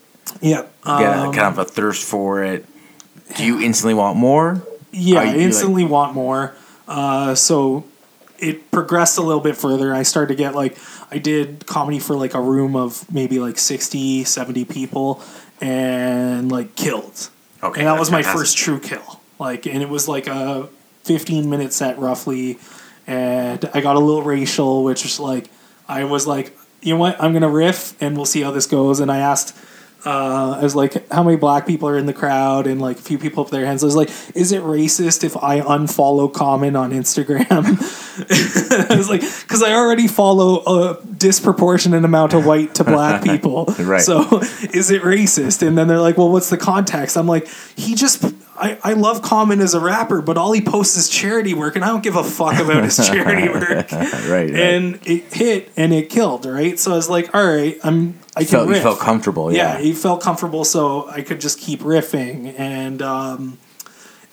yeah, 0.40 0.62
Get 0.84 0.86
a, 0.86 1.18
um, 1.26 1.32
kind 1.32 1.48
of 1.48 1.58
a 1.58 1.64
thirst 1.64 2.06
for 2.06 2.44
it. 2.44 2.66
Do 3.36 3.44
you 3.44 3.60
instantly 3.60 3.94
want 3.94 4.16
more? 4.16 4.62
yeah. 4.92 5.18
I 5.20 5.24
you, 5.24 5.30
like- 5.30 5.40
instantly 5.40 5.84
want 5.84 6.14
more. 6.14 6.54
Uh, 6.86 7.34
so 7.34 7.84
it 8.40 8.70
progressed 8.70 9.18
a 9.18 9.22
little 9.22 9.42
bit 9.42 9.56
further. 9.56 9.94
I 9.94 10.02
started 10.02 10.34
to 10.34 10.34
get 10.34 10.54
like 10.54 10.76
I 11.10 11.18
did 11.18 11.66
comedy 11.66 11.98
for 11.98 12.16
like 12.16 12.34
a 12.34 12.40
room 12.40 12.74
of 12.76 13.10
maybe 13.12 13.38
like 13.38 13.58
60, 13.58 14.24
70 14.24 14.64
people 14.64 15.22
and 15.60 16.50
like 16.50 16.74
killed. 16.74 17.30
Okay, 17.62 17.80
and 17.80 17.88
that 17.88 17.98
was 17.98 18.10
my 18.10 18.22
first 18.22 18.56
true 18.56 18.80
kill. 18.80 19.20
Like 19.38 19.66
and 19.66 19.82
it 19.82 19.88
was 19.88 20.08
like 20.08 20.26
a 20.26 20.68
15 21.04 21.48
minute 21.48 21.72
set 21.72 21.98
roughly 21.98 22.58
and 23.06 23.68
I 23.72 23.80
got 23.80 23.96
a 23.96 23.98
little 23.98 24.22
racial 24.22 24.84
which 24.84 25.02
was 25.02 25.18
like 25.18 25.50
I 25.88 26.04
was 26.04 26.26
like 26.26 26.56
you 26.82 26.94
know 26.94 27.00
what 27.00 27.22
I'm 27.22 27.32
going 27.32 27.42
to 27.42 27.48
riff 27.48 28.00
and 28.02 28.16
we'll 28.16 28.26
see 28.26 28.42
how 28.42 28.50
this 28.50 28.66
goes 28.66 29.00
and 29.00 29.10
I 29.10 29.18
asked 29.18 29.56
uh, 30.04 30.56
I 30.58 30.62
was 30.62 30.74
like, 30.74 31.10
how 31.10 31.22
many 31.22 31.36
black 31.36 31.66
people 31.66 31.88
are 31.88 31.98
in 31.98 32.06
the 32.06 32.12
crowd? 32.12 32.66
And 32.66 32.80
like 32.80 32.98
a 32.98 33.02
few 33.02 33.18
people 33.18 33.44
up 33.44 33.50
their 33.50 33.66
hands. 33.66 33.82
I 33.82 33.86
was 33.86 33.96
like, 33.96 34.10
is 34.34 34.52
it 34.52 34.62
racist 34.62 35.24
if 35.24 35.36
I 35.36 35.60
unfollow 35.60 36.32
comment 36.32 36.76
on 36.76 36.90
Instagram? 36.90 37.50
I 38.90 38.96
was 38.96 39.10
like, 39.10 39.20
because 39.20 39.62
I 39.62 39.72
already 39.74 40.08
follow 40.08 40.62
a 40.64 41.02
disproportionate 41.04 42.04
amount 42.04 42.32
of 42.32 42.46
white 42.46 42.74
to 42.76 42.84
black 42.84 43.22
people. 43.24 43.66
Right. 43.78 44.00
So 44.00 44.40
is 44.72 44.90
it 44.90 45.02
racist? 45.02 45.66
And 45.66 45.76
then 45.76 45.88
they're 45.88 46.00
like, 46.00 46.16
well, 46.16 46.30
what's 46.30 46.50
the 46.50 46.58
context? 46.58 47.16
I'm 47.16 47.26
like, 47.26 47.48
he 47.76 47.94
just. 47.94 48.24
I, 48.62 48.78
I 48.84 48.92
love 48.92 49.22
Common 49.22 49.62
as 49.62 49.72
a 49.72 49.80
rapper, 49.80 50.20
but 50.20 50.36
all 50.36 50.52
he 50.52 50.60
posts 50.60 50.94
is 50.94 51.08
charity 51.08 51.54
work, 51.54 51.76
and 51.76 51.84
I 51.84 51.88
don't 51.88 52.02
give 52.02 52.16
a 52.16 52.22
fuck 52.22 52.58
about 52.58 52.84
his 52.84 52.98
charity 52.98 53.48
work. 53.54 53.90
right, 53.90 54.28
right. 54.28 54.50
And 54.50 54.98
it 55.06 55.32
hit 55.32 55.72
and 55.78 55.94
it 55.94 56.10
killed, 56.10 56.44
right? 56.44 56.78
So 56.78 56.92
I 56.92 56.96
was 56.96 57.08
like, 57.08 57.34
all 57.34 57.46
right, 57.46 57.78
I'm 57.82 58.19
I 58.36 58.44
felt, 58.44 58.68
you 58.68 58.74
riff 58.74 58.82
felt 58.82 59.00
comfortable. 59.00 59.52
yeah, 59.52 59.74
Yeah. 59.76 59.80
he 59.82 59.92
felt 59.92 60.22
comfortable, 60.22 60.64
so 60.64 61.08
I 61.08 61.22
could 61.22 61.40
just 61.40 61.58
keep 61.58 61.80
riffing. 61.80 62.54
And 62.58 63.02
um, 63.02 63.58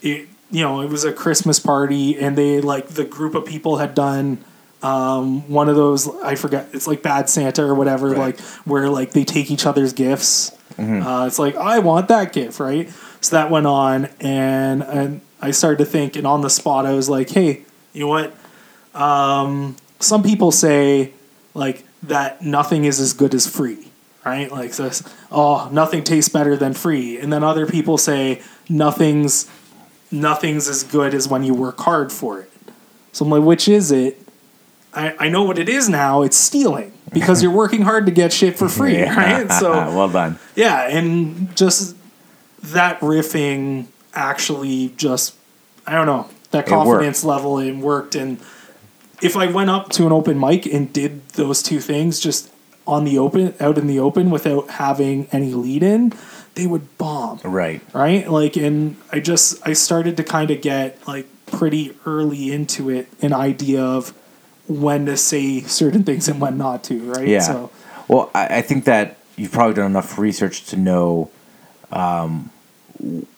it, 0.02 0.28
you 0.52 0.62
know, 0.64 0.82
it 0.82 0.90
was 0.90 1.04
a 1.04 1.12
Christmas 1.12 1.60
party, 1.60 2.18
and 2.18 2.38
they 2.38 2.62
like 2.62 2.90
the 2.90 3.04
group 3.04 3.34
of 3.36 3.46
people 3.46 3.78
had 3.78 3.96
done 3.96 4.44
um, 4.84 5.50
one 5.50 5.68
of 5.70 5.76
those. 5.76 6.08
I 6.24 6.36
forget. 6.36 6.70
It's 6.74 6.86
like 6.88 7.02
Bad 7.02 7.30
Santa 7.30 7.64
or 7.64 7.74
whatever, 7.74 8.10
Right. 8.10 8.18
like 8.18 8.40
where 8.66 8.88
like 8.90 9.12
they 9.14 9.24
take 9.24 9.50
each 9.50 9.66
other's 9.66 9.94
gifts. 9.94 10.52
Mm-hmm. 10.78 11.02
Uh, 11.06 11.26
it's 11.26 11.40
like 11.40 11.56
I 11.56 11.80
want 11.80 12.08
that 12.10 12.32
gift, 12.34 12.60
right? 12.60 12.88
So 13.20 13.36
that 13.36 13.50
went 13.50 13.66
on, 13.66 14.06
and 14.22 14.84
and 14.84 15.22
I 15.42 15.50
started 15.52 15.80
to 15.80 15.86
think, 15.86 16.16
and 16.16 16.28
on 16.28 16.42
the 16.42 16.50
spot, 16.52 16.86
I 16.86 16.94
was 16.94 17.10
like, 17.10 17.32
hey, 17.32 17.64
you 17.94 18.02
know 18.02 18.08
what? 18.08 18.34
Um, 18.94 19.76
some 20.00 20.22
people 20.24 20.52
say 20.52 21.12
like 21.56 21.84
that 22.04 22.42
nothing 22.44 22.86
is 22.86 23.00
as 23.00 23.14
good 23.14 23.34
as 23.34 23.48
free, 23.48 23.87
right? 24.28 24.52
Like 24.52 24.72
this, 24.74 25.04
oh, 25.32 25.70
nothing 25.72 26.04
tastes 26.04 26.30
better 26.30 26.56
than 26.56 26.74
free, 26.74 27.20
and 27.20 27.32
then 27.32 27.44
other 27.44 27.66
people 27.66 27.98
say 27.98 28.42
nothing's 28.70 29.50
nothing's 30.12 30.68
as 30.68 30.84
good 30.84 31.14
as 31.14 31.28
when 31.28 31.44
you 31.44 31.54
work 31.54 31.80
hard 31.80 32.12
for 32.12 32.40
it. 32.42 32.52
So 33.12 33.26
I'm 33.26 33.32
like, 33.32 33.44
which 33.44 33.68
is 33.68 33.92
it? 33.92 34.22
I, 34.94 35.16
I 35.20 35.30
know 35.30 35.44
what 35.44 35.60
it 35.60 35.68
is 35.70 35.90
now. 35.90 36.22
It's 36.24 36.38
stealing 36.38 36.94
because 37.14 37.44
you're 37.44 37.52
working 37.52 37.82
hard 37.82 38.06
to 38.06 38.12
get 38.12 38.32
shit 38.34 38.58
for 38.58 38.70
free, 38.70 39.02
right? 39.08 39.52
So 39.52 39.72
well 39.74 40.10
done. 40.10 40.40
yeah, 40.56 40.88
and 40.88 41.56
just 41.56 41.96
that 42.64 43.00
riffing 43.02 43.88
actually 44.14 44.90
just 44.98 45.36
I 45.86 45.94
don't 45.94 46.06
know 46.08 46.28
that 46.52 46.68
It 46.68 46.72
worked. 46.72 46.86
confidence 46.86 47.24
level 47.24 47.60
it 47.60 47.74
worked 47.76 48.16
and 48.16 48.40
if 49.22 49.36
I 49.38 49.46
went 49.48 49.70
up 49.70 49.90
to 49.90 50.06
an 50.08 50.12
open 50.12 50.40
mic 50.40 50.66
and 50.66 50.92
did 50.92 51.28
those 51.30 51.62
two 51.62 51.80
things 51.80 52.20
just 52.20 52.52
on 52.88 53.04
the 53.04 53.18
open 53.18 53.54
out 53.60 53.78
in 53.78 53.88
the 53.88 54.00
open 54.00 54.30
without 54.30 54.70
having 54.72 55.28
any 55.32 55.54
lead 55.54 55.84
in, 55.84 56.14
they 56.56 56.66
would 56.66 56.98
bomb. 56.98 57.40
Right. 57.44 57.82
Right? 57.94 58.30
Like 58.30 58.56
and 58.56 58.96
I 59.12 59.20
just 59.20 59.66
I 59.68 59.74
started 59.74 60.18
to 60.18 60.24
kind 60.24 60.50
of 60.50 60.62
get 60.62 61.06
like 61.08 61.28
pretty 61.46 61.96
early 62.06 62.52
into 62.52 62.90
it 62.90 63.08
an 63.22 63.34
idea 63.34 63.84
of 63.84 64.10
when 64.68 65.06
to 65.06 65.18
say 65.18 65.62
certain 65.62 66.04
things 66.04 66.28
and 66.28 66.42
when 66.42 66.58
not 66.58 66.84
to, 66.86 67.00
right? 67.12 67.28
Yeah. 67.28 67.40
So 67.40 67.72
Well, 68.08 68.32
I, 68.34 68.58
I 68.58 68.62
think 68.62 68.86
that 68.86 69.18
you've 69.36 69.52
probably 69.52 69.76
done 69.76 69.92
enough 69.92 70.18
research 70.18 70.66
to 70.68 70.78
know 70.78 71.32
um, 71.92 72.52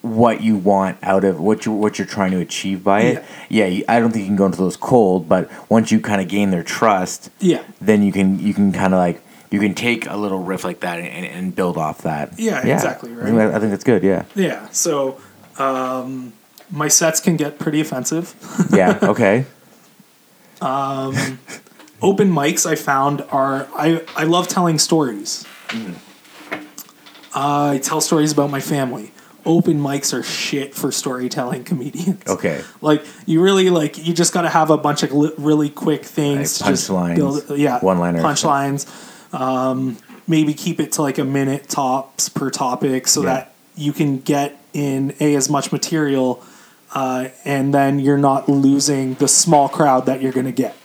what 0.01 0.41
you 0.41 0.55
want 0.55 0.97
out 1.03 1.23
of 1.23 1.39
what 1.39 1.65
you 1.65 1.71
what 1.71 1.99
you're 1.99 2.07
trying 2.07 2.31
to 2.31 2.39
achieve 2.39 2.83
by 2.83 3.01
it. 3.01 3.23
Yeah, 3.49 3.65
you, 3.65 3.83
I 3.87 3.99
don't 3.99 4.11
think 4.11 4.21
you 4.21 4.27
can 4.27 4.37
go 4.37 4.45
into 4.45 4.57
those 4.57 4.77
cold, 4.77 5.27
but 5.27 5.49
once 5.69 5.91
you 5.91 5.99
kind 5.99 6.21
of 6.21 6.27
gain 6.27 6.51
their 6.51 6.63
trust, 6.63 7.29
yeah. 7.39 7.63
then 7.81 8.01
you 8.01 8.11
can 8.11 8.39
you 8.39 8.53
can 8.53 8.71
kind 8.71 8.93
of 8.93 8.99
like 8.99 9.21
you 9.51 9.59
can 9.59 9.73
take 9.73 10.05
a 10.07 10.15
little 10.15 10.39
riff 10.43 10.63
like 10.63 10.81
that 10.81 10.99
and, 10.99 11.25
and 11.25 11.55
build 11.55 11.77
off 11.77 12.03
that. 12.03 12.37
Yeah, 12.39 12.65
exactly, 12.65 13.11
I 13.11 13.15
right. 13.15 13.23
think, 13.25 13.37
that- 13.37 13.53
I 13.55 13.59
think 13.59 13.71
that's 13.71 13.83
good. 13.83 14.03
Yeah. 14.03 14.25
Yeah. 14.35 14.69
So 14.71 15.19
um, 15.57 16.33
my 16.69 16.87
sets 16.87 17.19
can 17.19 17.35
get 17.37 17.57
pretty 17.59 17.81
offensive. 17.81 18.35
Yeah. 18.73 18.99
Okay. 19.01 19.45
Open 22.01 22.31
mics 22.31 22.65
I 22.65 22.75
found 22.75 23.21
are 23.29 23.67
I 23.75 24.03
I 24.15 24.23
love 24.23 24.47
telling 24.47 24.77
stories. 24.79 25.45
I 27.35 27.79
tell 27.83 28.01
stories 28.01 28.31
about 28.31 28.49
my 28.49 28.59
family. 28.61 29.11
Open 29.45 29.79
mics 29.79 30.13
are 30.13 30.23
shit 30.23 30.73
for 30.75 30.91
storytelling 30.91 31.63
comedians. 31.63 32.21
Okay. 32.27 32.61
Like 32.81 33.03
you 33.25 33.41
really 33.41 33.69
like 33.69 33.97
you 33.97 34.13
just 34.13 34.33
got 34.33 34.41
to 34.43 34.49
have 34.49 34.69
a 34.69 34.77
bunch 34.77 35.03
of 35.03 35.11
li- 35.11 35.31
really 35.37 35.69
quick 35.69 36.03
things. 36.05 36.61
Like 36.61 36.67
to 36.67 36.73
just 36.73 36.89
punchlines, 36.89 37.15
build- 37.15 37.59
Yeah. 37.59 37.79
one-liners. 37.79 38.23
Punchlines. 38.23 38.85
Um, 39.31 39.97
maybe 40.27 40.53
keep 40.53 40.79
it 40.79 40.91
to 40.93 41.01
like 41.01 41.17
a 41.17 41.23
minute 41.23 41.69
tops 41.69 42.29
per 42.29 42.49
topic 42.49 43.07
so 43.07 43.21
Yeah. 43.21 43.33
that 43.33 43.53
you 43.75 43.93
can 43.93 44.19
get 44.19 44.57
in 44.73 45.13
a 45.19 45.35
as 45.35 45.49
much 45.49 45.71
material 45.71 46.43
uh, 46.93 47.27
and 47.45 47.73
then 47.73 47.99
you're 47.99 48.17
not 48.17 48.49
losing 48.49 49.13
the 49.15 49.27
small 49.27 49.69
crowd 49.69 50.05
that 50.07 50.21
you're 50.21 50.31
going 50.31 50.45
to 50.47 50.51
get. 50.51 50.75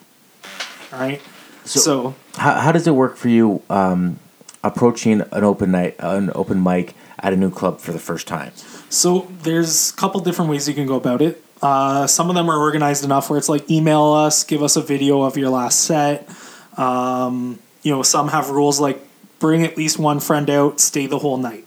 All 0.92 1.00
right. 1.00 1.20
So, 1.64 2.14
How, 2.37 2.54
how 2.61 2.72
does 2.72 2.87
it 2.87 2.90
work 2.94 3.16
for 3.16 3.30
you 3.30 3.62
um, 3.70 4.18
approaching 4.62 5.22
an 5.33 5.44
open 5.44 5.70
night, 5.70 5.96
an 5.98 6.30
open 6.35 6.62
mic 6.62 6.94
at 7.18 7.33
a 7.33 7.37
new 7.37 7.50
club 7.50 7.80
for 7.80 7.92
the 7.92 7.98
first 7.98 8.26
time? 8.28 8.52
so, 8.90 9.26
there's 9.42 9.90
a 9.90 9.94
couple 9.94 10.20
different 10.20 10.50
ways 10.50 10.68
you 10.68 10.74
can 10.74 10.87
go 10.87 10.96
about 10.96 11.22
it. 11.22 11.42
Uh, 11.62 12.07
some 12.07 12.28
of 12.28 12.37
them 12.37 12.50
are 12.50 12.59
organized 12.59 13.02
enough 13.02 13.30
where 13.30 13.38
it's 13.38 13.48
like 13.48 13.68
email 13.70 14.04
us, 14.12 14.44
give 14.44 14.62
us 14.62 14.76
a 14.76 14.83
video 14.83 15.22
of 15.22 15.38
your 15.38 15.48
last 15.48 15.80
set. 15.80 16.28
Um, 16.76 17.59
you 17.85 17.92
know, 17.92 18.03
some 18.03 18.27
have 18.29 18.51
rules 18.51 18.81
like 18.81 19.01
bring 19.38 19.62
at 19.62 19.77
least 19.77 19.99
one 19.99 20.18
friend 20.18 20.51
out, 20.51 20.81
stay 20.81 21.07
the 21.07 21.18
whole 21.20 21.37
night, 21.37 21.64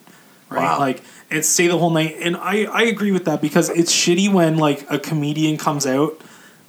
right? 0.49 0.63
Wow. 0.63 0.79
Like 0.79 1.01
and 1.31 1.45
stay 1.45 1.67
the 1.67 1.77
whole 1.77 1.91
night. 1.91 2.17
And 2.19 2.35
I 2.35 2.65
I 2.65 2.81
agree 2.83 3.11
with 3.13 3.23
that 3.25 3.41
because 3.41 3.69
it's 3.69 3.93
shitty 3.93 4.31
when 4.33 4.57
like 4.57 4.85
a 4.91 4.99
comedian 4.99 5.57
comes 5.57 5.85
out. 5.87 6.19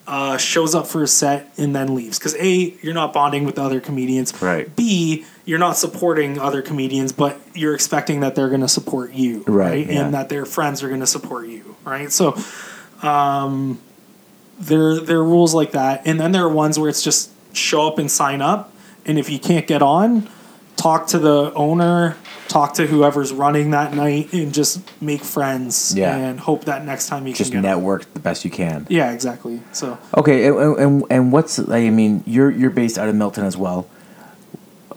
Uh, 0.06 0.38
shows 0.38 0.74
up 0.74 0.86
for 0.86 1.02
a 1.02 1.06
set 1.06 1.52
and 1.58 1.76
then 1.76 1.94
leaves 1.94 2.18
because 2.18 2.34
a 2.36 2.74
you're 2.80 2.94
not 2.94 3.12
bonding 3.12 3.44
with 3.44 3.56
the 3.56 3.62
other 3.62 3.78
comedians 3.78 4.32
Right. 4.40 4.74
b 4.74 5.26
you're 5.44 5.58
not 5.58 5.76
supporting 5.76 6.38
other 6.38 6.62
comedians 6.62 7.12
but 7.12 7.38
you're 7.54 7.74
expecting 7.74 8.20
that 8.20 8.34
they're 8.34 8.48
going 8.48 8.62
to 8.62 8.68
support 8.68 9.12
you 9.12 9.44
Right, 9.46 9.86
yeah. 9.86 10.00
and 10.06 10.14
that 10.14 10.30
their 10.30 10.46
friends 10.46 10.82
are 10.82 10.88
going 10.88 11.00
to 11.02 11.06
support 11.06 11.46
you 11.48 11.76
right 11.84 12.10
so 12.10 12.34
um, 13.02 13.80
there 14.58 14.98
there 15.00 15.18
are 15.18 15.24
rules 15.24 15.52
like 15.54 15.72
that, 15.72 16.02
and 16.06 16.18
then 16.18 16.32
there 16.32 16.42
are 16.44 16.48
ones 16.48 16.78
where 16.78 16.88
it's 16.88 17.02
just 17.02 17.30
show 17.54 17.86
up 17.86 17.98
and 17.98 18.10
sign 18.10 18.40
up, 18.40 18.72
and 19.08 19.18
if 19.18 19.28
you 19.30 19.38
can't 19.38 19.66
get 19.66 19.82
on, 19.82 20.28
talk 20.76 21.08
to 21.08 21.18
the 21.18 21.52
owner, 21.54 22.16
talk 22.46 22.74
to 22.74 22.86
whoever's 22.86 23.32
running 23.32 23.72
that 23.72 23.94
night, 23.94 24.32
and 24.32 24.54
just 24.54 24.80
make 25.02 25.22
friends. 25.22 25.94
Yeah. 25.96 26.14
and 26.16 26.38
hope 26.38 26.64
that 26.66 26.84
next 26.84 27.08
time 27.08 27.26
you 27.26 27.34
Just 27.34 27.50
can 27.52 27.62
get 27.62 27.68
on. 27.72 27.78
network 27.78 28.12
the 28.14 28.20
best 28.20 28.44
you 28.44 28.50
can. 28.50 28.86
Yeah, 28.88 29.10
exactly. 29.12 29.60
So 29.72 29.98
Okay, 30.16 30.46
and, 30.46 30.56
and 30.78 31.04
and 31.10 31.32
what's 31.32 31.58
I 31.58 31.90
mean, 31.90 32.22
you're 32.26 32.50
you're 32.50 32.70
based 32.70 32.96
out 32.98 33.08
of 33.08 33.14
Milton 33.16 33.44
as 33.44 33.56
well. 33.56 33.88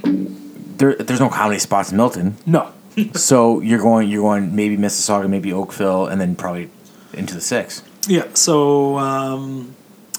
There, 0.04 0.96
there's 0.96 1.20
no 1.20 1.30
comedy 1.30 1.60
spots 1.60 1.92
in 1.92 1.98
Milton, 1.98 2.38
no, 2.48 2.72
so 3.14 3.60
you're 3.62 3.80
going 3.82 4.10
you're 4.10 4.24
going 4.24 4.56
maybe 4.56 4.78
Mississauga, 4.78 5.30
maybe 5.30 5.54
Oakville, 5.54 6.08
and 6.08 6.20
then 6.20 6.36
probably 6.36 6.70
into 7.14 7.36
the 7.36 7.42
six. 7.42 7.84
yeah. 8.08 8.26
So 8.34 8.98
um, 8.98 9.76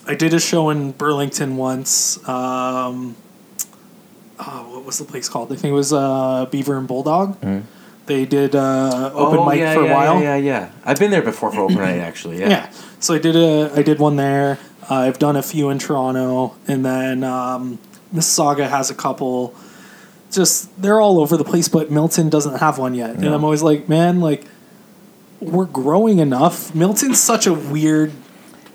I 0.06 0.14
did 0.14 0.34
a 0.34 0.38
show 0.40 0.70
in 0.70 0.92
Burlington 0.92 1.56
once. 1.56 2.16
Um, 2.28 3.16
oh, 4.46 4.74
what 4.74 4.84
was 4.84 4.98
the 4.98 5.04
place 5.04 5.28
called? 5.28 5.52
I 5.52 5.56
think 5.56 5.72
it 5.72 5.74
was 5.74 5.92
uh, 5.92 6.46
Beaver 6.50 6.76
and 6.76 6.88
Bulldog. 6.88 7.36
They 8.06 8.24
did 8.24 8.54
uh, 8.56 9.12
open 9.14 9.46
mic 9.46 9.46
Mm-hmm. 9.46 9.48
Oh, 9.48 9.52
yeah, 9.52 9.74
for 9.74 9.80
a 9.80 9.86
yeah, 9.86 9.94
while. 9.94 10.20
Yeah, 10.20 10.36
yeah, 10.36 10.60
yeah. 10.60 10.70
I've 10.84 10.98
been 10.98 11.10
there 11.10 11.22
before 11.22 11.52
for 11.52 11.60
open 11.60 11.76
night 11.76 11.98
actually. 11.98 12.40
Yeah. 12.40 12.48
Yeah. 12.48 12.70
So 12.98 13.14
I 13.14 13.18
did 13.18 13.36
a 13.36 13.72
I 13.76 13.82
did 13.82 13.98
one 13.98 14.16
there. 14.16 14.58
Uh, 14.90 14.94
I've 14.94 15.18
done 15.18 15.36
a 15.36 15.42
few 15.42 15.70
in 15.70 15.78
Toronto, 15.78 16.56
and 16.66 16.84
then 16.84 17.22
um, 17.22 17.78
Mississauga 18.12 18.68
has 18.68 18.90
a 18.90 18.94
couple. 18.94 19.54
Just 20.32 20.80
they're 20.80 21.00
all 21.00 21.20
over 21.20 21.36
the 21.36 21.44
place, 21.44 21.68
but 21.68 21.90
Milton 21.90 22.28
doesn't 22.28 22.58
have 22.58 22.78
one 22.78 22.94
yet, 22.94 23.10
and 23.16 23.26
I'm 23.26 23.44
always 23.44 23.62
like, 23.62 23.88
man, 23.88 24.20
like 24.20 24.44
we're 25.40 25.66
growing 25.66 26.18
enough. 26.18 26.74
Milton's 26.74 27.20
such 27.20 27.46
a 27.46 27.52
weird. 27.52 28.12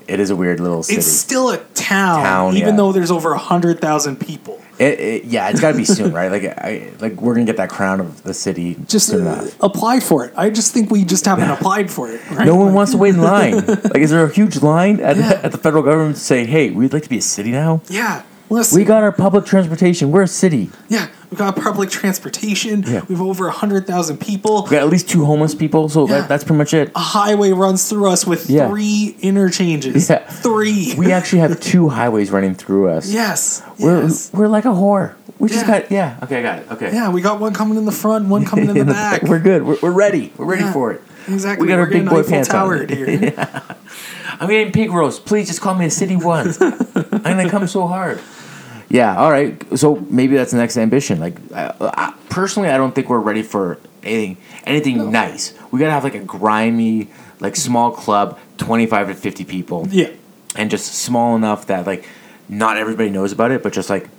It 0.07 0.21
is 0.21 0.29
a 0.29 0.35
weird 0.35 0.61
little 0.61 0.83
city. 0.83 0.99
It's 0.99 1.07
still 1.07 1.49
a 1.49 1.57
town, 1.73 2.23
Town, 2.23 2.57
even 2.57 2.69
yeah. 2.69 2.75
though 2.77 2.91
there's 2.93 3.11
over 3.11 3.33
a 3.33 3.37
hundred 3.37 3.81
thousand 3.81 4.21
people. 4.21 4.61
It, 4.79 4.99
it, 4.99 5.23
yeah, 5.25 5.49
it's 5.49 5.59
got 5.59 5.71
to 5.71 5.77
be 5.77 5.85
soon, 5.85 6.13
right? 6.13 6.31
Like, 6.31 6.43
I, 6.45 6.91
like 6.99 7.19
we're 7.21 7.33
gonna 7.33 7.45
get 7.45 7.57
that 7.57 7.69
crown 7.69 7.99
of 7.99 8.21
the 8.23 8.33
city 8.33 8.75
Just 8.87 9.11
uh, 9.13 9.47
apply 9.61 9.99
for 9.99 10.23
it. 10.25 10.33
I 10.37 10.49
just 10.51 10.71
think 10.73 10.91
we 10.91 11.03
just 11.03 11.25
haven't 11.25 11.49
applied 11.49 11.89
for 11.89 12.09
it. 12.11 12.21
Right? 12.29 12.45
No 12.45 12.55
one 12.55 12.67
Like, 12.67 12.75
wants 12.75 12.91
to 12.91 12.97
wait 12.99 13.15
in 13.15 13.21
line. 13.35 13.65
like, 13.65 13.97
is 13.97 14.11
there 14.11 14.23
a 14.23 14.31
huge 14.31 14.61
line 14.61 14.99
at, 14.99 15.17
Yeah. 15.17 15.39
at 15.43 15.51
the 15.51 15.57
federal 15.57 15.81
government 15.83 16.15
to 16.17 16.21
say, 16.21 16.45
"Hey, 16.45 16.69
we'd 16.69 16.93
like 16.93 17.03
to 17.03 17.09
be 17.09 17.17
a 17.17 17.21
city 17.21 17.51
now"? 17.51 17.81
Yeah. 17.89 18.21
Listen. 18.49 18.77
We 18.79 18.85
got 18.85 19.03
our 19.03 19.11
public 19.11 19.45
transportation. 19.45 20.11
We're 20.11 20.21
a 20.23 20.27
city. 20.27 20.69
yeah. 20.89 21.07
We 21.29 21.35
got 21.37 21.55
public 21.57 21.89
transportation. 21.89 22.83
Yeah. 22.83 23.01
We 23.09 23.15
have 23.15 23.21
over 23.21 23.49
hundred 23.49 23.85
thousand 23.85 24.17
people. 24.19 24.63
We 24.63 24.69
got 24.71 24.83
at 24.83 24.89
least 24.89 25.09
two 25.09 25.25
homeless 25.25 25.53
people, 25.55 25.89
so 25.89 26.07
Yeah. 26.07 26.19
that, 26.21 26.29
that's 26.29 26.43
pretty 26.45 26.57
much 26.57 26.73
it. 26.73 26.91
A 26.95 26.99
highway 26.99 27.51
runs 27.51 27.89
through 27.89 28.09
us 28.09 28.25
with 28.25 28.49
Yeah. 28.49 28.69
three 28.69 29.15
interchanges. 29.21 30.09
Yeah. 30.09 30.19
Three. 30.19 30.95
We 30.97 31.11
actually 31.11 31.39
have 31.39 31.59
two 31.59 31.89
highways 31.89 32.31
running 32.31 32.55
through 32.55 32.89
us. 32.89 33.11
yes. 33.11 33.61
We're 33.79 34.03
yes. 34.03 34.31
we're 34.33 34.47
like 34.47 34.65
a 34.65 34.69
whore. 34.69 35.15
We 35.39 35.49
just 35.49 35.67
got 35.67 35.91
yeah. 35.91 36.17
Okay, 36.23 36.39
I 36.39 36.41
got 36.41 36.59
it. 36.59 36.71
Okay. 36.71 36.93
Yeah, 36.93 37.09
we 37.09 37.21
got 37.21 37.39
one 37.39 37.53
coming 37.53 37.77
in 37.77 37.85
the 37.85 37.91
front, 37.91 38.27
one 38.27 38.45
coming 38.45 38.69
in 38.69 38.73
the 38.75 38.81
In 38.81 38.87
the 38.87 38.93
back. 38.93 39.23
We're 39.23 39.39
good. 39.39 39.63
We're, 39.63 39.77
we're 39.83 39.91
ready. 39.91 40.31
We're 40.37 40.45
ready 40.45 40.63
for 40.71 40.91
it. 40.93 41.01
exactly. 41.27 41.65
we 41.65 41.67
got 41.69 41.75
We're 41.75 41.81
our 41.83 41.89
big 41.91 42.09
boy 42.09 42.19
Eiffel 42.19 42.31
pants 42.31 42.49
on. 42.51 42.87
Here. 42.87 43.33
I'm 44.39 44.49
eating 44.51 44.71
pig 44.71 44.91
roast. 44.91 45.25
Please 45.25 45.47
just 45.47 45.61
call 45.61 45.75
me 45.75 45.85
a 45.85 45.89
city 45.91 46.15
once. 46.15 46.59
I'm 46.61 46.81
gonna 47.21 47.49
come 47.49 47.67
so 47.67 47.85
hard. 47.85 48.19
Yeah. 48.89 49.17
All 49.17 49.31
right. 49.31 49.61
So 49.77 49.95
maybe 50.09 50.35
that's 50.35 50.51
the 50.51 50.57
next 50.57 50.77
ambition. 50.77 51.19
Like, 51.19 51.35
I, 51.53 51.73
I, 51.79 52.13
personally, 52.29 52.69
I 52.69 52.77
don't 52.77 52.93
think 52.95 53.09
we're 53.09 53.19
ready 53.19 53.43
for 53.43 53.79
anything 54.03 54.37
anything 54.65 55.11
nice. 55.11 55.53
We 55.71 55.79
gotta 55.79 55.91
have 55.91 56.03
like 56.03 56.15
a 56.15 56.23
grimy, 56.23 57.09
like 57.39 57.55
small 57.55 57.91
club, 57.91 58.39
twenty 58.57 58.85
five 58.85 59.07
to 59.07 59.13
fifty 59.13 59.43
people, 59.43 59.87
yeah. 59.89 60.11
and 60.55 60.69
just 60.71 60.93
small 60.93 61.35
enough 61.35 61.67
that 61.67 61.85
like 61.85 62.07
not 62.49 62.77
everybody 62.77 63.09
knows 63.09 63.31
about 63.31 63.51
it, 63.51 63.63
but 63.63 63.73
just 63.73 63.89
like 63.89 64.09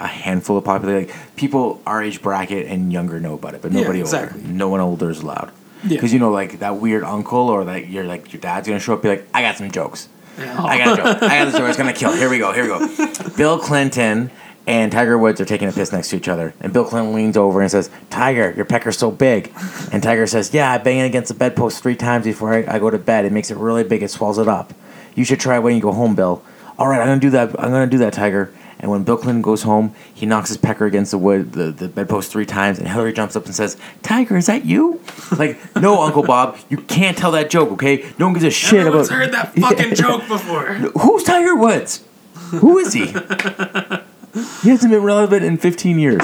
a 0.00 0.06
handful 0.06 0.56
of 0.56 0.64
population, 0.64 1.08
like 1.08 1.36
people 1.36 1.80
our 1.86 2.02
age 2.02 2.22
bracket 2.22 2.66
and 2.66 2.92
younger 2.92 3.20
know 3.20 3.34
about 3.34 3.54
it, 3.54 3.62
but 3.62 3.72
Yeah, 3.72 3.80
nobody 3.82 4.00
exactly. 4.00 4.40
older. 4.40 4.52
No 4.52 4.68
one 4.68 4.80
older 4.80 5.10
is 5.10 5.20
allowed. 5.20 5.52
Yeah. 5.84 5.90
Because 5.90 6.12
you 6.12 6.18
know, 6.18 6.30
like 6.30 6.58
that 6.58 6.76
weird 6.76 7.04
uncle 7.04 7.48
or 7.48 7.64
like 7.64 7.88
you're 7.88 8.04
like 8.04 8.32
your 8.32 8.40
dad's 8.40 8.66
gonna 8.66 8.80
show 8.80 8.94
up, 8.94 9.02
be 9.02 9.08
like, 9.08 9.28
I 9.32 9.42
got 9.42 9.56
some 9.56 9.70
jokes. 9.70 10.08
I 10.38 10.78
got 10.78 10.98
a 10.98 11.02
joke. 11.02 11.22
I 11.22 11.38
got 11.44 11.48
a 11.48 11.52
joke. 11.52 11.68
It's 11.68 11.78
gonna 11.78 11.92
kill. 11.92 12.12
Here 12.12 12.30
we 12.30 12.38
go. 12.38 12.52
Here 12.52 12.62
we 12.62 12.68
go. 12.68 13.30
Bill 13.36 13.58
Clinton 13.58 14.30
and 14.66 14.92
Tiger 14.92 15.16
Woods 15.18 15.40
are 15.40 15.44
taking 15.44 15.68
a 15.68 15.72
piss 15.72 15.92
next 15.92 16.10
to 16.10 16.16
each 16.16 16.28
other, 16.28 16.54
and 16.60 16.72
Bill 16.72 16.84
Clinton 16.84 17.14
leans 17.14 17.36
over 17.36 17.60
and 17.60 17.70
says, 17.70 17.90
"Tiger, 18.10 18.52
your 18.56 18.64
pecker's 18.64 18.98
so 18.98 19.10
big," 19.10 19.52
and 19.92 20.02
Tiger 20.02 20.26
says, 20.26 20.52
"Yeah, 20.52 20.70
I 20.70 20.78
bang 20.78 20.98
it 20.98 21.06
against 21.06 21.28
the 21.28 21.34
bedpost 21.34 21.82
three 21.82 21.96
times 21.96 22.24
before 22.24 22.54
I, 22.54 22.76
I 22.76 22.78
go 22.78 22.90
to 22.90 22.98
bed. 22.98 23.24
It 23.24 23.32
makes 23.32 23.50
it 23.50 23.56
really 23.56 23.84
big. 23.84 24.02
It 24.02 24.10
swells 24.10 24.38
it 24.38 24.48
up. 24.48 24.74
You 25.14 25.24
should 25.24 25.40
try 25.40 25.56
it 25.56 25.62
when 25.62 25.74
you 25.74 25.82
go 25.82 25.92
home, 25.92 26.14
Bill." 26.14 26.42
All 26.78 26.86
right, 26.86 27.00
I'm 27.00 27.08
gonna 27.08 27.20
do 27.20 27.30
that. 27.30 27.48
I'm 27.58 27.70
gonna 27.70 27.86
do 27.86 27.98
that, 27.98 28.12
Tiger. 28.12 28.50
And 28.80 28.90
when 28.90 29.02
Bill 29.02 29.16
Clinton 29.16 29.42
goes 29.42 29.62
home, 29.64 29.94
he 30.14 30.24
knocks 30.24 30.48
his 30.48 30.56
pecker 30.56 30.86
against 30.86 31.10
the 31.10 31.18
wood, 31.18 31.52
the, 31.52 31.72
the 31.72 31.88
bedpost 31.88 32.30
three 32.30 32.46
times, 32.46 32.78
and 32.78 32.86
Hillary 32.86 33.12
jumps 33.12 33.34
up 33.34 33.44
and 33.46 33.54
says, 33.54 33.76
"Tiger, 34.02 34.36
is 34.36 34.46
that 34.46 34.64
you?" 34.64 35.00
Like, 35.36 35.58
no, 35.76 36.00
Uncle 36.02 36.22
Bob, 36.22 36.56
you 36.70 36.78
can't 36.78 37.16
tell 37.18 37.32
that 37.32 37.50
joke, 37.50 37.70
okay? 37.72 38.08
No 38.18 38.26
one 38.26 38.32
gives 38.34 38.44
a 38.44 38.50
shit 38.50 38.80
Everyone's 38.80 39.08
about. 39.08 39.18
heard 39.18 39.32
that 39.32 39.54
fucking 39.60 39.94
joke 39.94 40.26
before. 40.26 40.64
Who's 41.00 41.22
Tiger 41.24 41.54
Woods? 41.54 42.02
Who 42.50 42.78
is 42.78 42.92
he? 42.94 43.06
he 43.06 44.70
hasn't 44.70 44.90
been 44.90 45.02
relevant 45.02 45.44
in 45.44 45.58
15 45.58 45.98
years. 45.98 46.22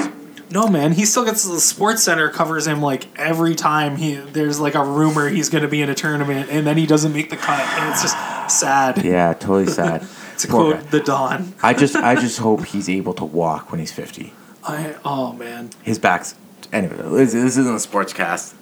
No 0.51 0.67
man, 0.67 0.93
he 0.93 1.05
still 1.05 1.25
gets 1.25 1.43
the 1.43 1.59
Sports 1.59 2.03
Center 2.03 2.29
covers 2.29 2.65
him 2.67 2.81
like 2.81 3.07
every 3.19 3.55
time 3.55 3.97
he 3.97 4.15
there's 4.15 4.59
like 4.59 4.75
a 4.75 4.83
rumor 4.83 5.27
he's 5.27 5.49
going 5.49 5.63
to 5.63 5.67
be 5.67 5.81
in 5.81 5.89
a 5.89 5.95
tournament, 5.95 6.49
and 6.49 6.65
then 6.65 6.77
he 6.77 6.85
doesn't 6.85 7.13
make 7.13 7.29
the 7.29 7.35
cut, 7.37 7.59
and 7.59 7.91
it's 7.91 8.01
just 8.01 8.15
sad. 8.59 9.03
Yeah, 9.03 9.33
totally 9.33 9.67
sad. 9.67 10.07
To 10.39 10.47
quote 10.47 10.75
guy. 10.75 10.81
the 10.83 10.99
Don. 10.99 11.53
I 11.61 11.73
just, 11.73 11.95
I 11.95 12.15
just 12.15 12.39
hope 12.39 12.65
he's 12.65 12.89
able 12.89 13.13
to 13.15 13.25
walk 13.25 13.71
when 13.71 13.79
he's 13.79 13.91
50. 13.91 14.33
I 14.63 14.95
oh 15.05 15.33
man, 15.33 15.69
His 15.83 15.99
back's 15.99 16.35
anyway. 16.73 16.97
This, 16.97 17.33
this 17.33 17.57
isn't 17.57 17.75
a 17.75 17.79
sports 17.79 18.13
cast. 18.13 18.55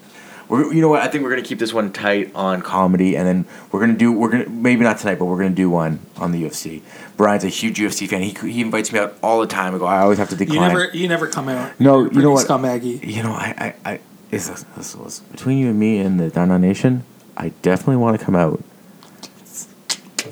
We're, 0.49 0.73
you 0.73 0.81
know 0.81 0.89
what? 0.89 1.01
I 1.01 1.07
think 1.07 1.23
we're 1.23 1.29
gonna 1.29 1.41
keep 1.41 1.59
this 1.59 1.73
one 1.73 1.93
tight 1.93 2.31
on 2.35 2.61
comedy, 2.61 3.15
and 3.15 3.25
then 3.25 3.45
we're 3.71 3.79
gonna 3.79 3.93
do. 3.93 4.11
We're 4.11 4.29
gonna 4.29 4.49
maybe 4.49 4.83
not 4.83 4.97
tonight, 4.97 5.17
but 5.17 5.25
we're 5.25 5.37
gonna 5.37 5.55
do 5.55 5.69
one 5.69 5.99
on 6.17 6.33
the 6.33 6.43
UFC. 6.43 6.81
Brian's 7.15 7.45
a 7.45 7.49
huge 7.49 7.79
UFC 7.79 8.07
fan. 8.07 8.21
He 8.21 8.33
he 8.51 8.61
invites 8.61 8.91
me 8.91 8.99
out 8.99 9.17
all 9.23 9.39
the 9.39 9.47
time. 9.47 9.73
I 9.73 9.77
go. 9.77 9.85
I 9.85 9.99
always 9.99 10.17
have 10.17 10.29
to 10.29 10.35
you 10.35 10.45
decline. 10.45 10.67
never 10.67 10.89
you 10.93 11.07
never 11.07 11.27
come 11.27 11.47
out. 11.47 11.79
No, 11.79 12.01
You're 12.01 12.13
you 12.13 12.21
know 12.21 12.31
what? 12.31 12.45
Scumbaggy. 12.45 13.03
You 13.05 13.23
know, 13.23 13.31
I, 13.31 13.73
I, 13.85 13.91
I 13.93 13.99
is 14.31 14.49
this, 14.49 14.65
this 14.75 14.95
was 14.95 15.19
between 15.31 15.57
you 15.59 15.69
and 15.69 15.79
me 15.79 15.99
and 15.99 16.19
the 16.19 16.29
Down 16.29 16.51
On 16.51 16.59
Nation. 16.59 17.03
I 17.37 17.49
definitely 17.61 17.97
want 17.97 18.19
to 18.19 18.25
come 18.25 18.35
out, 18.35 18.61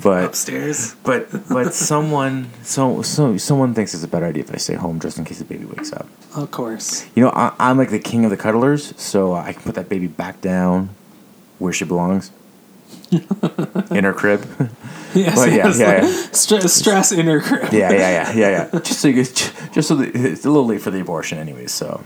but 0.02 0.24
Upstairs. 0.26 0.96
but 1.04 1.28
but 1.50 1.74
someone 1.92 2.50
so 2.64 3.02
so 3.02 3.38
someone 3.38 3.74
thinks 3.74 3.94
it's 3.94 4.04
a 4.04 4.08
better 4.08 4.26
idea 4.26 4.44
if 4.44 4.54
I 4.54 4.58
stay 4.58 4.76
home 4.76 5.00
just 5.00 5.18
in 5.18 5.26
case 5.26 5.40
the 5.40 5.46
baby 5.46 5.66
wakes 5.66 5.92
up. 5.94 6.08
Of 6.36 6.52
course. 6.52 7.06
You 7.16 7.24
know, 7.24 7.30
I, 7.32 7.54
I'm 7.60 7.78
like 7.78 7.90
the 7.92 8.00
king 8.00 8.24
of 8.26 8.32
the 8.32 8.38
cuddlers, 8.38 8.94
so 9.00 9.34
I 9.34 9.54
can 9.54 9.62
put 9.64 9.76
that 9.76 9.90
baby 9.90 10.08
back 10.08 10.42
down 10.42 10.90
where 11.60 11.74
she 11.74 11.86
belongs. 11.86 12.32
in 13.12 14.04
her 14.04 14.14
crib. 14.14 14.46
Yes, 15.14 15.36
Well, 15.36 15.50
yeah, 15.50 15.56
yes, 15.68 15.78
yeah, 15.78 15.92
yeah. 15.92 16.08
stre- 16.32 16.70
stress 16.70 17.12
in 17.12 17.26
her 17.26 17.42
crib. 17.42 17.74
yeah, 17.74 17.92
yeah, 17.92 17.98
yeah, 18.00 18.32
yeah, 18.32 18.70
yeah. 18.74 18.80
Just 18.80 19.02
so 19.02 19.10
you 19.10 19.24
just 19.26 19.84
so 19.90 19.96
the, 19.96 20.10
it's 20.32 20.46
a 20.46 20.50
little 20.50 20.66
late 20.66 20.80
for 20.82 20.90
the 20.90 21.02
abortion, 21.02 21.38
anyways. 21.38 21.74
So, 21.74 22.02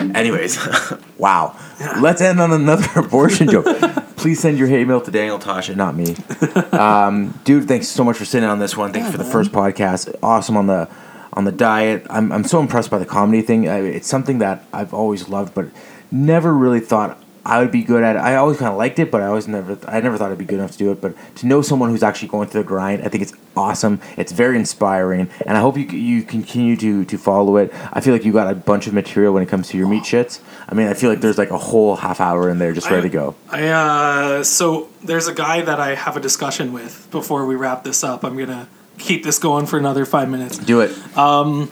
anyways, 0.00 0.58
wow. 1.18 1.58
Let's 2.00 2.20
end 2.20 2.40
on 2.40 2.52
another 2.52 2.86
abortion 3.00 3.48
joke. 3.48 3.66
Please 4.16 4.40
send 4.40 4.58
your 4.58 4.68
hate 4.68 4.86
mail 4.86 5.00
to 5.00 5.10
Daniel 5.10 5.38
Tasha, 5.38 5.74
not 5.76 5.94
me. 5.96 6.16
Um, 6.76 7.38
dude, 7.44 7.66
thanks 7.68 7.88
so 7.88 8.04
much 8.04 8.16
for 8.18 8.24
sitting 8.26 8.48
on 8.48 8.58
this 8.58 8.76
one. 8.76 8.92
Thanks 8.92 9.06
Yeah, 9.06 9.12
for 9.12 9.18
the 9.18 9.24
man. 9.24 9.32
first 9.32 9.50
podcast. 9.52 10.14
Awesome 10.22 10.56
on 10.58 10.66
the 10.66 10.88
on 11.32 11.44
the 11.44 11.52
diet. 11.52 12.06
I'm 12.10 12.30
I'm 12.32 12.44
so 12.44 12.60
impressed 12.60 12.90
by 12.90 12.98
the 12.98 13.06
comedy 13.06 13.40
thing. 13.42 13.66
I, 13.68 13.78
it's 13.80 14.06
something 14.08 14.38
that 14.40 14.64
I've 14.74 14.92
always 14.92 15.28
loved, 15.28 15.54
but 15.54 15.66
never 16.10 16.52
really 16.52 16.80
thought 16.80 17.18
I 17.46 17.60
would 17.60 17.70
be 17.70 17.84
good 17.84 18.02
at 18.02 18.16
it. 18.16 18.18
I 18.18 18.34
always 18.34 18.58
kind 18.58 18.72
of 18.72 18.76
liked 18.76 18.98
it, 18.98 19.12
but 19.12 19.22
I 19.22 19.26
always 19.26 19.46
never 19.46 19.78
I 19.86 20.00
never 20.00 20.18
thought 20.18 20.32
I'd 20.32 20.38
be 20.38 20.44
good 20.44 20.58
enough 20.58 20.72
to 20.72 20.78
do 20.78 20.90
it. 20.90 21.00
But 21.00 21.14
to 21.36 21.46
know 21.46 21.62
someone 21.62 21.90
who's 21.90 22.02
actually 22.02 22.26
going 22.28 22.48
through 22.48 22.62
the 22.62 22.66
grind, 22.68 23.04
I 23.04 23.08
think 23.08 23.22
it's 23.22 23.32
awesome. 23.56 24.00
It's 24.16 24.32
very 24.32 24.56
inspiring, 24.56 25.30
and 25.46 25.56
I 25.56 25.60
hope 25.60 25.78
you 25.78 25.84
you 25.84 26.24
continue 26.24 26.76
to 26.76 27.04
to 27.04 27.16
follow 27.16 27.56
it. 27.56 27.72
I 27.92 28.00
feel 28.00 28.12
like 28.12 28.24
you 28.24 28.32
got 28.32 28.50
a 28.50 28.56
bunch 28.56 28.88
of 28.88 28.94
material 28.94 29.32
when 29.32 29.44
it 29.44 29.48
comes 29.48 29.68
to 29.68 29.78
your 29.78 29.86
meat 29.86 30.02
shits. 30.02 30.40
I 30.68 30.74
mean, 30.74 30.88
I 30.88 30.94
feel 30.94 31.08
like 31.08 31.20
there's 31.20 31.38
like 31.38 31.50
a 31.50 31.58
whole 31.58 31.94
half 31.94 32.20
hour 32.20 32.50
in 32.50 32.58
there 32.58 32.72
just 32.72 32.90
ready 32.90 33.08
to 33.08 33.12
go. 33.12 33.36
I 33.48 33.68
uh, 33.68 34.42
so 34.42 34.88
there's 35.04 35.28
a 35.28 35.34
guy 35.34 35.62
that 35.62 35.78
I 35.78 35.94
have 35.94 36.16
a 36.16 36.20
discussion 36.20 36.72
with 36.72 37.06
before 37.12 37.46
we 37.46 37.54
wrap 37.54 37.84
this 37.84 38.02
up. 38.02 38.24
I'm 38.24 38.36
gonna 38.36 38.68
keep 38.98 39.22
this 39.22 39.38
going 39.38 39.66
for 39.66 39.78
another 39.78 40.04
five 40.04 40.28
minutes. 40.28 40.58
Do 40.58 40.80
it. 40.80 40.90
Um, 41.16 41.70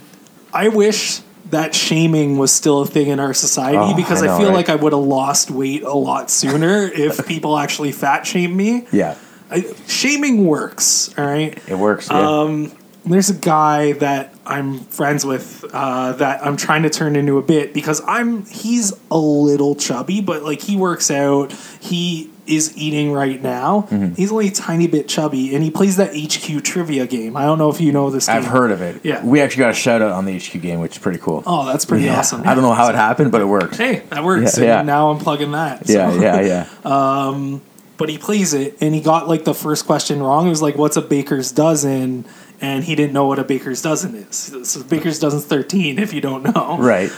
I 0.53 0.69
wish 0.69 1.21
that 1.51 1.75
shaming 1.75 2.39
was 2.39 2.51
still 2.53 2.81
a 2.83 2.87
thing 2.87 3.09
in 3.09 3.21
our 3.21 3.35
society 3.35 3.79
Oh, 3.79 3.95
because 3.97 4.23
I 4.23 4.35
I, 4.35 4.39
feel 4.39 4.49
right? 4.49 4.55
like 4.55 4.69
I 4.69 4.75
would 4.77 4.93
have 4.93 5.03
lost 5.03 5.51
weight 5.51 5.83
a 5.83 5.93
lot 5.95 6.31
sooner 6.31 6.83
if 6.95 7.27
people 7.27 7.57
actually 7.59 7.93
fat 7.93 8.27
shame 8.27 8.57
me. 8.57 8.87
Yeah, 8.93 9.17
I, 9.51 9.65
shaming 9.87 10.47
works, 10.47 11.17
all 11.19 11.25
right. 11.27 11.57
it 11.69 11.77
works. 11.77 12.09
Yeah. 12.11 12.67
There's 13.07 13.29
a 13.29 13.35
guy 13.35 13.93
that 13.93 14.35
I'm 14.47 14.79
friends 14.81 15.27
with 15.27 15.63
uh, 15.75 16.13
that 16.13 16.43
I'm 16.43 16.57
trying 16.57 16.85
to 16.85 16.91
turn 16.91 17.17
into 17.17 17.37
a 17.37 17.43
bit 17.43 17.75
because 17.75 18.01
I'm 18.07 18.47
he's 18.47 18.95
a 19.11 19.19
little 19.19 19.75
chubby, 19.75 20.23
but 20.23 20.43
like 20.43 20.63
he 20.63 20.79
works 20.79 21.11
out. 21.11 21.53
He 21.81 22.31
is 22.47 22.77
eating 22.77 23.13
right 23.13 23.41
now. 23.43 23.87
Mm-hmm. 23.91 24.15
He's 24.15 24.31
only 24.31 24.49
a 24.49 24.51
tiny 24.51 24.87
bit 24.87 25.09
chubby, 25.09 25.55
and 25.55 25.65
he 25.65 25.71
plays 25.71 25.97
that 25.97 26.11
HQ 26.15 26.63
trivia 26.65 27.07
game. 27.07 27.37
I 27.37 27.45
don't 27.45 27.59
know 27.59 27.71
if 27.71 27.81
you 27.81 27.91
know 27.93 28.11
this. 28.11 28.29
I've 28.29 28.45
heard 28.47 28.71
of 28.71 28.83
it. 28.83 29.01
Yeah. 29.05 29.25
we 29.25 29.41
actually 29.41 29.61
got 29.61 29.71
a 29.71 29.75
shout 29.75 30.03
out 30.03 30.13
on 30.13 30.25
the 30.27 30.39
HQ 30.39 30.61
game, 30.61 30.81
which 30.81 30.93
is 30.93 30.99
pretty 30.99 31.19
cool. 31.19 31.43
Oh, 31.47 31.65
that's 31.67 31.85
pretty 31.85 32.05
Yeah. 32.05 32.19
awesome. 32.19 32.43
I 32.47 32.55
don't 32.55 32.63
know 32.63 32.75
how 32.75 32.89
it 32.89 32.95
happened, 32.95 33.33
but 33.33 33.41
it 33.41 33.47
worked. 33.47 33.77
Hey, 33.77 34.03
that 34.11 34.23
works. 34.25 34.59
Yeah, 34.59 34.65
yeah. 34.65 34.83
Now 34.83 35.11
I'm 35.11 35.19
plugging 35.19 35.53
that. 35.53 35.89
Yeah, 35.89 36.11
so. 36.11 36.21
yeah, 36.21 36.67
yeah. 36.85 37.59
But 37.97 38.09
he 38.09 38.19
plays 38.19 38.55
it, 38.55 38.77
and 38.81 38.93
he 38.93 39.01
got 39.01 39.29
like 39.29 39.45
the 39.45 39.55
first 39.55 39.87
question 39.87 40.21
wrong. 40.21 40.49
It 40.49 40.51
was 40.51 40.61
like, 40.61 40.77
"What's 40.77 40.97
a 40.97 41.01
baker's 41.01 41.53
dozen?" 41.53 42.25
And 42.61 42.83
he 42.83 42.97
didn't 42.97 43.13
know 43.13 43.27
what 43.29 43.39
a 43.39 43.45
baker's 43.45 43.83
dozen 43.83 44.17
is. 44.17 44.35
So 44.69 44.83
baker's 44.83 45.21
dozen's 45.21 45.45
thirteen. 45.45 46.01
If 46.01 46.13
you 46.13 46.21
don't 46.21 46.43
know, 46.43 46.77
Right. 46.81 47.09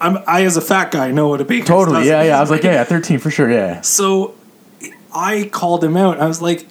I'm 0.00 0.18
I 0.26 0.44
as 0.44 0.56
a 0.56 0.60
fat 0.60 0.90
guy 0.90 1.10
know 1.10 1.28
what 1.28 1.40
a 1.40 1.44
baker's 1.44 1.68
totally. 1.68 1.98
dozen 1.98 2.08
Yeah, 2.08 2.22
yeah. 2.22 2.28
Yeah. 2.28 2.38
I 2.38 2.40
was 2.40 2.50
like, 2.50 2.62
yeah, 2.62 2.72
yeah, 2.72 2.84
13 2.84 3.18
for 3.18 3.30
sure. 3.30 3.50
Yeah. 3.50 3.80
So 3.82 4.34
I 5.14 5.48
called 5.52 5.84
him 5.84 5.96
out. 5.96 6.18
I 6.20 6.26
was 6.26 6.40
like, 6.40 6.66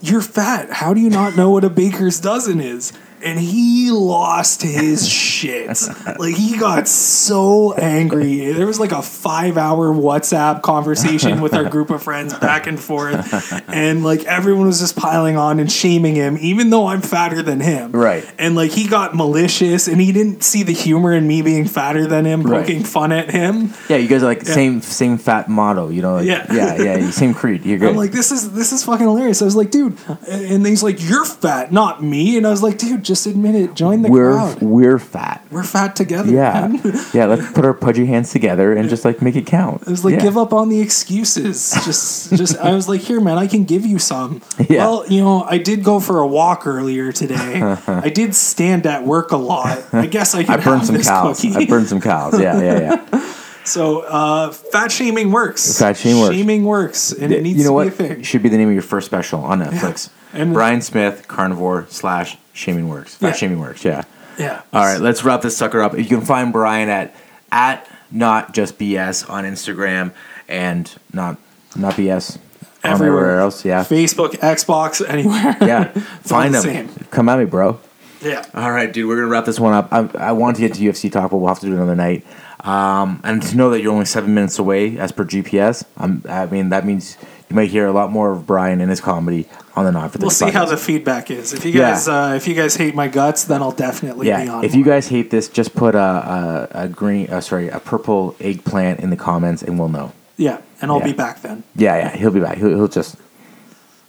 "You're 0.00 0.20
fat. 0.20 0.70
How 0.70 0.94
do 0.94 1.00
you 1.00 1.10
not 1.10 1.36
know 1.36 1.50
what 1.50 1.64
a 1.64 1.70
baker's 1.70 2.20
dozen 2.20 2.60
is?" 2.60 2.92
And 3.22 3.38
he 3.38 3.90
lost 3.90 4.62
his 4.62 5.08
shit. 5.38 5.80
Like 6.18 6.34
he 6.34 6.56
got 6.58 6.88
so 6.88 7.72
angry. 7.74 8.52
There 8.52 8.66
was 8.66 8.78
like 8.80 8.92
a 8.92 9.02
five 9.02 9.56
hour 9.56 9.88
WhatsApp 9.92 10.62
conversation 10.62 11.40
with 11.40 11.54
our 11.54 11.64
group 11.64 11.90
of 11.90 12.02
friends 12.02 12.34
back 12.38 12.66
and 12.66 12.78
forth. 12.78 13.52
And 13.68 14.04
like 14.04 14.24
everyone 14.24 14.66
was 14.66 14.80
just 14.80 14.96
piling 14.96 15.36
on 15.36 15.58
and 15.60 15.70
shaming 15.70 16.14
him, 16.14 16.38
even 16.40 16.70
though 16.70 16.86
I'm 16.86 17.02
fatter 17.02 17.42
than 17.42 17.60
him. 17.60 17.92
Right. 17.92 18.24
And 18.38 18.54
like 18.56 18.70
he 18.70 18.86
got 18.88 19.14
malicious 19.14 19.88
and 19.88 20.00
he 20.00 20.12
didn't 20.12 20.42
see 20.42 20.62
the 20.62 20.72
humor 20.72 21.12
in 21.12 21.26
me 21.26 21.42
being 21.42 21.64
fatter 21.66 22.06
than 22.06 22.24
him, 22.24 22.42
Right. 22.42 22.60
poking 22.60 22.84
fun 22.84 23.12
at 23.12 23.30
him. 23.30 23.72
Yeah, 23.88 23.96
you 23.96 24.08
guys 24.08 24.22
are 24.22 24.26
like 24.26 24.42
same 24.46 24.80
same 24.82 25.18
fat 25.18 25.48
motto, 25.48 25.88
you 25.88 26.02
know? 26.02 26.14
Like, 26.14 26.26
Yeah. 26.26 26.52
yeah, 26.52 26.76
yeah, 26.82 27.10
same 27.10 27.34
creed. 27.34 27.64
You're 27.64 27.78
good. 27.78 27.90
I'm 27.90 27.96
like, 27.96 28.12
this 28.12 28.30
is 28.32 28.52
this 28.52 28.72
is 28.72 28.84
fucking 28.84 29.06
hilarious. 29.06 29.42
I 29.42 29.44
was 29.44 29.56
like, 29.56 29.70
dude, 29.70 29.96
and 30.28 30.66
he's 30.66 30.82
like, 30.82 30.96
you're 31.08 31.24
fat, 31.24 31.72
not 31.72 32.02
me. 32.02 32.36
And 32.36 32.46
I 32.46 32.50
was 32.50 32.62
like, 32.62 32.78
dude, 32.78 33.02
Just 33.08 33.26
admit 33.26 33.54
it. 33.54 33.72
Join 33.72 34.02
the 34.02 34.10
we're 34.10 34.34
crowd. 34.34 34.60
we're 34.60 34.98
fat. 34.98 35.42
We're 35.50 35.62
fat 35.62 35.96
together. 35.96 36.30
Yeah, 36.30 36.68
man. 36.68 36.82
yeah. 37.14 37.24
Let's 37.24 37.50
put 37.52 37.64
our 37.64 37.72
pudgy 37.72 38.04
hands 38.04 38.32
together 38.32 38.74
and 38.74 38.90
just 38.90 39.02
like 39.02 39.22
make 39.22 39.34
it 39.34 39.46
count. 39.46 39.80
It 39.80 39.88
was 39.88 40.04
like 40.04 40.16
yeah. 40.16 40.20
give 40.20 40.36
up 40.36 40.52
on 40.52 40.68
the 40.68 40.82
excuses. 40.82 41.72
Just, 41.86 42.36
just. 42.36 42.58
I 42.58 42.74
was 42.74 42.86
like, 42.86 43.00
here, 43.00 43.18
man, 43.18 43.38
I 43.38 43.46
can 43.46 43.64
give 43.64 43.86
you 43.86 43.98
some. 43.98 44.42
Yeah. 44.68 44.86
Well, 44.86 45.06
you 45.08 45.22
know, 45.22 45.44
I 45.44 45.56
did 45.56 45.82
go 45.82 45.98
for 45.98 46.18
a 46.18 46.26
walk 46.26 46.66
earlier 46.66 47.10
today. 47.10 47.62
I 47.86 48.10
did 48.10 48.34
stand 48.34 48.86
at 48.86 49.04
work 49.04 49.30
a 49.30 49.36
lot. 49.38 49.82
I 49.94 50.06
guess 50.06 50.34
I 50.34 50.44
can 50.44 50.60
I 50.60 50.62
burned 50.62 50.84
some 50.84 51.00
cows. 51.00 51.40
cookie. 51.40 51.54
I 51.56 51.64
burned 51.64 51.86
some 51.86 52.00
cows. 52.00 52.38
Yeah, 52.38 52.60
yeah, 52.60 52.80
yeah. 52.80 53.34
So, 53.64 54.00
uh, 54.00 54.50
fat 54.50 54.92
shaming 54.92 55.30
works. 55.30 55.78
Fat 55.78 55.96
shaming 55.96 56.20
works. 56.20 56.34
Shaming 56.34 56.64
works, 56.64 57.12
and 57.12 57.32
it 57.32 57.42
needs 57.42 57.58
you 57.58 57.64
know 57.64 57.70
to 57.70 57.74
what? 57.74 57.84
be 57.84 58.04
a 58.04 58.08
thing. 58.08 58.22
Should 58.22 58.42
be 58.42 58.50
the 58.50 58.58
name 58.58 58.68
of 58.68 58.74
your 58.74 58.82
first 58.82 59.06
special 59.06 59.40
on 59.40 59.60
Netflix. 59.60 60.10
And- 60.32 60.52
Brian 60.52 60.80
Smith, 60.82 61.26
Carnivore 61.28 61.86
slash 61.88 62.36
Shaming 62.52 62.88
Works. 62.88 63.16
Yeah. 63.20 63.32
Shaming 63.32 63.58
Works. 63.60 63.84
Yeah. 63.84 64.02
Yeah. 64.38 64.62
All 64.72 64.84
right, 64.84 65.00
let's 65.00 65.24
wrap 65.24 65.42
this 65.42 65.56
sucker 65.56 65.80
up. 65.82 65.96
You 65.98 66.04
can 66.04 66.20
find 66.20 66.52
Brian 66.52 66.88
at 66.88 67.14
at 67.50 67.88
not 68.10 68.52
just 68.54 68.78
BS 68.78 69.28
on 69.28 69.44
Instagram 69.44 70.12
and 70.48 70.92
not 71.12 71.38
not 71.74 71.94
BS 71.94 72.38
Everywhere. 72.84 73.18
everywhere 73.20 73.40
else. 73.40 73.64
Yeah, 73.64 73.82
Facebook, 73.84 74.30
Xbox, 74.38 75.06
anywhere. 75.08 75.56
yeah. 75.60 75.84
find 76.22 76.54
the 76.54 76.58
him. 76.62 76.88
same. 76.88 77.06
Come 77.10 77.28
at 77.28 77.38
me, 77.40 77.46
bro. 77.46 77.80
yeah. 78.22 78.44
All 78.54 78.70
right, 78.70 78.92
dude. 78.92 79.08
We're 79.08 79.16
gonna 79.16 79.26
wrap 79.28 79.44
this 79.44 79.58
one 79.58 79.74
up. 79.74 79.88
I, 79.92 80.08
I 80.16 80.32
want 80.32 80.56
to 80.56 80.62
get 80.62 80.74
to 80.74 80.80
UFC 80.82 81.10
talk, 81.10 81.30
but 81.32 81.38
we'll 81.38 81.48
have 81.48 81.58
to 81.60 81.66
do 81.66 81.72
it 81.72 81.76
another 81.76 81.96
night. 81.96 82.24
Um, 82.60 83.20
and 83.24 83.42
to 83.42 83.56
know 83.56 83.70
that 83.70 83.82
you're 83.82 83.92
only 83.92 84.04
seven 84.04 84.34
minutes 84.34 84.58
away, 84.58 84.98
as 84.98 85.10
per 85.12 85.24
GPS, 85.24 85.84
I'm, 85.96 86.22
I 86.28 86.46
mean 86.46 86.68
that 86.68 86.84
means 86.86 87.16
you 87.50 87.56
might 87.56 87.70
hear 87.70 87.86
a 87.86 87.92
lot 87.92 88.12
more 88.12 88.30
of 88.32 88.46
Brian 88.46 88.80
and 88.80 88.90
his 88.90 89.00
comedy 89.00 89.48
on 89.78 89.84
the 89.84 89.92
not 89.92 90.12
for 90.12 90.18
the. 90.18 90.24
We'll 90.24 90.30
see 90.30 90.50
how 90.50 90.64
the 90.66 90.76
feedback 90.76 91.30
is. 91.30 91.52
If 91.52 91.64
you 91.64 91.72
guys, 91.72 92.06
uh, 92.08 92.34
if 92.36 92.46
you 92.46 92.54
guys 92.54 92.76
hate 92.76 92.94
my 92.94 93.08
guts, 93.08 93.44
then 93.44 93.62
I'll 93.62 93.72
definitely 93.72 94.24
be 94.24 94.28
Yeah, 94.28 94.52
on. 94.52 94.64
if 94.64 94.74
you 94.74 94.84
guys 94.84 95.08
hate 95.08 95.30
this, 95.30 95.48
just 95.48 95.74
put 95.74 95.94
a 95.94 96.68
a, 96.74 96.82
a 96.84 96.88
green, 96.88 97.30
uh, 97.30 97.40
sorry, 97.40 97.68
a 97.68 97.80
purple 97.80 98.36
eggplant 98.40 99.00
in 99.00 99.10
the 99.10 99.16
comments, 99.16 99.62
and 99.62 99.78
we'll 99.78 99.88
know. 99.88 100.12
yeah, 100.36 100.60
and 100.82 100.90
I'll 100.90 100.98
Yeah. 100.98 101.04
be 101.06 101.12
back 101.12 101.42
then. 101.42 101.62
Yeah, 101.74 101.96
yeah, 101.96 102.16
he'll 102.16 102.30
be 102.30 102.40
back. 102.40 102.58
He'll, 102.58 102.68
he'll 102.70 102.88
just, 102.88 103.16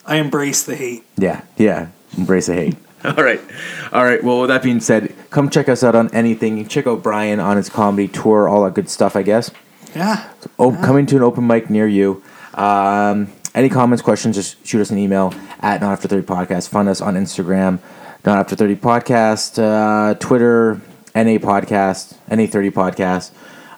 I 0.06 0.18
embrace 0.18 0.64
the 0.64 0.76
hate. 0.76 1.04
yeah, 1.18 1.42
yeah, 1.58 1.88
embrace 2.18 2.48
the 2.48 2.56
hate. 2.56 2.76
All 3.06 3.14
right, 3.24 3.40
all 3.94 4.04
right. 4.04 4.22
Well, 4.22 4.42
with 4.42 4.50
that 4.50 4.62
being 4.62 4.82
said, 4.82 5.16
come 5.30 5.50
check 5.50 5.70
us 5.70 5.86
out 5.86 5.96
on 5.96 6.14
anything. 6.14 6.68
Check 6.68 6.86
out 6.86 7.02
Brian 7.02 7.40
on 7.40 7.56
his 7.56 7.70
comedy 7.70 8.10
tour, 8.10 8.50
all 8.50 8.66
that 8.66 8.74
good 8.74 8.90
stuff. 8.90 9.16
I 9.16 9.22
guess. 9.24 9.52
Yeah. 9.96 10.28
Oh, 10.60 10.74
coming 10.84 11.06
to 11.06 11.16
an 11.16 11.24
open 11.24 11.48
mic 11.48 11.70
near 11.70 11.88
you. 11.88 12.22
Um, 12.56 13.32
any 13.56 13.70
comments, 13.70 14.02
questions, 14.02 14.36
just 14.36 14.66
shoot 14.66 14.82
us 14.82 14.90
an 14.92 14.98
email 14.98 15.34
at 15.62 15.82
Not 15.82 15.92
After 15.94 16.08
30 16.08 16.24
Podcast. 16.26 16.70
Find 16.70 16.88
us 16.88 17.02
on 17.02 17.16
Instagram, 17.16 17.80
Not 18.26 18.38
After 18.38 18.56
30 18.56 18.76
Podcast, 18.76 19.58
uh, 19.62 20.14
Twitter, 20.16 20.82
NA 21.16 21.38
Podcast, 21.40 22.16
NA30 22.30 22.72
Podcast, 22.72 23.32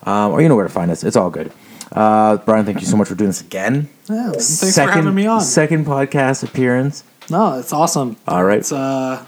um, 0.08 0.32
or 0.34 0.42
you 0.42 0.50
know 0.50 0.56
where 0.56 0.68
to 0.68 0.74
find 0.74 0.92
us. 0.92 1.04
It's 1.04 1.16
all 1.16 1.30
good. 1.30 1.52
Uh, 1.92 2.38
Brian, 2.38 2.66
thank 2.66 2.80
you 2.80 2.88
so 2.88 2.96
much 2.98 3.08
for 3.08 3.16
doing 3.16 3.30
this 3.30 3.42
again. 3.42 3.90
Yeah. 4.10 4.32
Thanks 4.32 4.76
for 4.76 4.82
having 4.82 5.14
me 5.16 5.26
on. 5.28 5.42
Second 5.42 5.86
podcast 5.86 6.44
appearance. 6.44 7.04
No, 7.30 7.60
it's 7.60 7.74
awesome. 7.74 8.16
All 8.28 8.44
right. 8.44 8.60
It's 8.60 8.72
uh, 8.72 9.26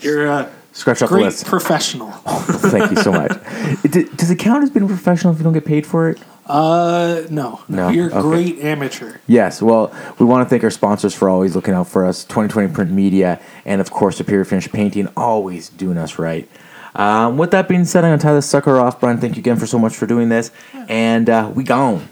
you're 0.00 0.26
a 0.26 0.50
Scratch 0.72 1.02
off 1.02 1.08
the 1.08 1.14
great 1.14 1.24
list. 1.26 1.46
professional. 1.46 2.10
thank 2.26 2.90
you 2.90 2.96
so 2.96 3.12
much. 3.12 3.32
It- 3.84 4.16
does 4.16 4.30
it 4.30 4.38
count 4.40 4.64
as 4.64 4.70
being 4.70 4.88
professional 4.88 5.32
if 5.32 5.38
you 5.38 5.44
don't 5.44 5.52
get 5.52 5.64
paid 5.64 5.86
for 5.86 6.08
it? 6.10 6.18
Uh, 6.46 7.22
no, 7.30 7.60
No? 7.68 7.88
you're 7.88 8.08
a 8.10 8.18
Okay. 8.18 8.20
great 8.20 8.58
amateur. 8.64 9.12
Yes, 9.26 9.62
well, 9.62 9.92
we 10.18 10.26
want 10.26 10.44
to 10.46 10.50
thank 10.50 10.62
our 10.62 10.70
sponsors 10.70 11.14
for 11.14 11.28
always 11.28 11.54
looking 11.56 11.72
out 11.74 11.88
for 11.88 12.04
us 12.04 12.24
2020 12.24 12.68
Print 12.72 12.90
Media, 12.90 13.40
and 13.64 13.80
of 13.80 13.90
course, 13.90 14.16
Superior 14.16 14.44
Finish 14.44 14.70
Painting, 14.70 15.08
always 15.16 15.68
doing 15.70 15.96
us 15.96 16.18
right. 16.18 16.48
Um, 16.96 17.38
with 17.38 17.50
that 17.52 17.66
being 17.66 17.84
said, 17.84 18.04
I'm 18.04 18.10
going 18.10 18.18
to 18.20 18.22
tie 18.22 18.34
this 18.34 18.46
sucker 18.46 18.78
off. 18.78 19.00
Brian, 19.00 19.18
thank 19.18 19.36
you 19.36 19.40
again 19.40 19.56
for 19.56 19.66
so 19.66 19.78
much 19.78 19.96
for 19.96 20.06
doing 20.06 20.28
this, 20.28 20.50
and 20.88 21.28
uh, 21.30 21.50
we 21.54 21.64
gone. 21.64 22.08